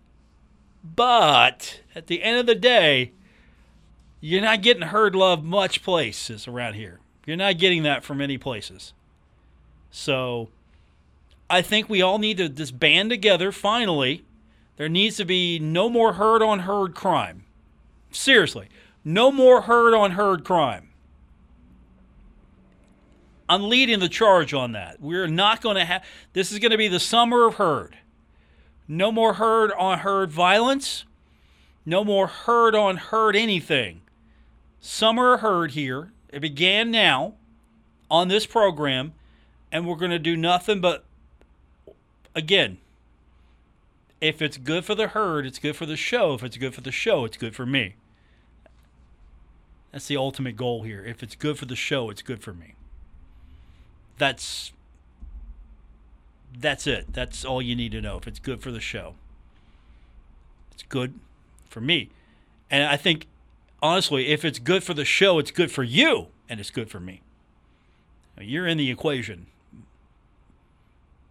But 0.84 1.80
at 1.94 2.06
the 2.06 2.22
end 2.22 2.38
of 2.38 2.46
the 2.46 2.54
day, 2.54 3.12
you're 4.20 4.42
not 4.42 4.62
getting 4.62 4.84
herd 4.84 5.14
love 5.14 5.44
much 5.44 5.82
places 5.82 6.48
around 6.48 6.74
here. 6.74 7.00
You're 7.26 7.36
not 7.36 7.58
getting 7.58 7.82
that 7.82 8.02
from 8.02 8.18
many 8.18 8.38
places. 8.38 8.92
So 9.90 10.48
I 11.50 11.62
think 11.62 11.88
we 11.88 12.02
all 12.02 12.18
need 12.18 12.38
to 12.38 12.48
just 12.48 12.78
band 12.78 13.10
together 13.10 13.52
finally. 13.52 14.24
There 14.76 14.88
needs 14.88 15.16
to 15.18 15.24
be 15.24 15.58
no 15.58 15.88
more 15.90 16.14
herd 16.14 16.42
on 16.42 16.60
herd 16.60 16.94
crime. 16.94 17.44
Seriously, 18.10 18.68
no 19.04 19.30
more 19.30 19.62
herd 19.62 19.94
on 19.94 20.12
herd 20.12 20.44
crime. 20.44 20.91
I'm 23.48 23.68
leading 23.68 23.98
the 23.98 24.08
charge 24.08 24.54
on 24.54 24.72
that. 24.72 25.00
We're 25.00 25.26
not 25.26 25.60
going 25.60 25.76
to 25.76 25.84
have 25.84 26.04
this 26.32 26.52
is 26.52 26.58
going 26.58 26.70
to 26.70 26.78
be 26.78 26.88
the 26.88 27.00
summer 27.00 27.46
of 27.46 27.54
herd. 27.54 27.96
No 28.88 29.12
more 29.12 29.34
herd 29.34 29.72
on 29.72 30.00
herd 30.00 30.30
violence. 30.30 31.04
No 31.84 32.04
more 32.04 32.26
herd 32.26 32.74
on 32.74 32.96
herd 32.96 33.34
anything. 33.36 34.02
Summer 34.80 35.38
herd 35.38 35.72
here. 35.72 36.12
It 36.32 36.40
began 36.40 36.90
now 36.90 37.34
on 38.10 38.28
this 38.28 38.46
program, 38.46 39.14
and 39.70 39.86
we're 39.86 39.96
going 39.96 40.10
to 40.10 40.18
do 40.18 40.36
nothing 40.36 40.80
but, 40.80 41.04
again, 42.34 42.78
if 44.20 44.40
it's 44.40 44.56
good 44.56 44.84
for 44.84 44.94
the 44.94 45.08
herd, 45.08 45.46
it's 45.46 45.58
good 45.58 45.76
for 45.76 45.86
the 45.86 45.96
show. 45.96 46.34
If 46.34 46.42
it's 46.42 46.56
good 46.56 46.74
for 46.74 46.80
the 46.80 46.92
show, 46.92 47.24
it's 47.24 47.36
good 47.36 47.56
for 47.56 47.66
me. 47.66 47.96
That's 49.90 50.06
the 50.06 50.16
ultimate 50.16 50.56
goal 50.56 50.82
here. 50.84 51.04
If 51.04 51.22
it's 51.22 51.34
good 51.34 51.58
for 51.58 51.66
the 51.66 51.76
show, 51.76 52.08
it's 52.08 52.22
good 52.22 52.40
for 52.42 52.54
me. 52.54 52.74
That's 54.18 54.72
that's 56.58 56.86
it. 56.86 57.12
That's 57.12 57.44
all 57.44 57.62
you 57.62 57.74
need 57.74 57.92
to 57.92 58.00
know. 58.00 58.18
If 58.18 58.26
it's 58.26 58.38
good 58.38 58.60
for 58.60 58.70
the 58.70 58.80
show, 58.80 59.14
it's 60.72 60.82
good 60.82 61.14
for 61.68 61.80
me. 61.80 62.10
And 62.70 62.84
I 62.84 62.96
think, 62.96 63.26
honestly, 63.82 64.28
if 64.28 64.44
it's 64.44 64.58
good 64.58 64.82
for 64.84 64.94
the 64.94 65.04
show, 65.04 65.38
it's 65.38 65.50
good 65.50 65.70
for 65.70 65.82
you, 65.82 66.28
and 66.48 66.60
it's 66.60 66.70
good 66.70 66.90
for 66.90 67.00
me. 67.00 67.22
You're 68.40 68.66
in 68.66 68.78
the 68.78 68.90
equation. 68.90 69.46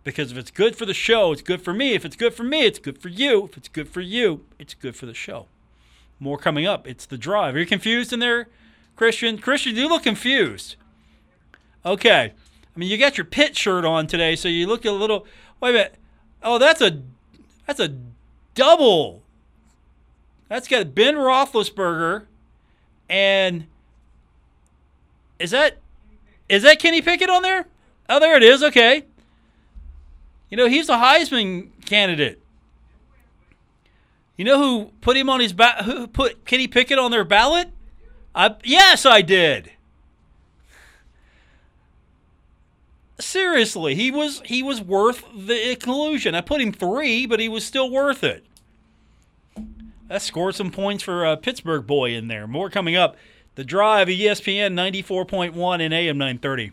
Because 0.04 0.32
if 0.32 0.38
it's 0.38 0.52
good 0.52 0.76
for 0.76 0.86
the 0.86 0.94
show, 0.94 1.32
it's 1.32 1.42
good 1.42 1.62
for 1.62 1.74
me. 1.74 1.94
If 1.94 2.06
it's 2.06 2.16
good 2.16 2.34
for 2.34 2.44
me, 2.44 2.64
it's 2.64 2.80
good 2.80 2.98
for 2.98 3.10
you. 3.10 3.46
If 3.46 3.58
it's 3.58 3.68
good 3.68 3.88
for 3.88 4.02
you, 4.02 4.44
it's 4.58 4.74
good 4.74 4.96
for 4.96 5.06
the 5.06 5.14
show. 5.14 5.46
More 6.20 6.38
coming 6.38 6.66
up. 6.66 6.88
It's 6.88 7.06
the 7.06 7.18
drive. 7.18 7.56
Are 7.56 7.60
you 7.60 7.66
confused 7.66 8.12
in 8.12 8.20
there, 8.20 8.48
Christian? 8.96 9.38
Christian, 9.38 9.76
you 9.76 9.88
look 9.88 10.04
confused. 10.04 10.76
Okay. 11.86 12.34
I 12.76 12.80
mean, 12.80 12.90
you 12.90 12.98
got 12.98 13.18
your 13.18 13.26
Pitt 13.26 13.58
shirt 13.58 13.86
on 13.86 14.08
today, 14.08 14.36
so 14.36 14.48
you 14.48 14.68
look 14.68 14.86
a 14.86 14.92
little. 14.92 15.26
Wait 15.60 15.72
a 15.72 15.74
minute. 15.74 15.96
Oh, 16.42 16.58
that's 16.58 16.82
a 16.82 17.02
that's 17.68 17.80
a 17.80 17.96
double. 18.56 19.22
That's 20.48 20.68
got 20.68 20.96
Ben 20.96 21.16
Roethlisberger, 21.16 22.26
and 23.10 23.68
is 25.40 25.52
that 25.52 25.78
is 26.50 26.64
that 26.64 26.80
Kenny 26.80 27.02
Pickett 27.02 27.30
on 27.30 27.42
there? 27.42 27.68
Oh, 28.10 28.20
there 28.20 28.36
it 28.36 28.44
is. 28.44 28.62
Okay. 28.64 29.06
You 30.50 30.58
know, 30.58 30.68
he's 30.68 30.90
a 30.90 30.98
Heisman 30.98 31.70
candidate. 31.86 32.42
You 34.36 34.46
know 34.46 34.58
who 34.58 34.92
put 35.02 35.16
him 35.16 35.30
on 35.30 35.40
his 35.40 35.54
ba- 35.54 35.84
who 35.84 36.08
put 36.08 36.46
Kenny 36.46 36.68
Pickett 36.68 37.00
on 37.00 37.12
their 37.12 37.24
ballot? 37.24 37.70
I 38.36 38.56
yes, 38.64 39.06
I 39.06 39.22
did. 39.22 39.72
Seriously, 43.22 43.96
he 43.96 44.12
was 44.12 44.42
he 44.46 44.64
was 44.64 44.82
worth 44.82 45.24
the 45.36 45.76
collusion. 45.76 46.36
I 46.36 46.42
put 46.42 46.62
him 46.62 46.72
three, 46.72 47.26
but 47.26 47.40
he 47.40 47.48
was 47.48 47.64
still 47.64 47.90
worth 47.90 48.24
it. 48.24 48.46
That 50.08 50.22
scored 50.22 50.56
some 50.56 50.72
points 50.72 51.04
for 51.04 51.24
a 51.24 51.38
Pittsburgh 51.38 51.88
boy 51.88 52.14
in 52.14 52.28
there. 52.28 52.48
More 52.48 52.70
coming 52.70 52.96
up. 52.96 53.16
The 53.56 53.64
Drive, 53.64 54.08
ESPN 54.08 54.74
94.1 54.74 55.82
and 55.82 55.94
AM 55.94 56.18
930. 56.18 56.72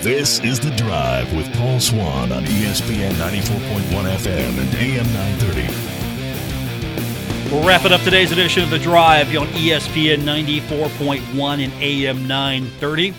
This 0.00 0.40
is 0.40 0.60
The 0.60 0.74
Drive 0.76 1.32
with 1.34 1.52
Paul 1.54 1.80
Swann 1.80 2.32
on 2.32 2.44
ESPN 2.44 3.12
94.1 3.12 4.16
FM 4.16 4.58
and 4.58 4.74
AM 4.76 5.06
930. 5.12 7.54
We're 7.54 7.66
wrapping 7.66 7.92
up 7.92 8.00
today's 8.00 8.32
edition 8.32 8.62
of 8.62 8.70
The 8.70 8.78
Drive 8.78 9.28
on 9.36 9.48
ESPN 9.48 10.22
94.1 10.22 11.64
and 11.64 11.72
AM 11.74 12.26
930. 12.26 13.14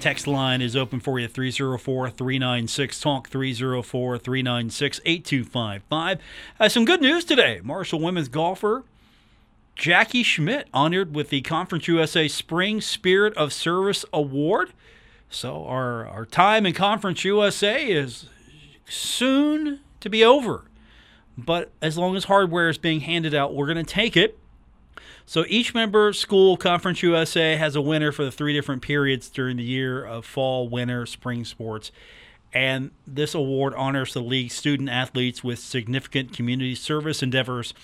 Text 0.00 0.26
line 0.26 0.62
is 0.62 0.74
open 0.74 0.98
for 0.98 1.20
you 1.20 1.28
304 1.28 2.08
396 2.08 3.00
Talk 3.00 3.28
304 3.28 4.16
396 4.16 5.00
8255. 5.04 6.18
Uh, 6.58 6.68
some 6.70 6.86
good 6.86 7.02
news 7.02 7.22
today. 7.22 7.60
Marshall 7.62 8.00
women's 8.00 8.28
golfer 8.28 8.84
Jackie 9.76 10.22
Schmidt 10.22 10.68
honored 10.72 11.14
with 11.14 11.28
the 11.28 11.42
Conference 11.42 11.86
USA 11.86 12.28
Spring 12.28 12.80
Spirit 12.80 13.36
of 13.36 13.52
Service 13.52 14.06
Award. 14.10 14.72
So 15.28 15.66
our 15.66 16.06
our 16.06 16.24
time 16.24 16.64
in 16.64 16.72
Conference 16.72 17.22
USA 17.26 17.84
is 17.86 18.26
soon 18.86 19.80
to 20.00 20.08
be 20.08 20.24
over. 20.24 20.64
But 21.36 21.72
as 21.82 21.98
long 21.98 22.16
as 22.16 22.24
hardware 22.24 22.70
is 22.70 22.78
being 22.78 23.00
handed 23.00 23.34
out, 23.34 23.54
we're 23.54 23.66
going 23.66 23.84
to 23.84 23.94
take 23.94 24.16
it. 24.16 24.38
So 25.30 25.44
each 25.46 25.74
member 25.74 26.12
school 26.12 26.56
Conference 26.56 27.04
USA 27.04 27.54
has 27.54 27.76
a 27.76 27.80
winner 27.80 28.10
for 28.10 28.24
the 28.24 28.32
three 28.32 28.52
different 28.52 28.82
periods 28.82 29.28
during 29.28 29.58
the 29.58 29.62
year 29.62 30.04
of 30.04 30.26
fall, 30.26 30.68
winter, 30.68 31.06
spring 31.06 31.44
sports. 31.44 31.92
And 32.52 32.90
this 33.06 33.32
award 33.32 33.72
honors 33.74 34.12
the 34.12 34.22
league 34.22 34.50
student 34.50 34.88
athletes 34.88 35.44
with 35.44 35.60
significant 35.60 36.32
community 36.32 36.74
service 36.74 37.22
endeavors 37.22 37.74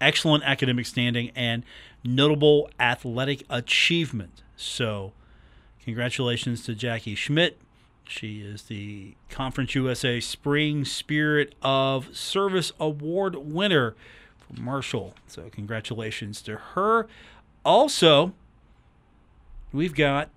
excellent 0.00 0.42
academic 0.42 0.84
standing, 0.84 1.30
and 1.36 1.62
notable 2.02 2.68
athletic 2.80 3.44
achievement. 3.48 4.42
So, 4.56 5.12
congratulations 5.84 6.64
to 6.64 6.74
Jackie 6.74 7.14
Schmidt. 7.14 7.56
She 8.02 8.40
is 8.40 8.62
the 8.64 9.14
Conference 9.30 9.76
USA 9.76 10.18
Spring 10.18 10.84
Spirit 10.84 11.54
of 11.62 12.16
Service 12.16 12.72
Award 12.80 13.36
winner 13.36 13.94
Marshall. 14.58 15.14
So, 15.26 15.48
congratulations 15.50 16.42
to 16.42 16.56
her. 16.56 17.06
Also, 17.64 18.32
we've 19.72 19.94
got 19.94 20.30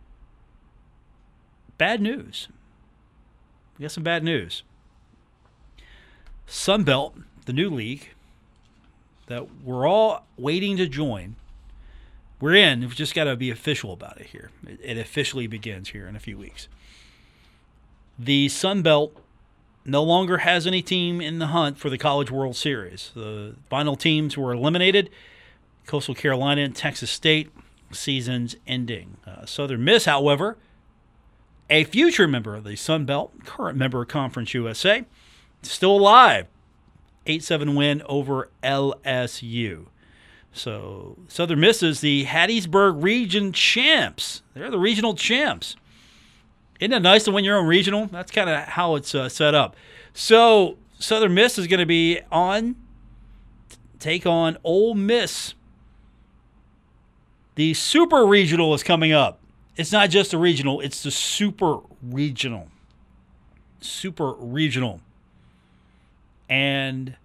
bad 1.77 2.01
news. 2.01 2.47
We 3.77 3.83
got 3.83 3.91
some 3.91 4.03
bad 4.03 4.23
news. 4.23 4.63
Sunbelt, 6.47 7.23
the 7.45 7.53
new 7.53 7.69
league, 7.69 8.09
that 9.27 9.47
we're 9.63 9.87
all 9.87 10.25
waiting 10.37 10.75
to 10.77 10.87
join. 10.87 11.35
We're 12.41 12.55
in. 12.55 12.81
We've 12.81 12.95
just 12.95 13.13
got 13.13 13.25
to 13.25 13.35
be 13.35 13.49
official 13.49 13.93
about 13.93 14.19
it 14.19 14.27
here. 14.27 14.49
It, 14.65 14.97
officially 14.97 15.47
begins 15.47 15.89
here 15.89 16.07
in 16.07 16.15
a 16.15 16.19
few 16.19 16.37
weeks. 16.37 16.67
The 18.17 18.49
Sun 18.49 18.81
Belt 18.81 19.15
no 19.85 20.03
longer 20.03 20.39
has 20.39 20.67
any 20.67 20.81
team 20.81 21.21
in 21.21 21.39
the 21.39 21.47
hunt 21.47 21.77
for 21.77 21.89
the 21.89 21.97
College 21.97 22.31
World 22.31 22.55
Series. 22.55 23.11
The 23.15 23.55
final 23.69 23.95
teams 23.95 24.37
were 24.37 24.53
eliminated 24.53 25.09
Coastal 25.85 26.15
Carolina 26.15 26.61
and 26.61 26.75
Texas 26.75 27.09
State, 27.09 27.49
seasons 27.91 28.55
ending. 28.67 29.17
Uh, 29.25 29.45
Southern 29.45 29.83
Miss, 29.83 30.05
however, 30.05 30.57
a 31.69 31.83
future 31.83 32.27
member 32.27 32.55
of 32.55 32.63
the 32.63 32.75
Sun 32.75 33.05
Belt, 33.05 33.31
current 33.45 33.77
member 33.77 34.01
of 34.01 34.07
Conference 34.07 34.53
USA, 34.53 35.05
still 35.61 35.95
alive, 35.95 36.47
8 37.25 37.43
7 37.43 37.75
win 37.75 38.01
over 38.05 38.49
LSU. 38.63 39.87
So 40.51 41.17
Southern 41.27 41.59
Miss 41.59 41.83
is 41.83 42.01
the 42.01 42.25
Hattiesburg 42.25 43.03
Region 43.03 43.51
champs. 43.51 44.41
They're 44.53 44.71
the 44.71 44.79
regional 44.79 45.15
champs. 45.15 45.75
Isn't 46.79 46.93
it 46.93 47.01
nice 47.01 47.25
to 47.25 47.31
win 47.31 47.43
your 47.43 47.57
own 47.57 47.67
regional? 47.67 48.07
That's 48.07 48.31
kind 48.31 48.49
of 48.49 48.63
how 48.63 48.95
it's 48.95 49.13
uh, 49.13 49.27
set 49.27 49.53
up. 49.53 49.75
So 50.13 50.77
Southern 50.97 51.33
Miss 51.33 51.57
is 51.57 51.67
going 51.67 51.79
to 51.79 51.85
be 51.85 52.21
on 52.31 52.75
take 53.99 54.25
on 54.25 54.57
Ole 54.63 54.95
Miss. 54.95 55.53
The 57.55 57.73
Super 57.73 58.25
Regional 58.25 58.73
is 58.73 58.83
coming 58.83 59.11
up. 59.11 59.39
It's 59.75 59.91
not 59.91 60.09
just 60.09 60.33
a 60.33 60.37
regional; 60.37 60.79
it's 60.79 61.03
the 61.03 61.11
Super 61.11 61.79
Regional. 62.01 62.69
Super 63.81 64.33
Regional. 64.33 65.01
And 66.47 67.17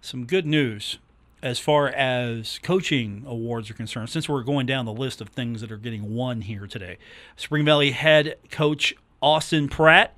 some 0.00 0.24
good 0.24 0.46
news 0.46 0.98
as 1.46 1.60
far 1.60 1.86
as 1.86 2.58
coaching 2.64 3.22
awards 3.24 3.70
are 3.70 3.74
concerned, 3.74 4.10
since 4.10 4.28
we're 4.28 4.42
going 4.42 4.66
down 4.66 4.84
the 4.84 4.92
list 4.92 5.20
of 5.20 5.28
things 5.28 5.60
that 5.60 5.70
are 5.70 5.76
getting 5.76 6.12
won 6.12 6.40
here 6.40 6.66
today. 6.66 6.98
Spring 7.36 7.64
Valley 7.64 7.92
head 7.92 8.36
coach 8.50 8.92
Austin 9.22 9.68
Pratt 9.68 10.16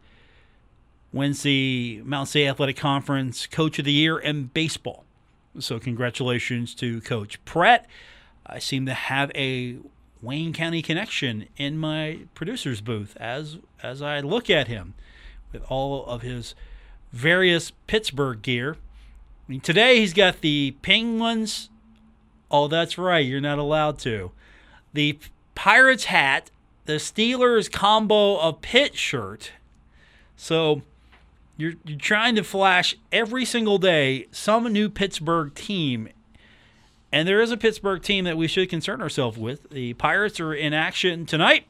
wins 1.12 1.42
the 1.42 2.00
Mountain 2.06 2.28
State 2.28 2.48
Athletic 2.48 2.78
Conference 2.78 3.46
Coach 3.46 3.78
of 3.78 3.84
the 3.84 3.92
Year 3.92 4.18
in 4.18 4.44
baseball. 4.44 5.04
So, 5.58 5.78
congratulations 5.78 6.74
to 6.76 7.02
Coach 7.02 7.44
Pratt. 7.44 7.86
I 8.46 8.58
seem 8.58 8.86
to 8.86 8.94
have 8.94 9.30
a 9.34 9.76
Wayne 10.22 10.54
County 10.54 10.80
connection 10.80 11.46
in 11.58 11.76
my 11.76 12.20
producer's 12.34 12.80
booth 12.80 13.14
as 13.18 13.58
as 13.82 14.00
I 14.00 14.20
look 14.20 14.48
at 14.48 14.66
him 14.66 14.94
with 15.52 15.62
all 15.68 16.06
of 16.06 16.22
his 16.22 16.54
various 17.12 17.70
Pittsburgh 17.86 18.40
gear. 18.40 18.78
Mean, 19.48 19.60
today 19.60 20.00
he's 20.00 20.12
got 20.12 20.42
the 20.42 20.76
Penguins. 20.82 21.70
Oh, 22.50 22.68
that's 22.68 22.98
right. 22.98 23.24
You're 23.24 23.40
not 23.40 23.58
allowed 23.58 23.98
to. 24.00 24.30
The 24.92 25.18
Pirates 25.54 26.04
hat, 26.04 26.50
the 26.84 26.94
Steelers 26.94 27.72
combo 27.72 28.38
of 28.38 28.60
Pitt 28.60 28.94
shirt. 28.94 29.52
So 30.36 30.82
you're, 31.56 31.74
you're 31.84 31.98
trying 31.98 32.36
to 32.36 32.44
flash 32.44 32.94
every 33.10 33.44
single 33.46 33.78
day 33.78 34.26
some 34.30 34.70
new 34.70 34.90
Pittsburgh 34.90 35.54
team. 35.54 36.10
And 37.10 37.26
there 37.26 37.40
is 37.40 37.50
a 37.50 37.56
Pittsburgh 37.56 38.02
team 38.02 38.24
that 38.24 38.36
we 38.36 38.46
should 38.46 38.68
concern 38.68 39.00
ourselves 39.00 39.38
with. 39.38 39.70
The 39.70 39.94
Pirates 39.94 40.40
are 40.40 40.52
in 40.52 40.74
action 40.74 41.24
tonight, 41.24 41.64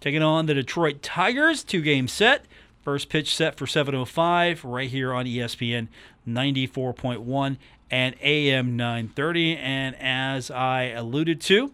taking 0.00 0.22
on 0.22 0.46
the 0.46 0.54
Detroit 0.54 1.00
Tigers, 1.00 1.62
two 1.62 1.80
game 1.80 2.08
set. 2.08 2.44
First 2.82 3.08
pitch 3.08 3.34
set 3.34 3.56
for 3.56 3.66
7:05 3.66 4.64
right 4.64 4.88
here 4.88 5.12
on 5.12 5.26
ESPN 5.26 5.88
94.1 6.26 7.56
and 7.90 8.14
AM 8.22 8.76
930. 8.76 9.56
And 9.56 9.96
as 9.96 10.50
I 10.50 10.84
alluded 10.84 11.40
to, 11.42 11.72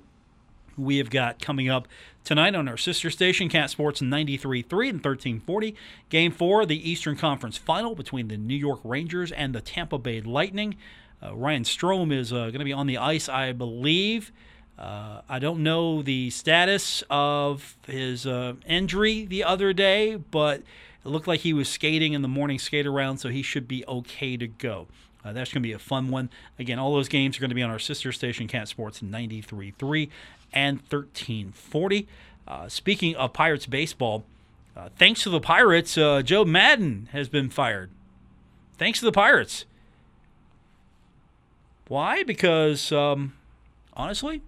we 0.76 0.98
have 0.98 1.10
got 1.10 1.40
coming 1.40 1.68
up 1.68 1.86
tonight 2.24 2.54
on 2.54 2.68
our 2.68 2.76
sister 2.76 3.10
station, 3.10 3.48
Cat 3.48 3.70
Sports 3.70 4.00
93.3 4.00 4.88
and 4.88 5.04
1340. 5.04 5.76
Game 6.08 6.32
four, 6.32 6.66
the 6.66 6.90
Eastern 6.90 7.16
Conference 7.16 7.56
Final 7.56 7.94
between 7.94 8.28
the 8.28 8.36
New 8.36 8.56
York 8.56 8.80
Rangers 8.82 9.30
and 9.30 9.54
the 9.54 9.60
Tampa 9.60 9.98
Bay 9.98 10.20
Lightning. 10.20 10.76
Uh, 11.22 11.34
Ryan 11.34 11.62
Strome 11.64 12.12
is 12.12 12.32
uh, 12.32 12.46
going 12.46 12.58
to 12.58 12.64
be 12.64 12.72
on 12.72 12.86
the 12.86 12.98
ice, 12.98 13.28
I 13.28 13.52
believe. 13.52 14.32
Uh, 14.78 15.20
I 15.28 15.38
don't 15.38 15.62
know 15.62 16.02
the 16.02 16.30
status 16.30 17.04
of 17.08 17.76
his 17.86 18.26
uh, 18.26 18.54
injury 18.66 19.24
the 19.24 19.44
other 19.44 19.72
day, 19.72 20.16
but 20.16 20.62
it 21.04 21.08
looked 21.08 21.28
like 21.28 21.40
he 21.40 21.52
was 21.52 21.68
skating 21.68 22.12
in 22.12 22.22
the 22.22 22.28
morning 22.28 22.58
skate 22.58 22.86
around, 22.86 23.18
so 23.18 23.28
he 23.28 23.42
should 23.42 23.68
be 23.68 23.84
okay 23.86 24.36
to 24.36 24.46
go. 24.46 24.86
Uh, 25.24 25.32
that's 25.32 25.52
going 25.52 25.62
to 25.62 25.66
be 25.66 25.72
a 25.72 25.78
fun 25.78 26.08
one. 26.08 26.30
Again, 26.58 26.78
all 26.78 26.94
those 26.94 27.08
games 27.08 27.36
are 27.36 27.40
going 27.40 27.50
to 27.50 27.54
be 27.54 27.62
on 27.62 27.70
our 27.70 27.78
sister 27.78 28.12
station, 28.12 28.46
Cat 28.46 28.68
Sports 28.68 29.00
93.3 29.00 30.10
and 30.52 30.78
1340. 30.78 32.06
Uh, 32.46 32.68
speaking 32.68 33.16
of 33.16 33.32
Pirates 33.32 33.66
baseball, 33.66 34.24
uh, 34.76 34.88
thanks 34.98 35.22
to 35.22 35.30
the 35.30 35.40
Pirates, 35.40 35.96
uh, 35.96 36.20
Joe 36.22 36.44
Maddon 36.44 37.08
has 37.12 37.28
been 37.28 37.48
fired. 37.48 37.90
Thanks 38.76 38.98
to 38.98 39.04
the 39.06 39.12
Pirates. 39.12 39.64
Why? 41.88 42.22
Because, 42.22 42.92
um, 42.92 43.34
honestly, 43.94 44.42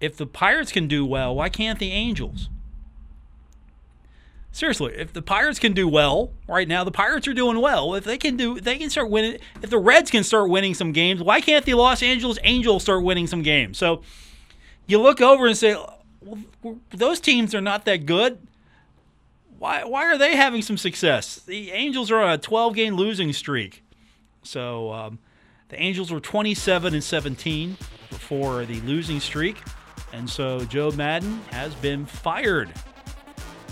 if 0.00 0.16
the 0.16 0.26
Pirates 0.26 0.72
can 0.72 0.88
do 0.88 1.06
well, 1.06 1.34
why 1.34 1.48
can't 1.48 1.78
the 1.78 1.92
Angels? 1.92 2.48
Seriously, 4.56 4.94
if 4.96 5.12
the 5.12 5.20
Pirates 5.20 5.58
can 5.58 5.74
do 5.74 5.86
well 5.86 6.30
right 6.48 6.66
now, 6.66 6.82
the 6.82 6.90
Pirates 6.90 7.28
are 7.28 7.34
doing 7.34 7.60
well. 7.60 7.94
If 7.94 8.04
they 8.04 8.16
can 8.16 8.38
do, 8.38 8.58
they 8.58 8.78
can 8.78 8.88
start 8.88 9.10
winning. 9.10 9.38
If 9.60 9.68
the 9.68 9.76
Reds 9.76 10.10
can 10.10 10.24
start 10.24 10.48
winning 10.48 10.72
some 10.72 10.92
games, 10.92 11.22
why 11.22 11.42
can't 11.42 11.62
the 11.66 11.74
Los 11.74 12.02
Angeles 12.02 12.38
Angels 12.42 12.82
start 12.82 13.04
winning 13.04 13.26
some 13.26 13.42
games? 13.42 13.76
So 13.76 14.00
you 14.86 14.98
look 14.98 15.20
over 15.20 15.46
and 15.46 15.58
say, 15.58 15.74
well, 16.22 16.78
those 16.88 17.20
teams 17.20 17.54
are 17.54 17.60
not 17.60 17.84
that 17.84 18.06
good. 18.06 18.38
Why, 19.58 19.84
why 19.84 20.06
are 20.06 20.16
they 20.16 20.36
having 20.36 20.62
some 20.62 20.78
success? 20.78 21.36
The 21.40 21.72
Angels 21.72 22.10
are 22.10 22.22
on 22.22 22.30
a 22.30 22.38
12 22.38 22.74
game 22.74 22.94
losing 22.94 23.34
streak. 23.34 23.84
So 24.42 24.90
um, 24.90 25.18
the 25.68 25.78
Angels 25.78 26.10
were 26.10 26.18
27 26.18 26.94
and 26.94 27.04
17 27.04 27.76
before 28.08 28.64
the 28.64 28.80
losing 28.80 29.20
streak. 29.20 29.62
And 30.14 30.30
so 30.30 30.64
Joe 30.64 30.92
Maddon 30.92 31.42
has 31.50 31.74
been 31.74 32.06
fired. 32.06 32.72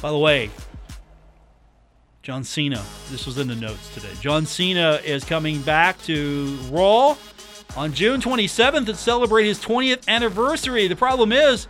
By 0.02 0.10
the 0.10 0.18
way, 0.18 0.50
John 2.24 2.42
Cena, 2.42 2.82
this 3.10 3.26
was 3.26 3.36
in 3.36 3.48
the 3.48 3.54
notes 3.54 3.92
today. 3.92 4.08
John 4.22 4.46
Cena 4.46 4.98
is 5.04 5.24
coming 5.24 5.60
back 5.60 6.00
to 6.04 6.56
Raw 6.70 7.18
on 7.76 7.92
June 7.92 8.22
27th 8.22 8.86
to 8.86 8.94
celebrate 8.94 9.44
his 9.44 9.62
20th 9.62 10.08
anniversary. 10.08 10.88
The 10.88 10.96
problem 10.96 11.32
is, 11.32 11.68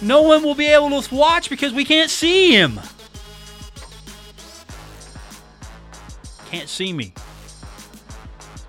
no 0.00 0.22
one 0.22 0.44
will 0.44 0.54
be 0.54 0.68
able 0.68 1.02
to 1.02 1.12
watch 1.12 1.50
because 1.50 1.72
we 1.72 1.84
can't 1.84 2.10
see 2.10 2.52
him. 2.52 2.78
Can't 6.52 6.68
see 6.68 6.92
me. 6.92 7.12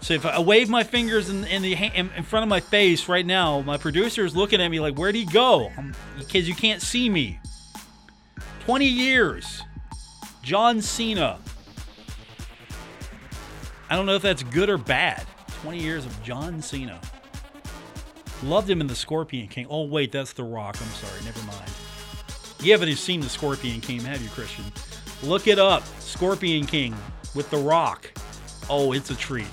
So 0.01 0.15
if 0.15 0.25
I 0.25 0.39
wave 0.39 0.67
my 0.67 0.83
fingers 0.83 1.29
in, 1.29 1.43
in 1.43 1.61
the 1.61 1.73
in, 1.73 2.09
in 2.17 2.23
front 2.23 2.41
of 2.41 2.49
my 2.49 2.59
face 2.59 3.07
right 3.07 3.25
now, 3.25 3.61
my 3.61 3.77
producer 3.77 4.25
is 4.25 4.35
looking 4.35 4.59
at 4.59 4.69
me 4.69 4.79
like, 4.79 4.95
"Where'd 4.95 5.13
he 5.13 5.25
go?" 5.25 5.71
Because 6.17 6.47
you 6.47 6.55
can't 6.55 6.81
see 6.81 7.07
me. 7.07 7.39
20 8.61 8.85
years. 8.87 9.61
John 10.45 10.79
Cena. 10.79 11.39
I 13.89 13.95
don't 13.95 14.05
know 14.05 14.13
if 14.13 14.21
that's 14.21 14.43
good 14.43 14.69
or 14.69 14.77
bad. 14.77 15.25
20 15.63 15.81
years 15.81 16.05
of 16.05 16.21
John 16.21 16.61
Cena. 16.61 17.01
Loved 18.43 18.69
him 18.69 18.79
in 18.79 18.85
The 18.85 18.95
Scorpion 18.95 19.47
King. 19.47 19.65
Oh, 19.71 19.85
wait, 19.85 20.11
that's 20.11 20.33
The 20.33 20.43
Rock. 20.43 20.77
I'm 20.79 20.87
sorry. 20.89 21.19
Never 21.25 21.43
mind. 21.47 21.71
You 22.61 22.73
haven't 22.73 22.95
seen 22.95 23.21
The 23.21 23.29
Scorpion 23.29 23.81
King, 23.81 24.01
have 24.01 24.21
you, 24.21 24.29
Christian? 24.29 24.65
Look 25.23 25.47
it 25.47 25.57
up. 25.57 25.83
Scorpion 25.99 26.67
King 26.67 26.95
with 27.33 27.49
The 27.49 27.57
Rock. 27.57 28.11
Oh, 28.69 28.91
it's 28.91 29.09
a 29.09 29.15
treat. 29.15 29.47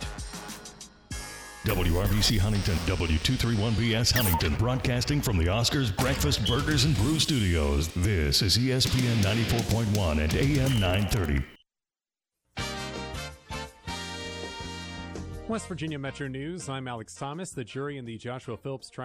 WRVC 1.65 2.39
Huntington, 2.41 2.75
W231BS 2.87 4.13
Huntington, 4.13 4.57
broadcasting 4.57 5.21
from 5.21 5.37
the 5.37 5.45
Oscars 5.45 5.97
Breakfast 5.97 6.45
Burgers 6.45 6.85
and 6.85 6.97
Brew 6.97 7.21
Studios. 7.21 7.87
This 7.95 8.43
is 8.43 8.59
ESPN 8.59 9.23
94.1 9.23 10.25
and 10.25 10.35
AM 10.35 10.81
930. 10.81 11.45
West 15.47 15.69
Virginia 15.69 15.99
Metro 15.99 16.27
News. 16.29 16.69
I'm 16.69 16.89
Alex 16.89 17.15
Thomas. 17.15 17.51
The 17.51 17.63
jury 17.63 17.99
in 17.99 18.07
the 18.07 18.17
Joshua 18.17 18.57
Phillips 18.57 18.91
trial. 18.91 19.01